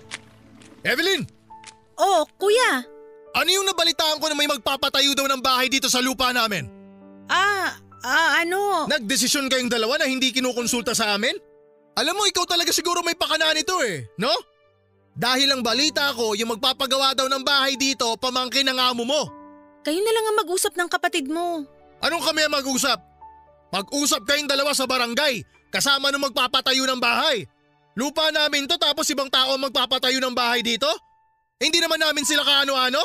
Evelyn! 0.81 1.21
Oh, 2.01 2.25
kuya. 2.41 2.81
Ano 3.37 3.49
yung 3.53 3.69
nabalitaan 3.69 4.17
ko 4.17 4.25
na 4.25 4.33
may 4.33 4.49
magpapatayo 4.49 5.13
daw 5.13 5.29
ng 5.29 5.41
bahay 5.41 5.69
dito 5.69 5.85
sa 5.85 6.01
lupa 6.01 6.33
namin? 6.33 6.65
Ah, 7.29 7.77
ah, 8.01 8.41
ano? 8.41 8.89
Nagdesisyon 8.89 9.53
kayong 9.53 9.69
dalawa 9.69 10.01
na 10.01 10.09
hindi 10.09 10.33
kinukonsulta 10.33 10.97
sa 10.97 11.13
amin? 11.13 11.37
Alam 11.93 12.17
mo, 12.17 12.25
ikaw 12.25 12.49
talaga 12.49 12.73
siguro 12.73 13.05
may 13.05 13.13
pakana 13.13 13.53
nito 13.53 13.77
eh, 13.85 14.09
no? 14.17 14.33
Dahil 15.13 15.53
ang 15.53 15.61
balita 15.61 16.09
ko, 16.17 16.33
yung 16.33 16.57
magpapagawa 16.57 17.13
daw 17.13 17.29
ng 17.29 17.45
bahay 17.45 17.77
dito, 17.77 18.17
pamangkin 18.17 18.65
ng 18.65 18.77
amo 18.81 19.05
mo. 19.05 19.21
Kayo 19.85 20.01
na 20.01 20.09
lang 20.09 20.25
ang 20.25 20.37
mag-usap 20.41 20.73
ng 20.73 20.89
kapatid 20.89 21.29
mo. 21.29 21.61
Anong 22.01 22.25
kami 22.25 22.41
ang 22.41 22.53
mag-usap? 22.57 22.97
Mag-usap 23.69 24.25
kayong 24.25 24.49
dalawa 24.49 24.73
sa 24.73 24.89
barangay, 24.89 25.45
kasama 25.69 26.09
nung 26.09 26.25
magpapatayo 26.25 26.81
ng 26.89 26.97
bahay. 26.97 27.45
Lupa 27.93 28.33
namin 28.33 28.65
to 28.65 28.77
tapos 28.81 29.05
ibang 29.13 29.29
tao 29.29 29.53
magpapatayo 29.61 30.17
ng 30.17 30.33
bahay 30.33 30.65
dito? 30.65 30.89
Hindi 31.61 31.77
naman 31.77 32.01
namin 32.01 32.25
sila 32.25 32.41
kaano-ano? 32.41 33.01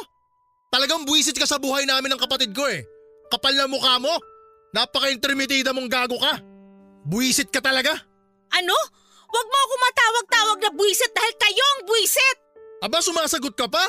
Talagang 0.73 1.05
buwisit 1.05 1.37
ka 1.37 1.45
sa 1.45 1.61
buhay 1.61 1.85
namin 1.85 2.17
ng 2.17 2.21
kapatid 2.21 2.57
ko 2.57 2.65
eh. 2.69 2.85
Kapal 3.29 3.53
na 3.53 3.69
mukha 3.69 4.01
mo. 4.01 4.13
Napaka-intermitida 4.73 5.73
mong 5.77 5.89
gago 5.89 6.17
ka. 6.17 6.41
Buwisit 7.05 7.53
ka 7.53 7.61
talaga. 7.61 7.93
Ano? 8.53 8.77
Huwag 9.29 9.47
mo 9.49 9.59
ako 9.61 9.75
matawag-tawag 9.77 10.59
na 10.65 10.71
buwisit 10.73 11.13
dahil 11.13 11.35
kayo 11.37 11.65
ang 11.77 11.81
buwisit! 11.85 12.37
Aba 12.81 13.05
sumasagot 13.05 13.53
ka 13.53 13.69
pa. 13.69 13.85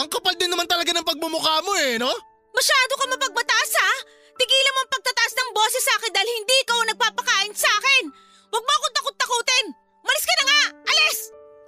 Ang 0.00 0.08
kapal 0.08 0.32
din 0.40 0.48
naman 0.48 0.64
talaga 0.64 0.96
ng 0.96 1.04
pagmumukha 1.04 1.60
mo 1.60 1.76
eh, 1.76 2.00
no? 2.00 2.08
Masyado 2.56 2.92
ka 2.96 3.04
mapagbataas 3.12 3.72
ha? 3.76 3.92
Tigilan 4.32 4.72
mo 4.72 4.80
ang 4.80 4.92
pagtataas 4.96 5.32
ng 5.36 5.50
boses 5.52 5.82
sa 5.84 5.92
akin 6.00 6.12
dahil 6.16 6.30
hindi 6.32 6.56
ikaw 6.64 6.76
ang 6.80 6.88
nagpapakain 6.96 7.52
sa 7.52 7.68
akin! 7.68 8.04
Huwag 8.48 8.64
mo 8.64 8.72
akong 8.72 8.96
takot-takutin! 8.96 9.81
Malis 10.02 10.24
ka 10.26 10.34
na 10.34 10.44
nga! 10.44 10.60
Alis! 10.86 11.18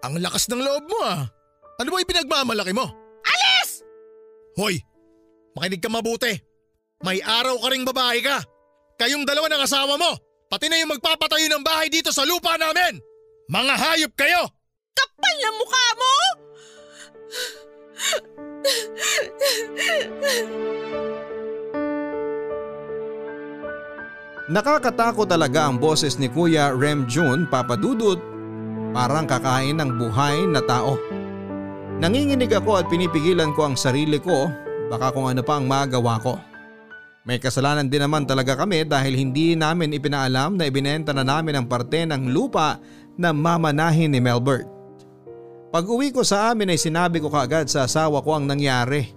Ang 0.05 0.15
lakas 0.21 0.45
ng 0.51 0.63
loob 0.63 0.85
mo 0.91 0.99
ah. 1.03 1.25
Ano 1.81 1.89
ba 1.91 2.03
ipinagmamalaki 2.03 2.75
mo? 2.75 2.87
Alis! 3.25 3.83
Hoy, 4.59 4.79
makinig 5.59 5.83
ka 5.83 5.91
mabuti. 5.91 6.35
May 7.03 7.19
araw 7.23 7.59
ka 7.59 7.69
ring 7.71 7.87
babae 7.87 8.23
ka. 8.23 8.43
Kayong 9.01 9.27
dalawa 9.27 9.51
ng 9.51 9.65
asawa 9.67 9.99
mo, 9.99 10.15
pati 10.47 10.71
na 10.71 10.79
yung 10.79 10.95
magpapatayo 10.95 11.51
ng 11.51 11.67
bahay 11.67 11.91
dito 11.91 12.15
sa 12.15 12.23
lupa 12.23 12.55
namin. 12.55 13.03
Mga 13.51 13.75
hayop 13.75 14.13
kayo! 14.15 14.47
Kapal 14.95 15.35
na 15.43 15.51
mukha 15.59 15.87
mo! 15.99 16.15
Nakakatakot 24.45 25.25
talaga 25.25 25.65
ang 25.65 25.81
boses 25.81 26.21
ni 26.21 26.29
Kuya 26.29 26.77
Rem 26.77 27.09
Jun 27.09 27.49
Papadudut 27.49 28.21
parang 28.93 29.25
kakain 29.25 29.81
ng 29.81 29.97
buhay 29.97 30.45
na 30.45 30.61
tao. 30.61 31.01
Nanginginig 31.97 32.53
ako 32.53 32.85
at 32.85 32.87
pinipigilan 32.93 33.57
ko 33.57 33.73
ang 33.73 33.77
sarili 33.81 34.21
ko 34.21 34.53
baka 34.93 35.17
kung 35.17 35.33
ano 35.33 35.41
pa 35.41 35.57
ang 35.57 35.65
magawa 35.65 36.21
ko. 36.21 36.37
May 37.25 37.41
kasalanan 37.41 37.89
din 37.89 38.05
naman 38.05 38.29
talaga 38.29 38.53
kami 38.53 38.85
dahil 38.85 39.17
hindi 39.17 39.57
namin 39.57 39.97
ipinaalam 39.97 40.61
na 40.61 40.69
ibinenta 40.69 41.17
na 41.17 41.25
namin 41.25 41.57
ang 41.57 41.65
parte 41.65 42.05
ng 42.05 42.29
lupa 42.29 42.77
na 43.17 43.33
mamanahin 43.33 44.13
ni 44.13 44.21
Melbert. 44.21 44.69
Pag 45.73 45.89
uwi 45.89 46.13
ko 46.13 46.21
sa 46.21 46.53
amin 46.53 46.69
ay 46.69 46.77
sinabi 46.77 47.17
ko 47.17 47.33
kaagad 47.33 47.73
sa 47.73 47.89
asawa 47.89 48.21
ko 48.21 48.37
ang 48.37 48.45
nangyari. 48.45 49.09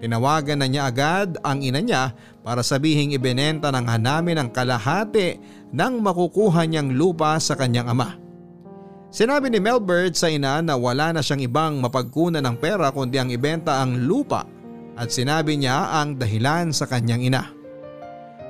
Tinawagan 0.00 0.64
na 0.64 0.66
niya 0.66 0.88
agad 0.88 1.36
ang 1.44 1.60
ina 1.60 1.84
niya 1.84 2.16
para 2.40 2.64
sabihing 2.64 3.12
ibinenta 3.12 3.68
ng 3.68 3.84
hanamin 3.84 4.40
ang 4.40 4.48
kalahati 4.48 5.36
ng 5.76 5.94
makukuha 6.00 6.64
niyang 6.64 6.96
lupa 6.96 7.36
sa 7.36 7.52
kanyang 7.52 7.92
ama. 7.92 8.16
Sinabi 9.12 9.52
ni 9.52 9.60
Melbert 9.60 10.16
sa 10.16 10.32
ina 10.32 10.64
na 10.64 10.72
wala 10.78 11.12
na 11.12 11.20
siyang 11.20 11.44
ibang 11.44 11.84
mapagkunan 11.84 12.40
ng 12.40 12.56
pera 12.56 12.88
kundi 12.88 13.20
ang 13.20 13.28
ibenta 13.28 13.84
ang 13.84 14.08
lupa 14.08 14.48
at 14.96 15.12
sinabi 15.12 15.60
niya 15.60 16.00
ang 16.00 16.16
dahilan 16.16 16.72
sa 16.72 16.88
kanyang 16.88 17.28
ina. 17.28 17.44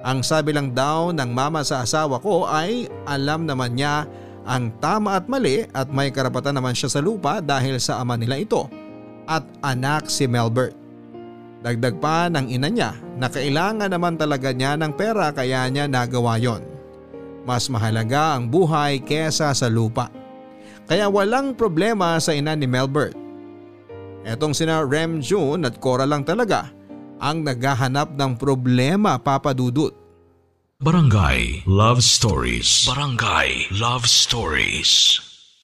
Ang 0.07 0.25
sabi 0.25 0.55
lang 0.55 0.71
daw 0.73 1.13
ng 1.13 1.31
mama 1.35 1.67
sa 1.67 1.83
asawa 1.85 2.23
ko 2.23 2.47
ay 2.47 2.89
alam 3.11 3.45
naman 3.45 3.75
niya 3.75 4.07
ang 4.49 4.73
tama 4.81 5.21
at 5.21 5.29
mali 5.29 5.67
at 5.77 5.93
may 5.93 6.09
karapatan 6.09 6.57
naman 6.57 6.73
siya 6.73 6.89
sa 6.89 7.01
lupa 7.05 7.43
dahil 7.45 7.77
sa 7.77 8.01
ama 8.01 8.17
nila 8.17 8.41
ito 8.41 8.71
at 9.29 9.45
anak 9.61 10.09
si 10.09 10.25
Melbert. 10.25 10.80
Dagdag 11.61 12.01
pa 12.01 12.33
ng 12.33 12.49
ina 12.49 12.73
niya 12.73 12.97
na 13.21 13.29
kailangan 13.29 13.93
naman 13.93 14.17
talaga 14.17 14.49
niya 14.49 14.81
ng 14.81 14.97
pera 14.97 15.29
kaya 15.29 15.69
niya 15.69 15.85
nagawa 15.85 16.41
yon. 16.41 16.65
Mas 17.45 17.69
mahalaga 17.69 18.37
ang 18.37 18.49
buhay 18.49 19.05
kesa 19.05 19.53
sa 19.53 19.69
lupa. 19.69 20.09
Kaya 20.89 21.07
walang 21.13 21.53
problema 21.53 22.17
sa 22.17 22.33
ina 22.33 22.57
ni 22.57 22.65
Melbert. 22.65 23.13
Etong 24.25 24.57
sina 24.57 24.85
Rem 24.85 25.21
June 25.21 25.65
at 25.69 25.77
Cora 25.81 26.09
lang 26.09 26.25
talaga 26.25 26.69
ang 27.21 27.45
naghahanap 27.45 28.17
ng 28.17 28.33
problema 28.41 29.21
papadudot. 29.21 29.93
Barangay 30.81 31.69
Love 31.69 32.01
Stories. 32.01 32.89
Barangay 32.89 33.69
Love 33.77 34.09
Stories. 34.09 35.30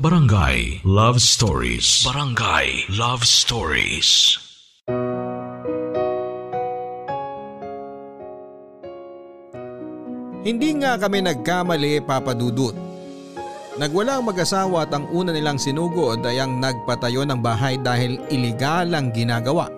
Barangay 0.00 0.80
Love 0.80 1.20
Stories. 1.20 2.08
Barangay 2.08 2.88
Love 2.96 3.20
Stories. 3.20 4.32
Hindi 10.40 10.80
nga 10.80 10.96
kami 10.96 11.20
nagkamali 11.20 12.00
papadudot. 12.08 12.72
Nagwalang 13.76 14.24
mag-asawa 14.24 14.88
at 14.88 14.96
ang 14.96 15.04
una 15.12 15.36
nilang 15.36 15.60
sinugod 15.60 16.24
ay 16.24 16.40
ang 16.40 16.56
nagpatayo 16.56 17.28
ng 17.28 17.44
bahay 17.44 17.76
dahil 17.76 18.24
iligal 18.32 18.88
ang 18.96 19.12
ginagawa. 19.12 19.68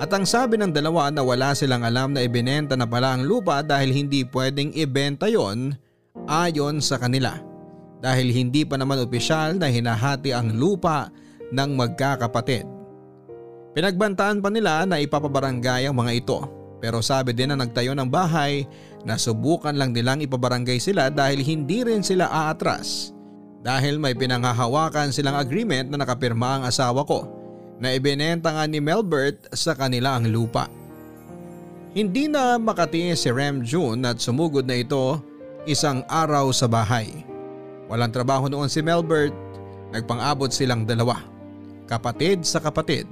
At 0.00 0.08
ang 0.16 0.24
sabi 0.24 0.56
ng 0.56 0.72
dalawa 0.72 1.12
na 1.12 1.20
wala 1.20 1.52
silang 1.52 1.84
alam 1.84 2.16
na 2.16 2.24
ibinenta 2.24 2.80
na 2.80 2.88
pala 2.88 3.12
ang 3.12 3.28
lupa 3.28 3.60
dahil 3.60 3.92
hindi 3.92 4.24
pwedeng 4.24 4.72
ibenta 4.72 5.28
yon 5.28 5.76
ayon 6.32 6.80
sa 6.80 6.96
kanila. 6.96 7.49
Dahil 8.00 8.32
hindi 8.32 8.64
pa 8.64 8.80
naman 8.80 9.00
opisyal 9.04 9.60
na 9.60 9.68
hinahati 9.68 10.32
ang 10.32 10.56
lupa 10.56 11.12
ng 11.52 11.70
magkakapatid. 11.76 12.64
Pinagbantaan 13.76 14.40
pa 14.40 14.48
nila 14.48 14.88
na 14.88 14.98
ipapabarangay 14.98 15.86
ang 15.86 15.94
mga 15.94 16.12
ito 16.16 16.60
pero 16.80 17.04
sabi 17.04 17.36
din 17.36 17.52
na 17.52 17.60
nagtayo 17.60 17.92
ng 17.92 18.08
bahay 18.08 18.64
na 19.04 19.20
subukan 19.20 19.76
lang 19.76 19.92
nilang 19.92 20.24
ipabarangay 20.24 20.80
sila 20.80 21.12
dahil 21.12 21.44
hindi 21.44 21.84
rin 21.84 22.00
sila 22.00 22.26
aatras. 22.26 23.12
Dahil 23.60 24.00
may 24.00 24.16
pinanghahawakan 24.16 25.12
silang 25.12 25.36
agreement 25.36 25.92
na 25.92 26.00
nakapirma 26.00 26.56
ang 26.56 26.62
asawa 26.64 27.04
ko 27.04 27.28
na 27.76 27.92
ibinenta 27.92 28.48
nga 28.48 28.64
ni 28.64 28.80
Melbert 28.80 29.52
sa 29.52 29.76
kanila 29.76 30.16
ang 30.16 30.24
lupa. 30.32 30.72
Hindi 31.92 32.32
na 32.32 32.56
makatiis 32.56 33.28
si 33.28 33.28
Rem 33.28 33.60
June 33.60 34.00
at 34.08 34.16
sumugod 34.16 34.64
na 34.64 34.80
ito 34.80 35.20
isang 35.68 36.00
araw 36.08 36.48
sa 36.56 36.64
bahay. 36.64 37.29
Walang 37.90 38.14
trabaho 38.14 38.46
noon 38.46 38.70
si 38.70 38.78
Melbert, 38.86 39.34
nagpang-abot 39.90 40.54
silang 40.54 40.86
dalawa. 40.86 41.18
Kapatid 41.90 42.46
sa 42.46 42.62
kapatid. 42.62 43.10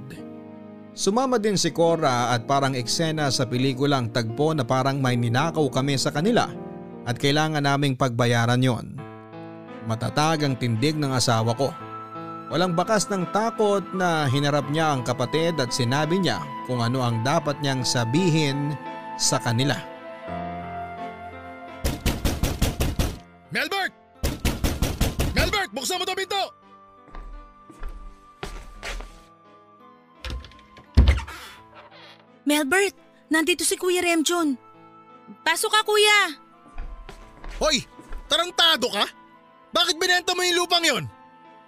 Sumama 0.95 1.35
din 1.35 1.59
si 1.59 1.75
Cora 1.75 2.31
at 2.31 2.47
parang 2.47 2.71
eksena 2.71 3.27
sa 3.27 3.43
pelikulang 3.43 4.07
tagpo 4.15 4.55
na 4.55 4.63
parang 4.63 5.03
may 5.03 5.19
ninakaw 5.19 5.67
kami 5.67 5.99
sa 5.99 6.15
kanila 6.15 6.47
at 7.03 7.19
kailangan 7.19 7.59
naming 7.59 7.99
pagbayaran 7.99 8.63
yon. 8.63 8.95
Matatag 9.83 10.47
ang 10.47 10.55
tindig 10.55 10.95
ng 10.95 11.11
asawa 11.11 11.51
ko. 11.59 11.75
Walang 12.49 12.73
bakas 12.73 13.11
ng 13.11 13.29
takot 13.35 13.83
na 13.93 14.25
hinarap 14.31 14.65
niya 14.71 14.95
ang 14.95 15.03
kapatid 15.03 15.59
at 15.59 15.75
sinabi 15.75 16.23
niya 16.23 16.39
kung 16.65 16.79
ano 16.79 17.03
ang 17.03 17.21
dapat 17.21 17.59
niyang 17.61 17.83
sabihin 17.83 18.73
sa 19.19 19.37
kanila. 19.43 19.77
Melbert! 23.53 23.88
Melbert, 25.69 25.73
buksan 25.73 25.99
mo 26.01 26.05
to 26.05 26.17
pinto! 26.17 26.43
Melbert, 32.45 32.95
nandito 33.29 33.61
si 33.61 33.77
Kuya 33.77 34.01
Remjon. 34.01 34.57
Pasok 35.45 35.69
ka 35.69 35.81
kuya. 35.85 36.33
Hoy, 37.61 37.85
tarantado 38.25 38.89
ka? 38.89 39.05
Bakit 39.69 40.01
binenta 40.01 40.33
mo 40.33 40.41
yung 40.41 40.65
lupang 40.65 40.81
yon? 40.81 41.05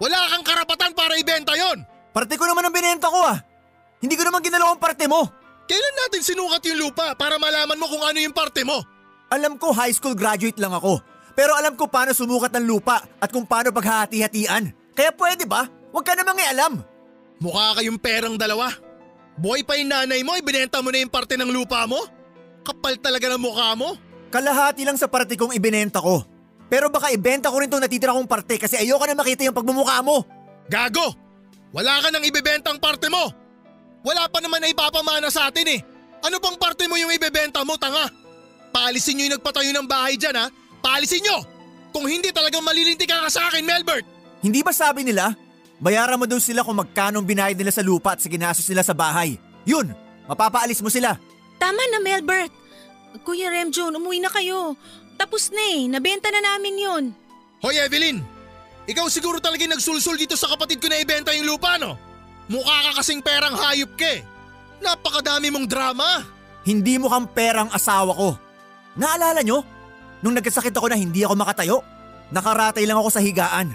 Wala 0.01 0.33
kang 0.33 0.41
karapatan 0.41 0.97
para 0.97 1.13
ibenta 1.21 1.53
yon. 1.53 1.85
Parte 2.09 2.33
ko 2.33 2.49
naman 2.49 2.65
ang 2.65 2.73
binenta 2.73 3.13
ko 3.13 3.21
ah. 3.21 3.37
Hindi 4.01 4.17
ko 4.17 4.25
naman 4.25 4.41
ginalaw 4.41 4.73
ang 4.73 4.81
parte 4.81 5.05
mo. 5.05 5.29
Kailan 5.69 5.95
natin 6.01 6.25
sinukat 6.25 6.65
yung 6.73 6.89
lupa 6.89 7.13
para 7.13 7.37
malaman 7.37 7.77
mo 7.77 7.85
kung 7.85 8.01
ano 8.01 8.17
yung 8.17 8.33
parte 8.33 8.65
mo? 8.65 8.81
Alam 9.29 9.61
ko 9.61 9.69
high 9.69 9.93
school 9.93 10.17
graduate 10.17 10.57
lang 10.57 10.73
ako. 10.73 10.97
Pero 11.31 11.55
alam 11.55 11.73
ko 11.79 11.87
paano 11.87 12.11
sumukat 12.11 12.51
ng 12.55 12.65
lupa 12.67 12.99
at 13.19 13.29
kung 13.31 13.47
paano 13.47 13.71
paghahati-hatian. 13.71 14.71
Kaya 14.91 15.11
pwede 15.15 15.47
ba? 15.47 15.67
Huwag 15.91 16.03
ka 16.03 16.15
namang 16.15 16.39
alam. 16.51 16.73
Mukha 17.41 17.79
kayong 17.79 17.99
perang 17.99 18.35
dalawa. 18.35 18.71
Boy 19.39 19.63
pa 19.63 19.79
yung 19.79 19.89
nanay 19.89 20.21
mo, 20.21 20.35
ibinenta 20.35 20.83
mo 20.83 20.91
na 20.91 21.01
yung 21.01 21.09
parte 21.09 21.39
ng 21.39 21.49
lupa 21.49 21.87
mo? 21.87 22.03
Kapal 22.61 22.99
talaga 23.01 23.31
ng 23.31 23.41
mukha 23.41 23.73
mo. 23.73 23.97
Kalahati 24.29 24.85
lang 24.85 24.99
sa 24.99 25.09
parte 25.09 25.33
kong 25.33 25.55
ibinenta 25.55 25.97
ko. 25.97 26.21
Pero 26.71 26.87
baka 26.87 27.11
ibenta 27.11 27.51
ko 27.51 27.59
rin 27.59 27.67
itong 27.67 27.83
natitira 27.83 28.15
kong 28.15 28.29
parte 28.29 28.55
kasi 28.55 28.79
ayoko 28.79 29.03
na 29.03 29.17
makita 29.17 29.43
yung 29.43 29.57
pagmumukha 29.57 29.99
mo. 30.05 30.23
Gago! 30.71 31.11
Wala 31.75 31.99
ka 31.99 32.07
nang 32.11 32.23
ibebentang 32.23 32.79
parte 32.79 33.11
mo! 33.11 33.31
Wala 34.07 34.27
pa 34.31 34.39
naman 34.39 34.63
na 34.63 34.71
ipapamana 34.71 35.27
sa 35.27 35.51
atin 35.51 35.67
eh. 35.67 35.79
Ano 36.21 36.37
bang 36.37 36.57
parte 36.57 36.85
mo 36.87 36.95
yung 36.95 37.11
ibebenta 37.11 37.65
mo, 37.65 37.75
tanga? 37.75 38.07
Paalisin 38.71 39.19
nyo 39.19 39.23
yung 39.27 39.35
nagpatayo 39.41 39.71
ng 39.73 39.87
bahay 39.89 40.15
dyan 40.15 40.37
ha. 40.37 40.47
Paalisin 40.81 41.21
nyo! 41.23 41.37
Kung 41.91 42.09
hindi 42.09 42.33
talagang 42.33 42.65
malilinti 42.65 43.05
ka 43.05 43.21
ka 43.25 43.29
sa 43.29 43.47
akin, 43.51 43.63
Melbert! 43.63 44.03
Hindi 44.41 44.65
ba 44.65 44.73
sabi 44.73 45.05
nila? 45.05 45.37
Bayaran 45.81 46.17
mo 46.17 46.25
daw 46.25 46.37
sila 46.37 46.65
kung 46.65 46.77
magkano 46.77 47.21
ang 47.21 47.27
binayad 47.27 47.57
nila 47.57 47.73
sa 47.73 47.85
lupa 47.85 48.13
at 48.13 48.21
sa 48.21 48.29
ginastos 48.29 48.69
nila 48.69 48.85
sa 48.85 48.93
bahay. 48.93 49.37
Yun, 49.65 49.93
mapapaalis 50.25 50.81
mo 50.81 50.89
sila. 50.89 51.17
Tama 51.61 51.81
na 51.89 52.01
Melbert. 52.01 52.53
Kuya 53.21 53.53
Remjon, 53.53 53.93
umuwi 53.93 54.21
na 54.21 54.29
kayo. 54.29 54.73
Tapos 55.17 55.53
na 55.53 55.61
eh, 55.77 55.85
nabenta 55.85 56.33
na 56.33 56.41
namin 56.41 56.75
yun. 56.81 57.03
Hoy 57.61 57.77
Evelyn! 57.77 58.21
Ikaw 58.89 59.05
siguro 59.13 59.37
talaga 59.37 59.61
yung 59.61 59.77
nagsulsul 59.77 60.17
dito 60.17 60.33
sa 60.33 60.49
kapatid 60.49 60.81
ko 60.81 60.89
na 60.89 60.97
ibenta 60.97 61.29
yung 61.37 61.45
lupa, 61.45 61.77
no? 61.77 61.93
Mukha 62.49 62.89
ka 62.89 62.91
kasing 63.01 63.21
perang 63.21 63.53
hayop 63.53 63.93
ka 63.93 64.09
eh. 64.09 64.25
Napakadami 64.81 65.53
mong 65.53 65.69
drama. 65.69 66.25
Hindi 66.65 66.97
mo 66.97 67.09
kang 67.09 67.29
perang 67.29 67.69
asawa 67.69 68.11
ko. 68.17 68.29
Naalala 68.97 69.45
nyo? 69.45 69.61
Nung 70.21 70.37
nagkasakit 70.37 70.73
ako 70.73 70.93
na 70.93 70.97
hindi 70.97 71.25
ako 71.25 71.33
makatayo, 71.37 71.77
nakaratay 72.29 72.85
lang 72.85 72.97
ako 73.01 73.09
sa 73.09 73.21
higaan. 73.21 73.73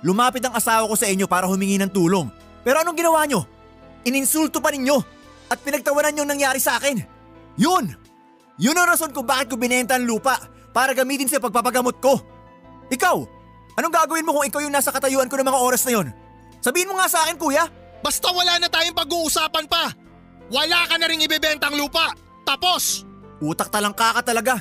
Lumapit 0.00 0.40
ang 0.46 0.54
asawa 0.56 0.88
ko 0.88 0.96
sa 0.96 1.10
inyo 1.10 1.28
para 1.28 1.44
humingi 1.50 1.76
ng 1.76 1.92
tulong. 1.92 2.30
Pero 2.64 2.80
anong 2.80 2.96
ginawa 2.96 3.26
nyo? 3.26 3.44
Ininsulto 4.06 4.62
pa 4.62 4.72
ninyo 4.72 4.96
at 5.52 5.58
pinagtawanan 5.60 6.24
yung 6.24 6.30
nangyari 6.30 6.62
sa 6.62 6.80
akin. 6.80 7.02
Yun! 7.60 7.92
Yun 8.60 8.76
ang 8.76 8.88
rason 8.88 9.12
kung 9.12 9.24
bakit 9.24 9.52
ko 9.52 9.56
binenta 9.56 9.96
ang 9.96 10.04
lupa 10.04 10.36
para 10.72 10.94
gamitin 10.96 11.28
sa 11.28 11.40
pagpapagamot 11.40 11.96
ko. 12.00 12.16
Ikaw, 12.92 13.16
anong 13.76 13.94
gagawin 13.94 14.24
mo 14.24 14.36
kung 14.36 14.46
ikaw 14.46 14.60
yung 14.62 14.72
nasa 14.72 14.92
katayuan 14.92 15.28
ko 15.28 15.36
ng 15.36 15.48
mga 15.48 15.60
oras 15.60 15.82
na 15.88 15.92
yon? 15.96 16.08
Sabihin 16.60 16.88
mo 16.92 17.00
nga 17.00 17.08
sa 17.08 17.24
akin 17.24 17.40
kuya. 17.40 17.64
Basta 18.00 18.32
wala 18.32 18.56
na 18.56 18.68
tayong 18.68 18.96
pag-uusapan 18.96 19.64
pa. 19.68 19.92
Wala 20.52 20.88
ka 20.88 20.96
na 20.96 21.08
rin 21.08 21.24
ibebenta 21.24 21.68
ang 21.68 21.76
lupa. 21.76 22.12
Tapos! 22.44 23.04
Utak 23.40 23.72
talangka 23.72 24.20
ka 24.20 24.22
talaga. 24.24 24.60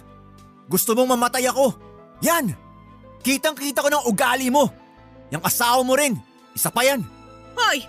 Gusto 0.69 0.93
mong 0.93 1.17
mamatay 1.17 1.49
ako. 1.49 1.73
Yan! 2.21 2.53
Kitang 3.25 3.57
kita 3.57 3.81
ko 3.81 3.89
ng 3.89 4.05
ugali 4.05 4.53
mo. 4.53 4.69
Yung 5.33 5.41
asawa 5.41 5.81
mo 5.81 5.97
rin. 5.97 6.13
Isa 6.53 6.69
pa 6.69 6.85
yan. 6.85 7.01
Hoy! 7.57 7.81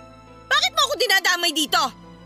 Bakit 0.49 0.71
mo 0.73 0.81
ako 0.89 0.93
dinadamay 0.97 1.53
dito? 1.53 1.79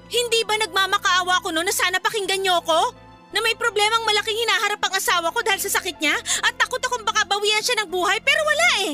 Hindi 0.08 0.48
ba 0.48 0.56
nagmamakaawa 0.56 1.44
ko 1.44 1.52
no 1.52 1.60
na 1.60 1.76
sana 1.76 2.00
pakinggan 2.00 2.40
niyo 2.40 2.64
ako? 2.64 2.96
Na 3.36 3.44
may 3.44 3.54
problemang 3.60 4.08
malaking 4.08 4.38
hinaharap 4.38 4.80
ang 4.80 4.96
asawa 4.96 5.28
ko 5.36 5.44
dahil 5.44 5.60
sa 5.60 5.76
sakit 5.76 6.00
niya 6.00 6.16
at 6.16 6.56
takot 6.56 6.80
akong 6.80 7.04
baka 7.04 7.28
bawian 7.28 7.60
siya 7.60 7.84
ng 7.84 7.92
buhay 7.92 8.16
pero 8.24 8.40
wala 8.48 8.68
eh. 8.88 8.94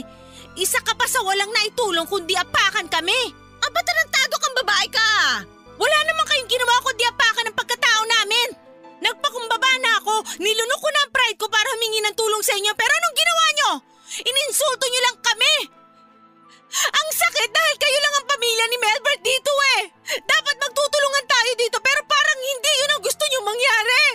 Isa 0.57 0.81
ka 0.81 0.97
pa 0.97 1.05
sa 1.05 1.21
walang 1.21 1.51
naitulong 1.53 2.09
kundi 2.09 2.33
apakan 2.33 2.89
kami. 2.89 3.31
Aba, 3.61 3.79
tarantado 3.85 4.35
kang 4.41 4.57
babae 4.65 4.87
ka! 4.89 5.11
Wala 5.77 5.97
naman 6.09 6.25
kayong 6.25 6.49
ginawa 6.49 6.75
kundi 6.81 7.03
apakan 7.05 7.45
ng 7.47 7.57
pagkatao 7.57 8.01
namin. 8.09 8.47
Nagpakumbaba 9.01 9.71
na 9.81 9.91
ako, 9.97 10.15
nilunok 10.37 10.79
ko 10.79 10.89
na 10.93 10.99
ang 11.01 11.11
pride 11.11 11.39
ko 11.41 11.49
para 11.49 11.67
humingi 11.73 12.05
ng 12.05 12.13
tulong 12.13 12.43
sa 12.45 12.53
inyo 12.53 12.69
pero 12.77 12.93
anong 12.93 13.17
ginawa 13.17 13.45
nyo? 13.57 13.71
Ininsulto 14.21 14.85
nyo 14.85 15.01
lang 15.09 15.17
kami. 15.25 15.55
Ang 16.71 17.09
sakit 17.11 17.49
dahil 17.51 17.75
kayo 17.81 17.97
lang 17.99 18.13
ang 18.15 18.27
pamilya 18.29 18.65
ni 18.69 18.77
Melbert 18.79 19.21
dito 19.25 19.51
eh. 19.75 19.81
Dapat 20.23 20.55
magtutulungan 20.55 21.25
tayo 21.27 21.51
dito 21.57 21.77
pero 21.83 21.99
parang 22.07 22.39
hindi 22.39 22.71
yun 22.77 22.93
ang 22.95 23.01
gusto 23.03 23.23
nyo 23.25 23.39
mangyari. 23.43 24.05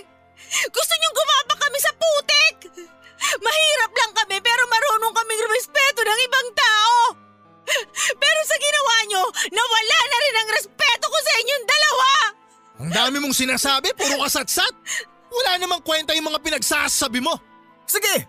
Gusto 0.71 0.95
nyo 0.97 1.11
gumapa 1.13 1.55
kami 1.61 1.79
sa 1.83 1.93
putik. 1.93 2.57
Mahirap 3.43 3.93
lang 3.93 4.13
kami 4.23 4.37
pero 4.39 4.63
marunong 4.71 5.15
kaming 5.19 5.45
respeto 5.51 6.01
ng 6.07 6.21
ibang 6.31 6.49
tao. 6.55 6.99
Pero 8.17 8.41
sa 8.47 8.57
ginawa 8.57 8.97
nyo, 9.11 9.23
nawala 9.51 9.99
na 10.07 10.19
rin 10.23 10.37
ang 10.39 10.51
respeto 10.55 11.05
ko 11.11 11.19
sa 11.19 11.33
inyong 11.43 11.65
dalawa. 11.67 12.11
Ang 12.77 12.91
dami 12.93 13.17
mong 13.25 13.33
sinasabi, 13.33 13.97
puro 13.97 14.21
kasatsat. 14.21 14.73
Wala 15.33 15.57
namang 15.57 15.81
kwenta 15.81 16.13
yung 16.13 16.29
mga 16.29 16.41
pinagsasabi 16.45 17.25
mo. 17.25 17.37
Sige! 17.89 18.29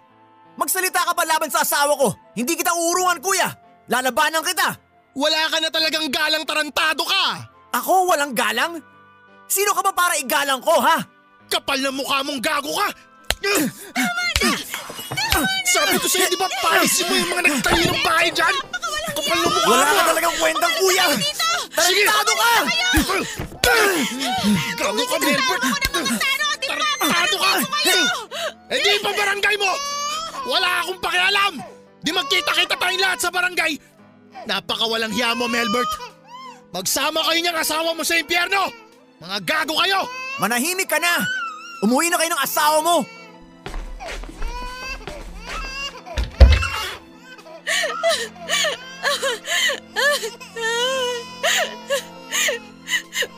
Magsalita 0.58 1.06
ka 1.06 1.14
pa 1.14 1.24
laban 1.28 1.52
sa 1.54 1.62
asawa 1.62 1.94
ko. 1.94 2.10
Hindi 2.34 2.58
kita 2.58 2.74
uurungan 2.74 3.22
kuya. 3.22 3.48
Lalabanan 3.92 4.42
kita. 4.42 4.74
Wala 5.14 5.42
ka 5.54 5.58
na 5.62 5.70
talagang 5.70 6.10
galang 6.10 6.44
tarantado 6.48 7.06
ka. 7.06 7.26
Ako 7.78 8.10
walang 8.10 8.34
galang? 8.34 8.82
Sino 9.46 9.72
ka 9.78 9.86
ba 9.86 9.94
para 9.94 10.18
igalang 10.18 10.64
ko 10.64 10.82
ha? 10.82 10.98
Kapal 11.48 11.80
na 11.80 11.94
mukha 11.94 12.26
mong 12.26 12.42
gago 12.42 12.74
ka. 12.74 12.88
Tama 13.94 14.24
na! 14.42 14.52
Sabi 15.70 15.96
ko 16.02 16.08
sa'yo, 16.10 16.28
di 16.34 16.38
ba 16.42 16.50
paalisin 16.66 17.06
mo 17.06 17.14
yung 17.16 17.32
mga 17.38 17.44
nagtayo 17.54 17.84
ng 17.86 18.02
bahay 18.02 18.30
dyan? 18.34 18.56
Kapal 19.14 19.38
na 19.38 19.48
mukha 19.48 19.70
Wala 19.70 19.92
ka 19.94 20.04
talagang 20.10 20.36
kwentang 20.42 20.74
kuya. 20.82 21.06
Tarantado 21.78 22.34
ka! 22.34 22.54
Gago 24.82 25.04
ka, 25.06 25.18
Melbert! 25.22 25.62
Tarantado 26.66 27.38
ka! 27.38 27.54
Eh 28.74 28.82
di 28.82 28.98
pa 29.06 29.14
barangay 29.14 29.56
mo! 29.62 29.70
Wala 30.50 30.82
akong 30.82 30.98
pakialam! 30.98 31.62
Di 32.02 32.10
magkita-kita 32.10 32.82
tayong 32.82 32.98
lahat 32.98 33.22
sa 33.22 33.30
barangay! 33.30 33.78
Napakawalang 34.50 35.14
hiya 35.14 35.38
mo, 35.38 35.46
Melbert! 35.46 35.86
Magsama 36.74 37.22
kayo 37.30 37.46
niyang 37.46 37.62
asawa 37.62 37.94
mo 37.94 38.02
sa 38.02 38.18
impyerno! 38.18 38.74
Mga 39.22 39.38
gago 39.46 39.78
kayo! 39.78 40.10
Manahimik 40.42 40.90
ka 40.90 40.98
na! 40.98 41.22
Umuwi 41.86 42.10
na 42.10 42.18
kayo 42.18 42.34
ng 42.34 42.42
asawa 42.42 42.82
mo! 42.82 43.06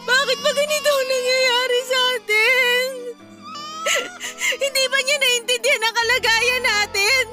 Bakit 0.06 0.38
ba 0.42 0.52
ganito 0.54 0.90
ang 0.90 1.10
nangyayari 1.10 1.80
sa 1.86 2.00
atin? 2.18 2.88
Hindi 4.60 4.84
ba 4.90 4.98
niya 5.02 5.18
naintindihan 5.18 5.86
ang 5.86 5.96
kalagayan 5.96 6.64
natin? 6.64 7.26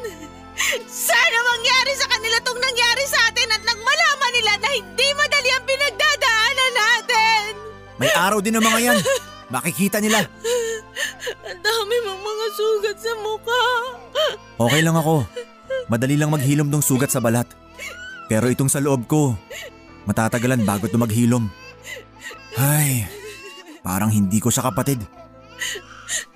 Sana 0.89 1.39
mangyari 1.45 1.93
sa 1.97 2.07
kanila 2.09 2.37
tong 2.43 2.61
nangyari 2.61 3.05
sa 3.05 3.21
atin 3.29 3.49
at 3.53 3.63
nang 3.65 3.81
malaman 3.81 4.33
nila 4.35 4.53
na 4.61 4.69
hindi 4.73 5.07
madali 5.17 5.51
ang 5.53 5.65
pinagdadaanan 5.69 6.73
natin. 6.73 7.51
May 7.97 8.13
araw 8.13 8.39
din 8.41 8.57
ng 8.57 8.65
mga 8.65 8.81
yan. 8.81 8.99
Makikita 9.47 10.03
nila. 10.03 10.27
Ang 11.47 11.61
dami 11.63 11.97
mong 12.03 12.23
mga 12.23 12.47
sugat 12.57 12.99
sa 12.99 13.13
mukha. 13.21 13.65
Okay 14.59 14.81
lang 14.83 14.97
ako. 14.99 15.23
Madali 15.87 16.19
lang 16.19 16.33
maghilom 16.35 16.67
ng 16.67 16.83
sugat 16.83 17.13
sa 17.13 17.23
balat. 17.23 17.47
Pero 18.27 18.51
itong 18.51 18.67
sa 18.67 18.83
loob 18.83 19.07
ko, 19.07 19.39
matatagalan 20.07 20.63
bago 20.63 20.87
ito 20.89 20.97
maghilom. 20.97 21.51
Ay, 22.57 23.05
parang 23.85 24.09
hindi 24.09 24.41
ko 24.41 24.49
siya 24.49 24.71
kapatid. 24.73 25.05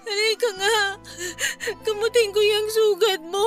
Halika 0.05 0.51
nga. 0.59 0.79
Kamutin 1.81 2.29
ko 2.35 2.41
yung 2.45 2.68
sugat 2.68 3.23
mo. 3.25 3.47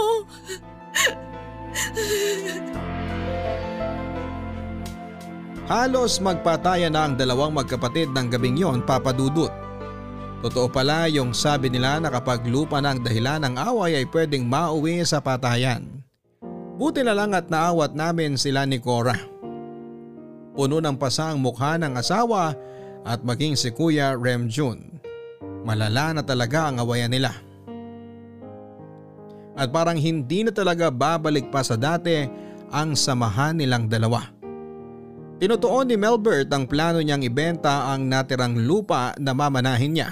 Halos 5.63 6.19
magpatayan 6.19 6.91
na 6.91 7.07
ang 7.07 7.15
dalawang 7.15 7.55
magkapatid 7.55 8.11
ng 8.11 8.27
gabing 8.27 8.59
yon 8.59 8.83
papadudot. 8.83 9.49
Totoo 10.43 10.67
pala 10.67 11.07
yung 11.07 11.31
sabi 11.31 11.71
nila 11.71 12.03
na 12.03 12.11
kapag 12.11 12.43
lupa 12.43 12.83
na 12.83 12.91
ang 12.91 12.99
dahilan 12.99 13.47
ng 13.47 13.55
away 13.55 13.95
ay 13.95 14.05
pwedeng 14.11 14.43
mauwi 14.43 14.99
sa 15.07 15.23
patayan. 15.23 16.03
Buti 16.75 16.99
na 16.99 17.15
lang 17.15 17.31
at 17.31 17.47
naawat 17.47 17.95
namin 17.95 18.35
sila 18.35 18.67
ni 18.67 18.75
Cora. 18.75 19.32
Puno 20.53 20.77
ng 20.77 20.97
pasa 21.01 21.33
ang 21.33 21.41
mukha 21.41 21.81
ng 21.81 21.97
asawa 21.97 22.53
at 23.01 23.25
maging 23.25 23.57
si 23.57 23.73
Kuya 23.73 24.13
Rem 24.13 24.45
Jun. 24.45 25.01
Malala 25.65 26.13
na 26.13 26.21
talaga 26.21 26.69
ang 26.69 26.77
awayan 26.77 27.09
nila. 27.09 27.33
At 29.53 29.69
parang 29.69 29.97
hindi 29.97 30.45
na 30.45 30.53
talaga 30.53 30.93
babalik 30.93 31.49
pa 31.49 31.61
sa 31.65 31.73
dati 31.77 32.25
ang 32.73 32.97
samahan 32.97 33.57
nilang 33.57 33.89
dalawa. 33.89 34.29
Tinutuon 35.41 35.89
ni 35.89 35.97
Melbert 35.97 36.49
ang 36.53 36.69
plano 36.69 37.01
niyang 37.01 37.25
ibenta 37.25 37.89
ang 37.89 38.05
natirang 38.05 38.57
lupa 38.63 39.13
na 39.17 39.33
mamanahin 39.33 39.93
niya. 39.93 40.09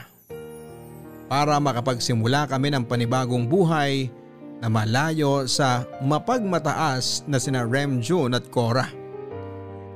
Para 1.31 1.55
makapagsimula 1.61 2.49
kami 2.51 2.73
ng 2.73 2.83
panibagong 2.83 3.47
buhay 3.47 4.11
na 4.59 4.67
malayo 4.67 5.47
sa 5.47 5.87
mapagmataas 6.03 7.23
na 7.25 7.39
sina 7.39 7.63
Rem 7.63 8.03
June 8.03 8.35
at 8.35 8.45
Cora. 8.51 9.00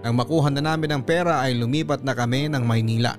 Nang 0.05 0.21
makuha 0.21 0.53
na 0.53 0.61
namin 0.61 0.93
ang 0.93 1.01
pera 1.01 1.41
ay 1.41 1.57
lumipat 1.57 2.05
na 2.05 2.13
kami 2.13 2.45
ng 2.45 2.61
Maynila. 2.61 3.17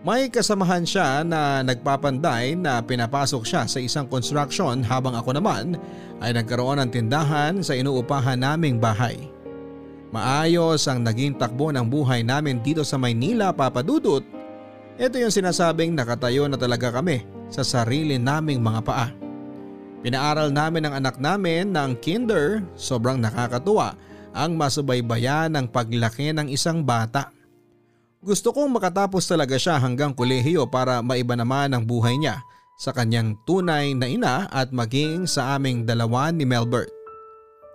May 0.00 0.32
kasamahan 0.32 0.88
siya 0.88 1.20
na 1.20 1.60
nagpapanday 1.60 2.56
na 2.56 2.80
pinapasok 2.80 3.44
siya 3.44 3.68
sa 3.68 3.76
isang 3.76 4.08
construction 4.08 4.80
habang 4.80 5.12
ako 5.12 5.36
naman 5.36 5.76
ay 6.24 6.32
nagkaroon 6.32 6.80
ng 6.80 6.90
tindahan 6.90 7.60
sa 7.60 7.76
inuupahan 7.76 8.40
naming 8.40 8.80
bahay. 8.80 9.28
Maayos 10.16 10.88
ang 10.88 11.04
naging 11.04 11.36
takbo 11.36 11.68
ng 11.68 11.84
buhay 11.84 12.24
namin 12.24 12.64
dito 12.64 12.88
sa 12.88 12.96
Maynila 12.96 13.52
papadudot. 13.52 14.24
Ito 14.96 15.20
yung 15.20 15.30
sinasabing 15.30 15.92
nakatayo 15.92 16.48
na 16.48 16.56
talaga 16.56 16.88
kami 16.88 17.20
sa 17.52 17.60
sarili 17.60 18.16
naming 18.16 18.64
mga 18.64 18.80
paa. 18.80 19.08
Pinaaral 20.00 20.56
namin 20.56 20.88
ang 20.88 21.04
anak 21.04 21.20
namin 21.20 21.76
ng 21.76 22.00
kinder, 22.00 22.64
sobrang 22.80 23.20
nakakatuwa 23.20 23.94
ang 24.32 24.56
masubaybayan 24.56 25.52
ng 25.52 25.68
paglaki 25.68 26.32
ng 26.32 26.48
isang 26.48 26.80
bata. 26.84 27.32
Gusto 28.22 28.54
kong 28.54 28.78
makatapos 28.78 29.26
talaga 29.26 29.58
siya 29.58 29.76
hanggang 29.78 30.16
kolehiyo 30.16 30.68
para 30.68 31.04
maiba 31.04 31.36
naman 31.36 31.72
ang 31.72 31.84
buhay 31.84 32.16
niya 32.16 32.40
sa 32.80 32.90
kanyang 32.90 33.36
tunay 33.44 33.94
na 33.94 34.06
ina 34.08 34.34
at 34.48 34.72
maging 34.72 35.28
sa 35.28 35.54
aming 35.54 35.84
dalawa 35.84 36.30
ni 36.30 36.46
Melbert. 36.46 36.90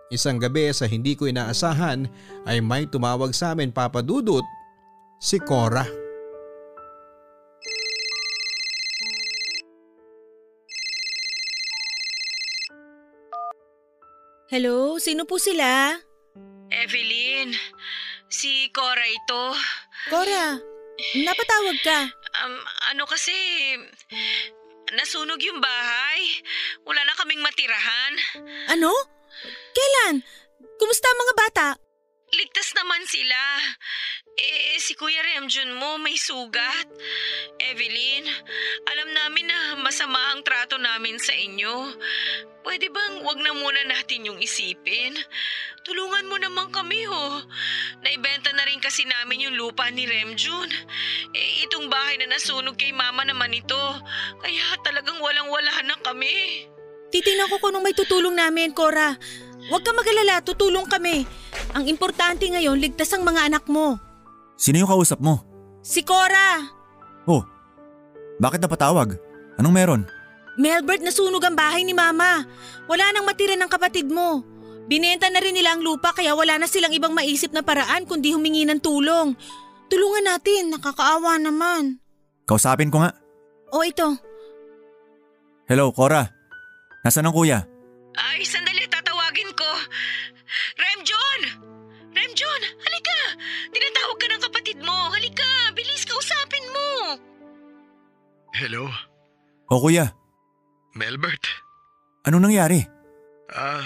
Isang 0.08 0.40
gabi 0.40 0.72
sa 0.72 0.88
hindi 0.88 1.20
ko 1.20 1.28
inaasahan 1.28 2.08
ay 2.48 2.64
may 2.64 2.88
tumawag 2.88 3.36
sa 3.36 3.52
amin 3.52 3.76
papadudot 3.76 4.44
si 5.20 5.36
Cora. 5.44 5.84
Hello, 14.48 14.96
sino 14.96 15.28
po 15.28 15.36
sila? 15.44 16.07
Evelyn, 16.72 17.56
si 18.28 18.68
Cora 18.76 19.06
ito. 19.08 19.44
Cora, 20.12 20.60
napatawag 21.24 21.78
ka. 21.84 22.00
Um, 22.44 22.56
ano 22.92 23.04
kasi, 23.08 23.34
nasunog 24.96 25.40
yung 25.44 25.60
bahay. 25.60 26.22
Wala 26.88 27.04
na 27.04 27.18
kaming 27.18 27.44
matirahan. 27.44 28.14
Ano? 28.72 28.92
Kailan? 29.76 30.24
Kumusta 30.80 31.08
ang 31.10 31.20
mga 31.24 31.36
bata? 31.36 31.68
Ligtas 32.28 32.76
naman 32.76 33.08
sila. 33.08 33.40
Eh, 34.36 34.76
si 34.84 35.00
Kuya 35.00 35.24
Remjun 35.24 35.80
mo 35.80 35.96
may 35.96 36.20
sugat. 36.20 36.86
Evelyn, 37.56 38.28
alam 38.84 39.10
namin 39.16 39.48
na 39.48 39.80
masama 39.80 40.20
ang 40.36 40.44
trato 40.44 40.76
namin 40.76 41.16
sa 41.24 41.32
inyo. 41.32 41.96
Pwede 42.68 42.92
bang 42.92 43.24
wag 43.24 43.40
na 43.40 43.56
muna 43.56 43.80
natin 43.88 44.28
yung 44.28 44.44
isipin? 44.44 45.16
Tulungan 45.88 46.28
mo 46.28 46.36
naman 46.36 46.68
kami 46.68 47.08
ho. 47.08 47.48
Naibenta 48.04 48.52
na 48.52 48.68
rin 48.68 48.84
kasi 48.84 49.08
namin 49.08 49.48
yung 49.48 49.56
lupa 49.56 49.88
ni 49.88 50.04
Remjun. 50.04 50.68
Eh, 51.32 51.64
itong 51.64 51.88
bahay 51.88 52.20
na 52.20 52.28
nasunog 52.28 52.76
kay 52.76 52.92
mama 52.92 53.24
naman 53.24 53.56
ito. 53.56 53.80
Kaya 54.44 54.76
talagang 54.84 55.24
walang-wala 55.24 55.80
na 55.88 55.96
kami. 56.04 56.68
Titingnan 57.08 57.48
ko 57.48 57.56
kung 57.64 57.80
may 57.80 57.96
tutulong 57.96 58.36
namin, 58.36 58.76
Cora. 58.76 59.16
Huwag 59.68 59.84
ka 59.84 59.92
magalala, 59.92 60.40
tutulong 60.44 60.88
kami. 60.88 61.28
Ang 61.76 61.92
importante 61.92 62.48
ngayon, 62.48 62.80
ligtas 62.80 63.12
ang 63.12 63.28
mga 63.28 63.52
anak 63.52 63.68
mo. 63.68 64.00
Sino 64.56 64.80
yung 64.80 64.90
kausap 64.90 65.20
mo? 65.20 65.44
Si 65.84 66.02
Cora! 66.02 66.64
Oh, 67.28 67.44
bakit 68.40 68.64
napatawag? 68.64 69.20
Anong 69.60 69.76
meron? 69.76 70.02
Melbert, 70.58 71.04
nasunog 71.04 71.44
ang 71.44 71.54
bahay 71.54 71.86
ni 71.86 71.94
Mama. 71.94 72.48
Wala 72.90 73.14
nang 73.14 73.28
matira 73.28 73.54
ng 73.54 73.70
kapatid 73.70 74.10
mo. 74.10 74.42
Binenta 74.88 75.28
na 75.28 75.44
rin 75.44 75.54
nila 75.54 75.76
ang 75.76 75.84
lupa 75.84 76.16
kaya 76.16 76.34
wala 76.34 76.58
na 76.58 76.66
silang 76.66 76.96
ibang 76.96 77.12
maisip 77.12 77.52
na 77.52 77.62
paraan 77.62 78.08
kundi 78.08 78.32
humingi 78.32 78.64
ng 78.64 78.80
tulong. 78.80 79.36
Tulungan 79.92 80.26
natin, 80.26 80.72
nakakaawa 80.72 81.38
naman. 81.38 82.00
Kausapin 82.48 82.90
ko 82.90 83.04
nga. 83.04 83.12
O 83.76 83.84
ito, 83.84 84.16
Hello, 85.68 85.92
Cora. 85.92 86.24
Nasaan 87.04 87.28
ang 87.28 87.36
kuya? 87.36 87.60
Ay, 88.16 88.48
sandali. 88.48 88.87
Remjon! 90.78 91.42
Remjon, 92.14 92.62
halika! 92.82 93.20
Tinatawag 93.70 94.18
ka 94.18 94.26
ng 94.28 94.44
kapatid 94.50 94.78
mo. 94.82 94.98
Halika, 95.14 95.48
bilis, 95.78 96.04
kausapin 96.04 96.66
mo. 96.74 96.90
Hello, 98.58 98.90
O 99.70 99.78
kuya, 99.78 100.16
Melbert. 100.98 101.44
anong 102.26 102.50
nangyari? 102.50 102.82
Ah, 103.54 103.86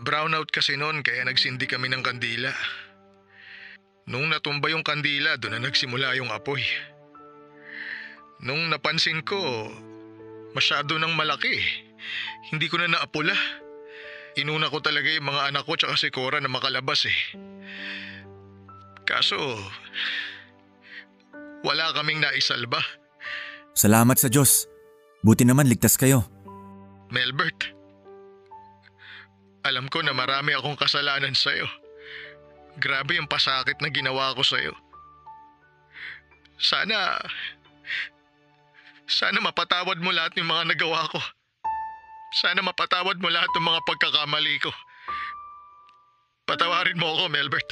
brownout 0.00 0.48
kasi 0.48 0.78
noon 0.78 1.04
kaya 1.04 1.26
nagsindi 1.28 1.68
kami 1.68 1.92
ng 1.92 2.00
kandila. 2.00 2.50
Nung 4.08 4.28
natumba 4.28 4.68
yung 4.68 4.84
kandila, 4.84 5.36
doon 5.36 5.60
na 5.60 5.68
nagsimula 5.68 6.16
yung 6.16 6.28
apoy. 6.32 6.60
Nung 8.44 8.68
napansin 8.68 9.24
ko, 9.24 9.40
masyado 10.52 11.00
nang 11.00 11.16
malaki. 11.16 11.56
Hindi 12.52 12.68
ko 12.68 12.76
na 12.80 12.88
naapula. 12.92 13.32
Inuna 14.34 14.66
ko 14.66 14.82
talaga 14.82 15.06
yung 15.06 15.30
mga 15.30 15.54
anak 15.54 15.62
ko 15.62 15.78
tsaka 15.78 15.94
si 15.94 16.10
Cora 16.10 16.42
na 16.42 16.50
makalabas 16.50 17.06
eh. 17.06 17.18
Kaso, 19.06 19.38
wala 21.62 21.94
kaming 21.94 22.18
naisalba. 22.18 22.82
Salamat 23.78 24.18
sa 24.18 24.26
Diyos. 24.26 24.66
Buti 25.22 25.46
naman 25.46 25.70
ligtas 25.70 25.94
kayo. 25.94 26.26
Melbert, 27.14 27.74
alam 29.64 29.88
ko 29.88 30.04
na 30.04 30.12
marami 30.12 30.52
akong 30.52 30.76
kasalanan 30.76 31.32
sa'yo. 31.32 31.64
Grabe 32.76 33.16
yung 33.16 33.30
pasakit 33.30 33.78
na 33.80 33.88
ginawa 33.88 34.34
ko 34.34 34.42
sa'yo. 34.42 34.74
Sana, 36.58 37.16
sana 39.06 39.38
mapatawad 39.40 40.02
mo 40.02 40.10
lahat 40.10 40.36
ng 40.36 40.44
mga 40.44 40.74
nagawa 40.74 41.06
ko. 41.08 41.20
Sana 42.34 42.60
mapatawad 42.66 43.22
mo 43.22 43.30
lahat 43.30 43.50
ng 43.54 43.62
mga 43.62 43.80
pagkakamali 43.86 44.54
ko. 44.58 44.70
Patawarin 46.44 46.98
mo 46.98 47.14
ako, 47.14 47.30
Melbert. 47.30 47.68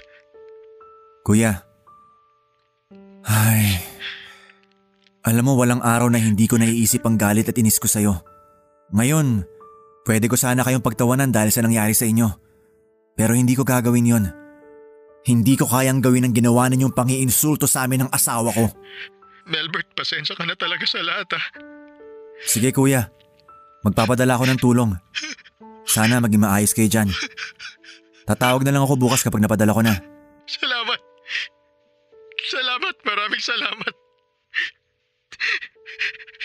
Kuya. 1.27 1.67
Ay. 3.27 3.83
Alam 5.23 5.51
mo 5.51 5.53
walang 5.59 5.83
araw 5.83 6.11
na 6.11 6.19
hindi 6.19 6.47
ko 6.51 6.59
naiisip 6.59 7.03
ang 7.07 7.19
galit 7.19 7.47
at 7.47 7.59
inis 7.59 7.79
ko 7.79 7.87
sa'yo. 7.87 8.23
Ngayon, 8.95 9.47
pwede 10.07 10.27
ko 10.27 10.35
sana 10.35 10.67
kayong 10.67 10.83
pagtawanan 10.83 11.31
dahil 11.31 11.51
sa 11.55 11.63
nangyari 11.63 11.95
sa 11.95 12.07
inyo. 12.07 12.31
Pero 13.15 13.35
hindi 13.35 13.55
ko 13.55 13.63
gagawin 13.63 14.11
yon. 14.11 14.25
Hindi 15.23 15.55
ko 15.55 15.71
kayang 15.71 16.03
gawin 16.03 16.27
ang 16.27 16.35
ginawa 16.35 16.67
ninyong 16.67 16.95
pangiinsulto 16.95 17.71
sa 17.71 17.87
amin 17.87 18.07
ng 18.07 18.11
asawa 18.11 18.51
ko. 18.51 18.67
Melbert, 19.47 19.95
pasensya 19.95 20.35
ka 20.35 20.43
na 20.43 20.59
talaga 20.59 20.83
sa 20.87 20.99
lahat 21.03 21.39
ah. 21.39 21.45
Sige 22.43 22.75
kuya, 22.75 23.07
magpapadala 23.83 24.39
ako 24.39 24.45
ng 24.49 24.59
tulong. 24.63 24.91
Sana 25.87 26.23
maging 26.23 26.43
maayos 26.43 26.73
kayo 26.73 26.89
dyan. 26.89 27.11
Tatawag 28.25 28.63
na 28.63 28.73
lang 28.73 28.87
ako 28.87 28.95
bukas 28.97 29.27
kapag 29.27 29.43
napadala 29.43 29.75
ko 29.75 29.83
na. 29.83 29.99
Salamat. 30.47 31.01
Salamat, 32.43 32.95
maraming 33.03 33.43
salamat. 33.43 33.95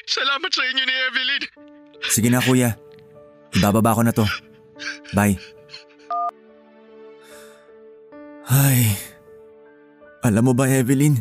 Salamat 0.07 0.51
sa 0.51 0.63
inyo 0.65 0.83
ni 0.83 0.95
Evelyn. 1.11 1.43
Sige 2.07 2.29
na 2.31 2.41
kuya, 2.41 2.79
ibababa 3.53 3.97
ko 3.97 4.01
na 4.01 4.13
to. 4.15 4.25
Bye. 5.13 5.37
Ay, 8.47 8.95
alam 10.23 10.47
mo 10.47 10.55
ba 10.55 10.71
Evelyn? 10.71 11.19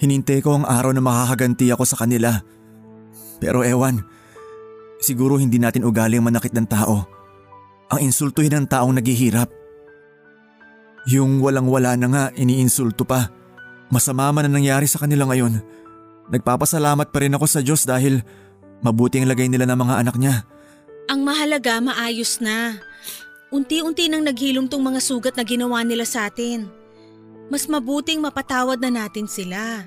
Hinintay 0.00 0.40
ko 0.40 0.56
ang 0.56 0.64
araw 0.64 0.92
na 0.96 1.04
makakaganti 1.04 1.68
ako 1.72 1.84
sa 1.84 2.00
kanila. 2.00 2.40
Pero 3.36 3.60
ewan, 3.60 4.00
siguro 5.00 5.36
hindi 5.36 5.60
natin 5.60 5.84
ugali 5.84 6.16
ang 6.18 6.26
manakit 6.28 6.52
ng 6.52 6.66
tao. 6.68 7.04
Ang 7.92 8.10
insultuhin 8.10 8.52
ng 8.52 8.66
taong 8.66 8.96
naghihirap. 8.98 9.48
Yung 11.06 11.38
walang-wala 11.38 11.94
na 11.94 12.06
nga 12.10 12.24
iniinsulto 12.34 13.06
pa. 13.06 13.30
Masama 13.94 14.26
man 14.34 14.50
ang 14.50 14.58
nangyari 14.58 14.90
sa 14.90 14.98
kanila 14.98 15.30
ngayon. 15.30 15.62
Nagpapasalamat 16.34 17.14
pa 17.14 17.18
rin 17.22 17.36
ako 17.38 17.46
sa 17.46 17.62
Diyos 17.62 17.86
dahil 17.86 18.26
mabuti 18.82 19.22
ang 19.22 19.30
lagay 19.30 19.46
nila 19.46 19.70
ng 19.70 19.78
mga 19.78 19.94
anak 20.02 20.16
niya. 20.18 20.42
Ang 21.06 21.22
mahalaga 21.22 21.78
maayos 21.78 22.42
na. 22.42 22.82
Unti-unti 23.54 24.10
nang 24.10 24.26
naghilom 24.26 24.66
tong 24.66 24.82
mga 24.82 24.98
sugat 24.98 25.34
na 25.38 25.46
ginawa 25.46 25.86
nila 25.86 26.02
sa 26.02 26.26
atin. 26.26 26.66
Mas 27.46 27.70
mabuting 27.70 28.18
mapatawad 28.18 28.82
na 28.82 28.90
natin 28.90 29.30
sila. 29.30 29.86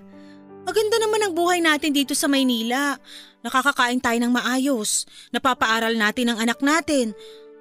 Maganda 0.67 0.97
naman 0.99 1.21
ang 1.23 1.33
buhay 1.33 1.59
natin 1.63 1.91
dito 1.95 2.11
sa 2.13 2.27
Maynila. 2.27 2.97
Nakakakain 3.45 4.03
tayo 4.03 4.19
ng 4.19 4.33
maayos. 4.33 5.07
Napapaaral 5.31 5.95
natin 5.95 6.33
ang 6.33 6.37
anak 6.43 6.59
natin. 6.59 7.15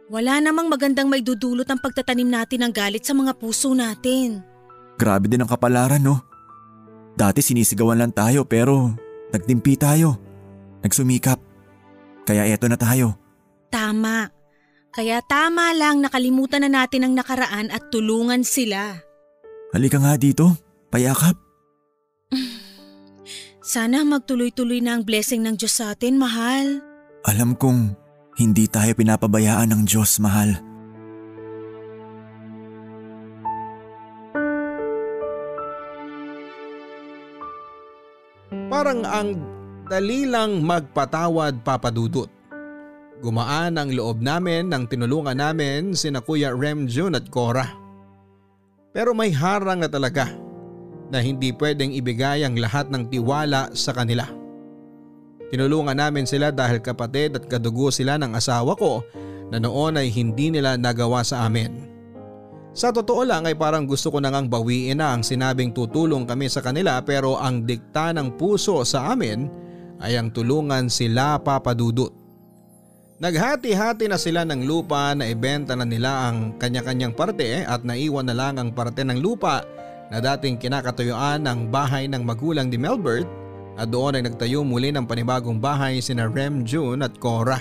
Wala 0.08 0.40
namang 0.40 0.72
magandang 0.72 1.06
may 1.06 1.20
dudulot 1.20 1.68
ang 1.68 1.78
pagtatanim 1.78 2.26
natin 2.26 2.64
ng 2.64 2.72
galit 2.72 3.04
sa 3.04 3.12
mga 3.12 3.36
puso 3.36 3.76
natin. 3.76 4.40
Grabe 4.96 5.28
din 5.28 5.44
ang 5.44 5.50
kapalaran 5.50 6.00
no. 6.00 6.24
Dati 7.14 7.44
sinisigawan 7.44 8.00
lang 8.00 8.12
tayo 8.16 8.48
pero 8.48 8.96
nagtimpi 9.30 9.76
tayo. 9.76 10.16
Nagsumikap. 10.82 11.38
Kaya 12.24 12.48
eto 12.48 12.66
na 12.66 12.80
tayo. 12.80 13.20
Tama. 13.68 14.32
Kaya 14.90 15.20
tama 15.22 15.76
lang 15.76 16.00
nakalimutan 16.00 16.66
na 16.66 16.82
natin 16.82 17.06
ang 17.06 17.14
nakaraan 17.14 17.68
at 17.68 17.92
tulungan 17.92 18.42
sila. 18.42 18.96
Halika 19.76 20.00
nga 20.00 20.16
dito. 20.16 20.56
Payakap. 20.88 21.36
Sana 23.68 24.00
magtuloy-tuloy 24.00 24.80
na 24.80 24.96
ang 24.96 25.04
blessing 25.04 25.44
ng 25.44 25.60
Diyos 25.60 25.76
sa 25.76 25.92
atin, 25.92 26.16
mahal. 26.16 26.80
Alam 27.28 27.52
kong 27.52 27.92
hindi 28.40 28.64
tayo 28.64 28.96
pinapabayaan 28.96 29.68
ng 29.68 29.82
Diyos, 29.84 30.16
mahal. 30.24 30.56
Parang 38.72 39.04
ang 39.04 39.36
dali 39.84 40.24
lang 40.24 40.64
magpatawad 40.64 41.60
papadudot. 41.60 42.32
Gumaan 43.20 43.76
ang 43.76 43.92
loob 43.92 44.24
namin 44.24 44.72
nang 44.72 44.88
tinulungan 44.88 45.36
namin 45.36 45.92
sina 45.92 46.24
Kuya 46.24 46.56
Rem 46.56 46.88
Jun 46.88 47.20
at 47.20 47.28
Cora. 47.28 47.68
Pero 48.96 49.12
may 49.12 49.28
harang 49.28 49.84
na 49.84 49.92
talaga 49.92 50.47
na 51.08 51.24
hindi 51.24 51.52
pwedeng 51.56 51.92
ibigay 51.92 52.44
ang 52.44 52.56
lahat 52.56 52.92
ng 52.92 53.08
tiwala 53.08 53.72
sa 53.72 53.96
kanila. 53.96 54.28
Tinulungan 55.48 55.96
namin 55.96 56.28
sila 56.28 56.52
dahil 56.52 56.84
kapatid 56.84 57.40
at 57.40 57.44
kadugo 57.48 57.88
sila 57.88 58.20
ng 58.20 58.36
asawa 58.36 58.76
ko 58.76 59.00
na 59.48 59.56
noon 59.56 59.96
ay 59.96 60.12
hindi 60.12 60.52
nila 60.52 60.76
nagawa 60.76 61.24
sa 61.24 61.48
amin. 61.48 61.88
Sa 62.76 62.92
totoo 62.92 63.24
lang 63.24 63.48
ay 63.48 63.56
parang 63.56 63.88
gusto 63.88 64.12
ko 64.12 64.20
nang 64.20 64.46
bawiin 64.46 65.00
na 65.00 65.16
ang 65.16 65.24
sinabing 65.24 65.72
tutulong 65.72 66.28
kami 66.28 66.52
sa 66.52 66.60
kanila 66.60 67.00
pero 67.00 67.40
ang 67.40 67.64
dikta 67.64 68.12
ng 68.12 68.36
puso 68.36 68.84
sa 68.84 69.16
amin 69.16 69.48
ay 70.04 70.14
ang 70.20 70.28
tulungan 70.30 70.86
sila 70.92 71.40
papadudot. 71.40 72.12
Naghati-hati 73.18 74.06
na 74.06 74.14
sila 74.14 74.46
ng 74.46 74.62
lupa 74.62 75.10
na 75.10 75.26
ibenta 75.26 75.74
na 75.74 75.82
nila 75.82 76.30
ang 76.30 76.54
kanya-kanyang 76.54 77.18
parte 77.18 77.66
at 77.66 77.82
naiwan 77.82 78.30
na 78.30 78.36
lang 78.36 78.62
ang 78.62 78.70
parte 78.70 79.02
ng 79.02 79.18
lupa 79.18 79.66
na 80.08 80.18
dating 80.24 80.56
kinakatuyuan 80.56 81.44
ng 81.44 81.68
bahay 81.68 82.08
ng 82.08 82.24
magulang 82.24 82.72
ni 82.72 82.80
Melbert 82.80 83.28
at 83.78 83.92
doon 83.92 84.18
ay 84.18 84.22
nagtayo 84.26 84.66
muli 84.66 84.90
ng 84.90 85.06
panibagong 85.06 85.60
bahay 85.62 86.02
sina 86.02 86.26
Rem 86.26 86.66
June 86.66 87.04
at 87.04 87.14
Cora. 87.22 87.60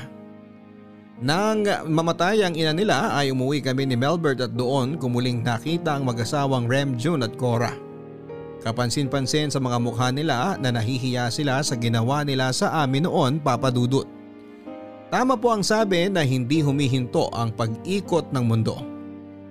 Nang 1.17 1.65
mamatay 1.65 2.45
ang 2.45 2.53
ina 2.53 2.73
nila 2.73 3.13
ay 3.17 3.33
umuwi 3.33 3.61
kami 3.61 3.89
ni 3.89 3.97
Melbert 3.97 4.41
at 4.41 4.53
doon 4.53 4.97
kumuling 4.97 5.41
nakita 5.41 5.97
ang 5.97 6.05
mag-asawang 6.05 6.65
Rem 6.65 6.97
June 6.97 7.21
at 7.25 7.33
Cora. 7.37 7.73
Kapansin-pansin 8.65 9.53
sa 9.53 9.61
mga 9.61 9.77
mukha 9.77 10.09
nila 10.09 10.57
na 10.57 10.73
nahihiya 10.73 11.29
sila 11.29 11.61
sa 11.61 11.77
ginawa 11.77 12.25
nila 12.25 12.49
sa 12.49 12.81
amin 12.81 13.05
noon 13.05 13.37
papadudot. 13.37 14.05
Tama 15.07 15.39
po 15.39 15.55
ang 15.55 15.63
sabi 15.63 16.09
na 16.11 16.25
hindi 16.25 16.59
humihinto 16.59 17.31
ang 17.31 17.53
pag-ikot 17.55 18.33
ng 18.33 18.43
mundo. 18.43 18.96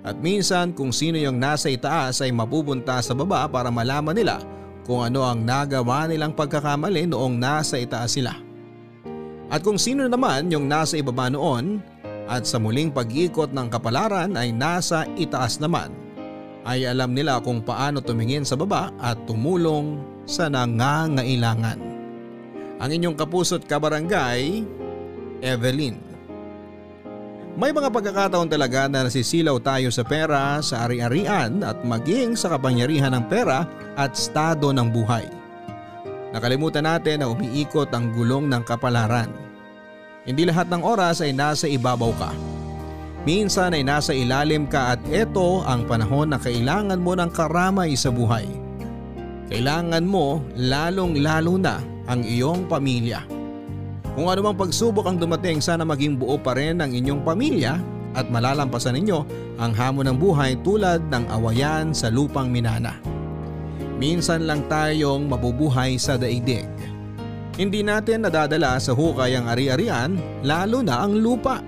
At 0.07 0.15
minsan 0.23 0.71
kung 0.71 0.95
sino 0.95 1.19
yung 1.19 1.35
nasa 1.35 1.67
itaas 1.67 2.23
ay 2.23 2.31
mapupunta 2.31 2.95
sa 3.03 3.11
baba 3.11 3.43
para 3.51 3.67
malaman 3.67 4.15
nila 4.15 4.39
kung 4.87 5.03
ano 5.03 5.27
ang 5.27 5.43
nagawa 5.43 6.07
nilang 6.07 6.31
pagkakamali 6.31 7.11
noong 7.11 7.35
nasa 7.35 7.75
itaas 7.75 8.15
sila. 8.15 8.31
At 9.51 9.67
kung 9.67 9.75
sino 9.75 10.07
naman 10.07 10.47
yung 10.47 10.71
nasa 10.71 10.95
ibaba 10.95 11.27
noon 11.27 11.83
at 12.23 12.47
sa 12.47 12.55
muling 12.55 12.87
pag-ikot 12.87 13.51
ng 13.51 13.67
kapalaran 13.67 14.31
ay 14.39 14.55
nasa 14.55 15.03
itaas 15.19 15.59
naman 15.59 15.91
ay 16.63 16.87
alam 16.87 17.11
nila 17.11 17.43
kung 17.43 17.59
paano 17.59 17.99
tumingin 17.99 18.47
sa 18.47 18.55
baba 18.55 18.95
at 19.03 19.19
tumulong 19.27 19.99
sa 20.23 20.47
nangangailangan. 20.47 21.79
Ang 22.79 22.89
inyong 22.95 23.15
kapusot 23.19 23.67
kabarangay, 23.67 24.63
Evelyn. 25.43 26.06
May 27.57 27.73
mga 27.73 27.89
pagkakataon 27.89 28.53
talaga 28.53 28.85
na 28.85 29.09
nasisilaw 29.09 29.57
tayo 29.65 29.89
sa 29.89 30.05
pera, 30.05 30.61
sa 30.61 30.85
ari-arian 30.85 31.65
at 31.65 31.81
maging 31.81 32.37
sa 32.37 32.53
kapangyarihan 32.53 33.17
ng 33.17 33.25
pera 33.25 33.65
at 33.97 34.13
estado 34.13 34.69
ng 34.69 34.85
buhay. 34.93 35.25
Nakalimutan 36.37 36.85
natin 36.85 37.25
na 37.25 37.33
umiikot 37.33 37.89
ang 37.97 38.13
gulong 38.13 38.45
ng 38.45 38.61
kapalaran. 38.61 39.33
Hindi 40.29 40.45
lahat 40.45 40.69
ng 40.69 40.85
oras 40.85 41.25
ay 41.25 41.33
nasa 41.33 41.65
ibabaw 41.65 42.13
ka. 42.21 42.29
Minsan 43.25 43.73
ay 43.73 43.81
nasa 43.81 44.13
ilalim 44.13 44.69
ka 44.69 44.93
at 44.93 45.01
ito 45.09 45.65
ang 45.65 45.89
panahon 45.89 46.29
na 46.29 46.37
kailangan 46.37 47.01
mo 47.01 47.17
ng 47.17 47.33
karamay 47.33 47.97
sa 47.97 48.13
buhay. 48.13 48.45
Kailangan 49.49 50.05
mo 50.05 50.45
lalong 50.53 51.25
lalo 51.25 51.57
na 51.57 51.81
ang 52.05 52.21
iyong 52.21 52.69
pamilya. 52.69 53.36
Kung 54.17 54.33
anumang 54.33 54.57
pagsubok 54.57 55.05
ang 55.05 55.21
dumating 55.21 55.61
sana 55.61 55.85
maging 55.85 56.17
buo 56.17 56.41
pa 56.41 56.57
rin 56.57 56.81
ang 56.81 56.89
inyong 56.89 57.21
pamilya 57.21 57.77
at 58.17 58.25
malalampasan 58.33 58.97
ninyo 58.97 59.21
ang 59.61 59.77
hamon 59.77 60.09
ng 60.09 60.17
buhay 60.17 60.57
tulad 60.65 61.05
ng 61.13 61.29
awayan 61.29 61.93
sa 61.93 62.09
lupang 62.09 62.49
minana. 62.49 62.97
Minsan 64.01 64.49
lang 64.49 64.65
tayong 64.65 65.29
mabubuhay 65.29 66.01
sa 66.01 66.17
daigdig. 66.17 66.65
Hindi 67.61 67.85
natin 67.85 68.25
nadadala 68.25 68.81
sa 68.81 68.97
hukay 68.97 69.37
ang 69.37 69.53
ari-arian 69.53 70.17
lalo 70.41 70.81
na 70.81 71.05
ang 71.05 71.21
lupa. 71.21 71.61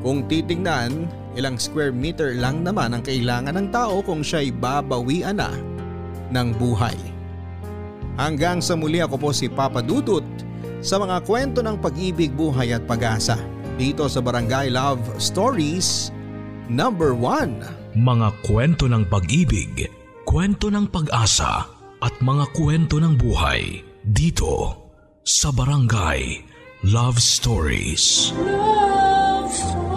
Kung 0.00 0.24
titingnan, 0.24 1.04
ilang 1.36 1.60
square 1.60 1.92
meter 1.92 2.32
lang 2.32 2.64
naman 2.64 2.96
ang 2.96 3.04
kailangan 3.04 3.60
ng 3.60 3.68
tao 3.68 4.00
kung 4.00 4.24
siya'y 4.24 4.56
babawian 4.56 5.36
na 5.36 5.52
ng 6.32 6.48
buhay. 6.56 6.96
Hanggang 8.16 8.64
sa 8.64 8.72
muli 8.72 9.04
ako 9.04 9.20
po 9.20 9.28
si 9.36 9.52
Papa 9.52 9.84
Dudut 9.84 10.24
sa 10.82 10.98
mga 10.98 11.22
kwento 11.22 11.62
ng 11.62 11.78
pag-ibig, 11.78 12.34
buhay 12.34 12.74
at 12.74 12.82
pag-asa 12.90 13.38
dito 13.78 14.10
sa 14.10 14.18
Barangay 14.18 14.68
Love 14.68 15.00
Stories 15.16 16.10
number 16.66 17.14
1. 17.14 17.96
Mga 18.02 18.28
kwento 18.42 18.90
ng 18.90 19.06
pag-ibig, 19.06 19.86
kwento 20.26 20.68
ng 20.68 20.90
pag-asa 20.90 21.70
at 22.02 22.14
mga 22.18 22.50
kwento 22.52 22.98
ng 22.98 23.14
buhay 23.14 23.78
dito 24.02 24.74
sa 25.22 25.54
Barangay 25.54 26.42
Love 26.82 27.22
Stories. 27.22 28.34
Love 28.34 29.54
Stories. 29.54 29.92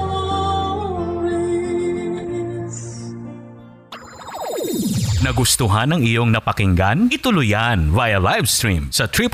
Nagustuhan 5.26 5.90
ng 5.90 6.06
iyong 6.06 6.30
napakinggan? 6.30 7.10
Ituloy 7.10 7.50
yan 7.50 7.90
via 7.90 8.22
live 8.22 8.46
stream 8.46 8.94
sa 8.94 9.10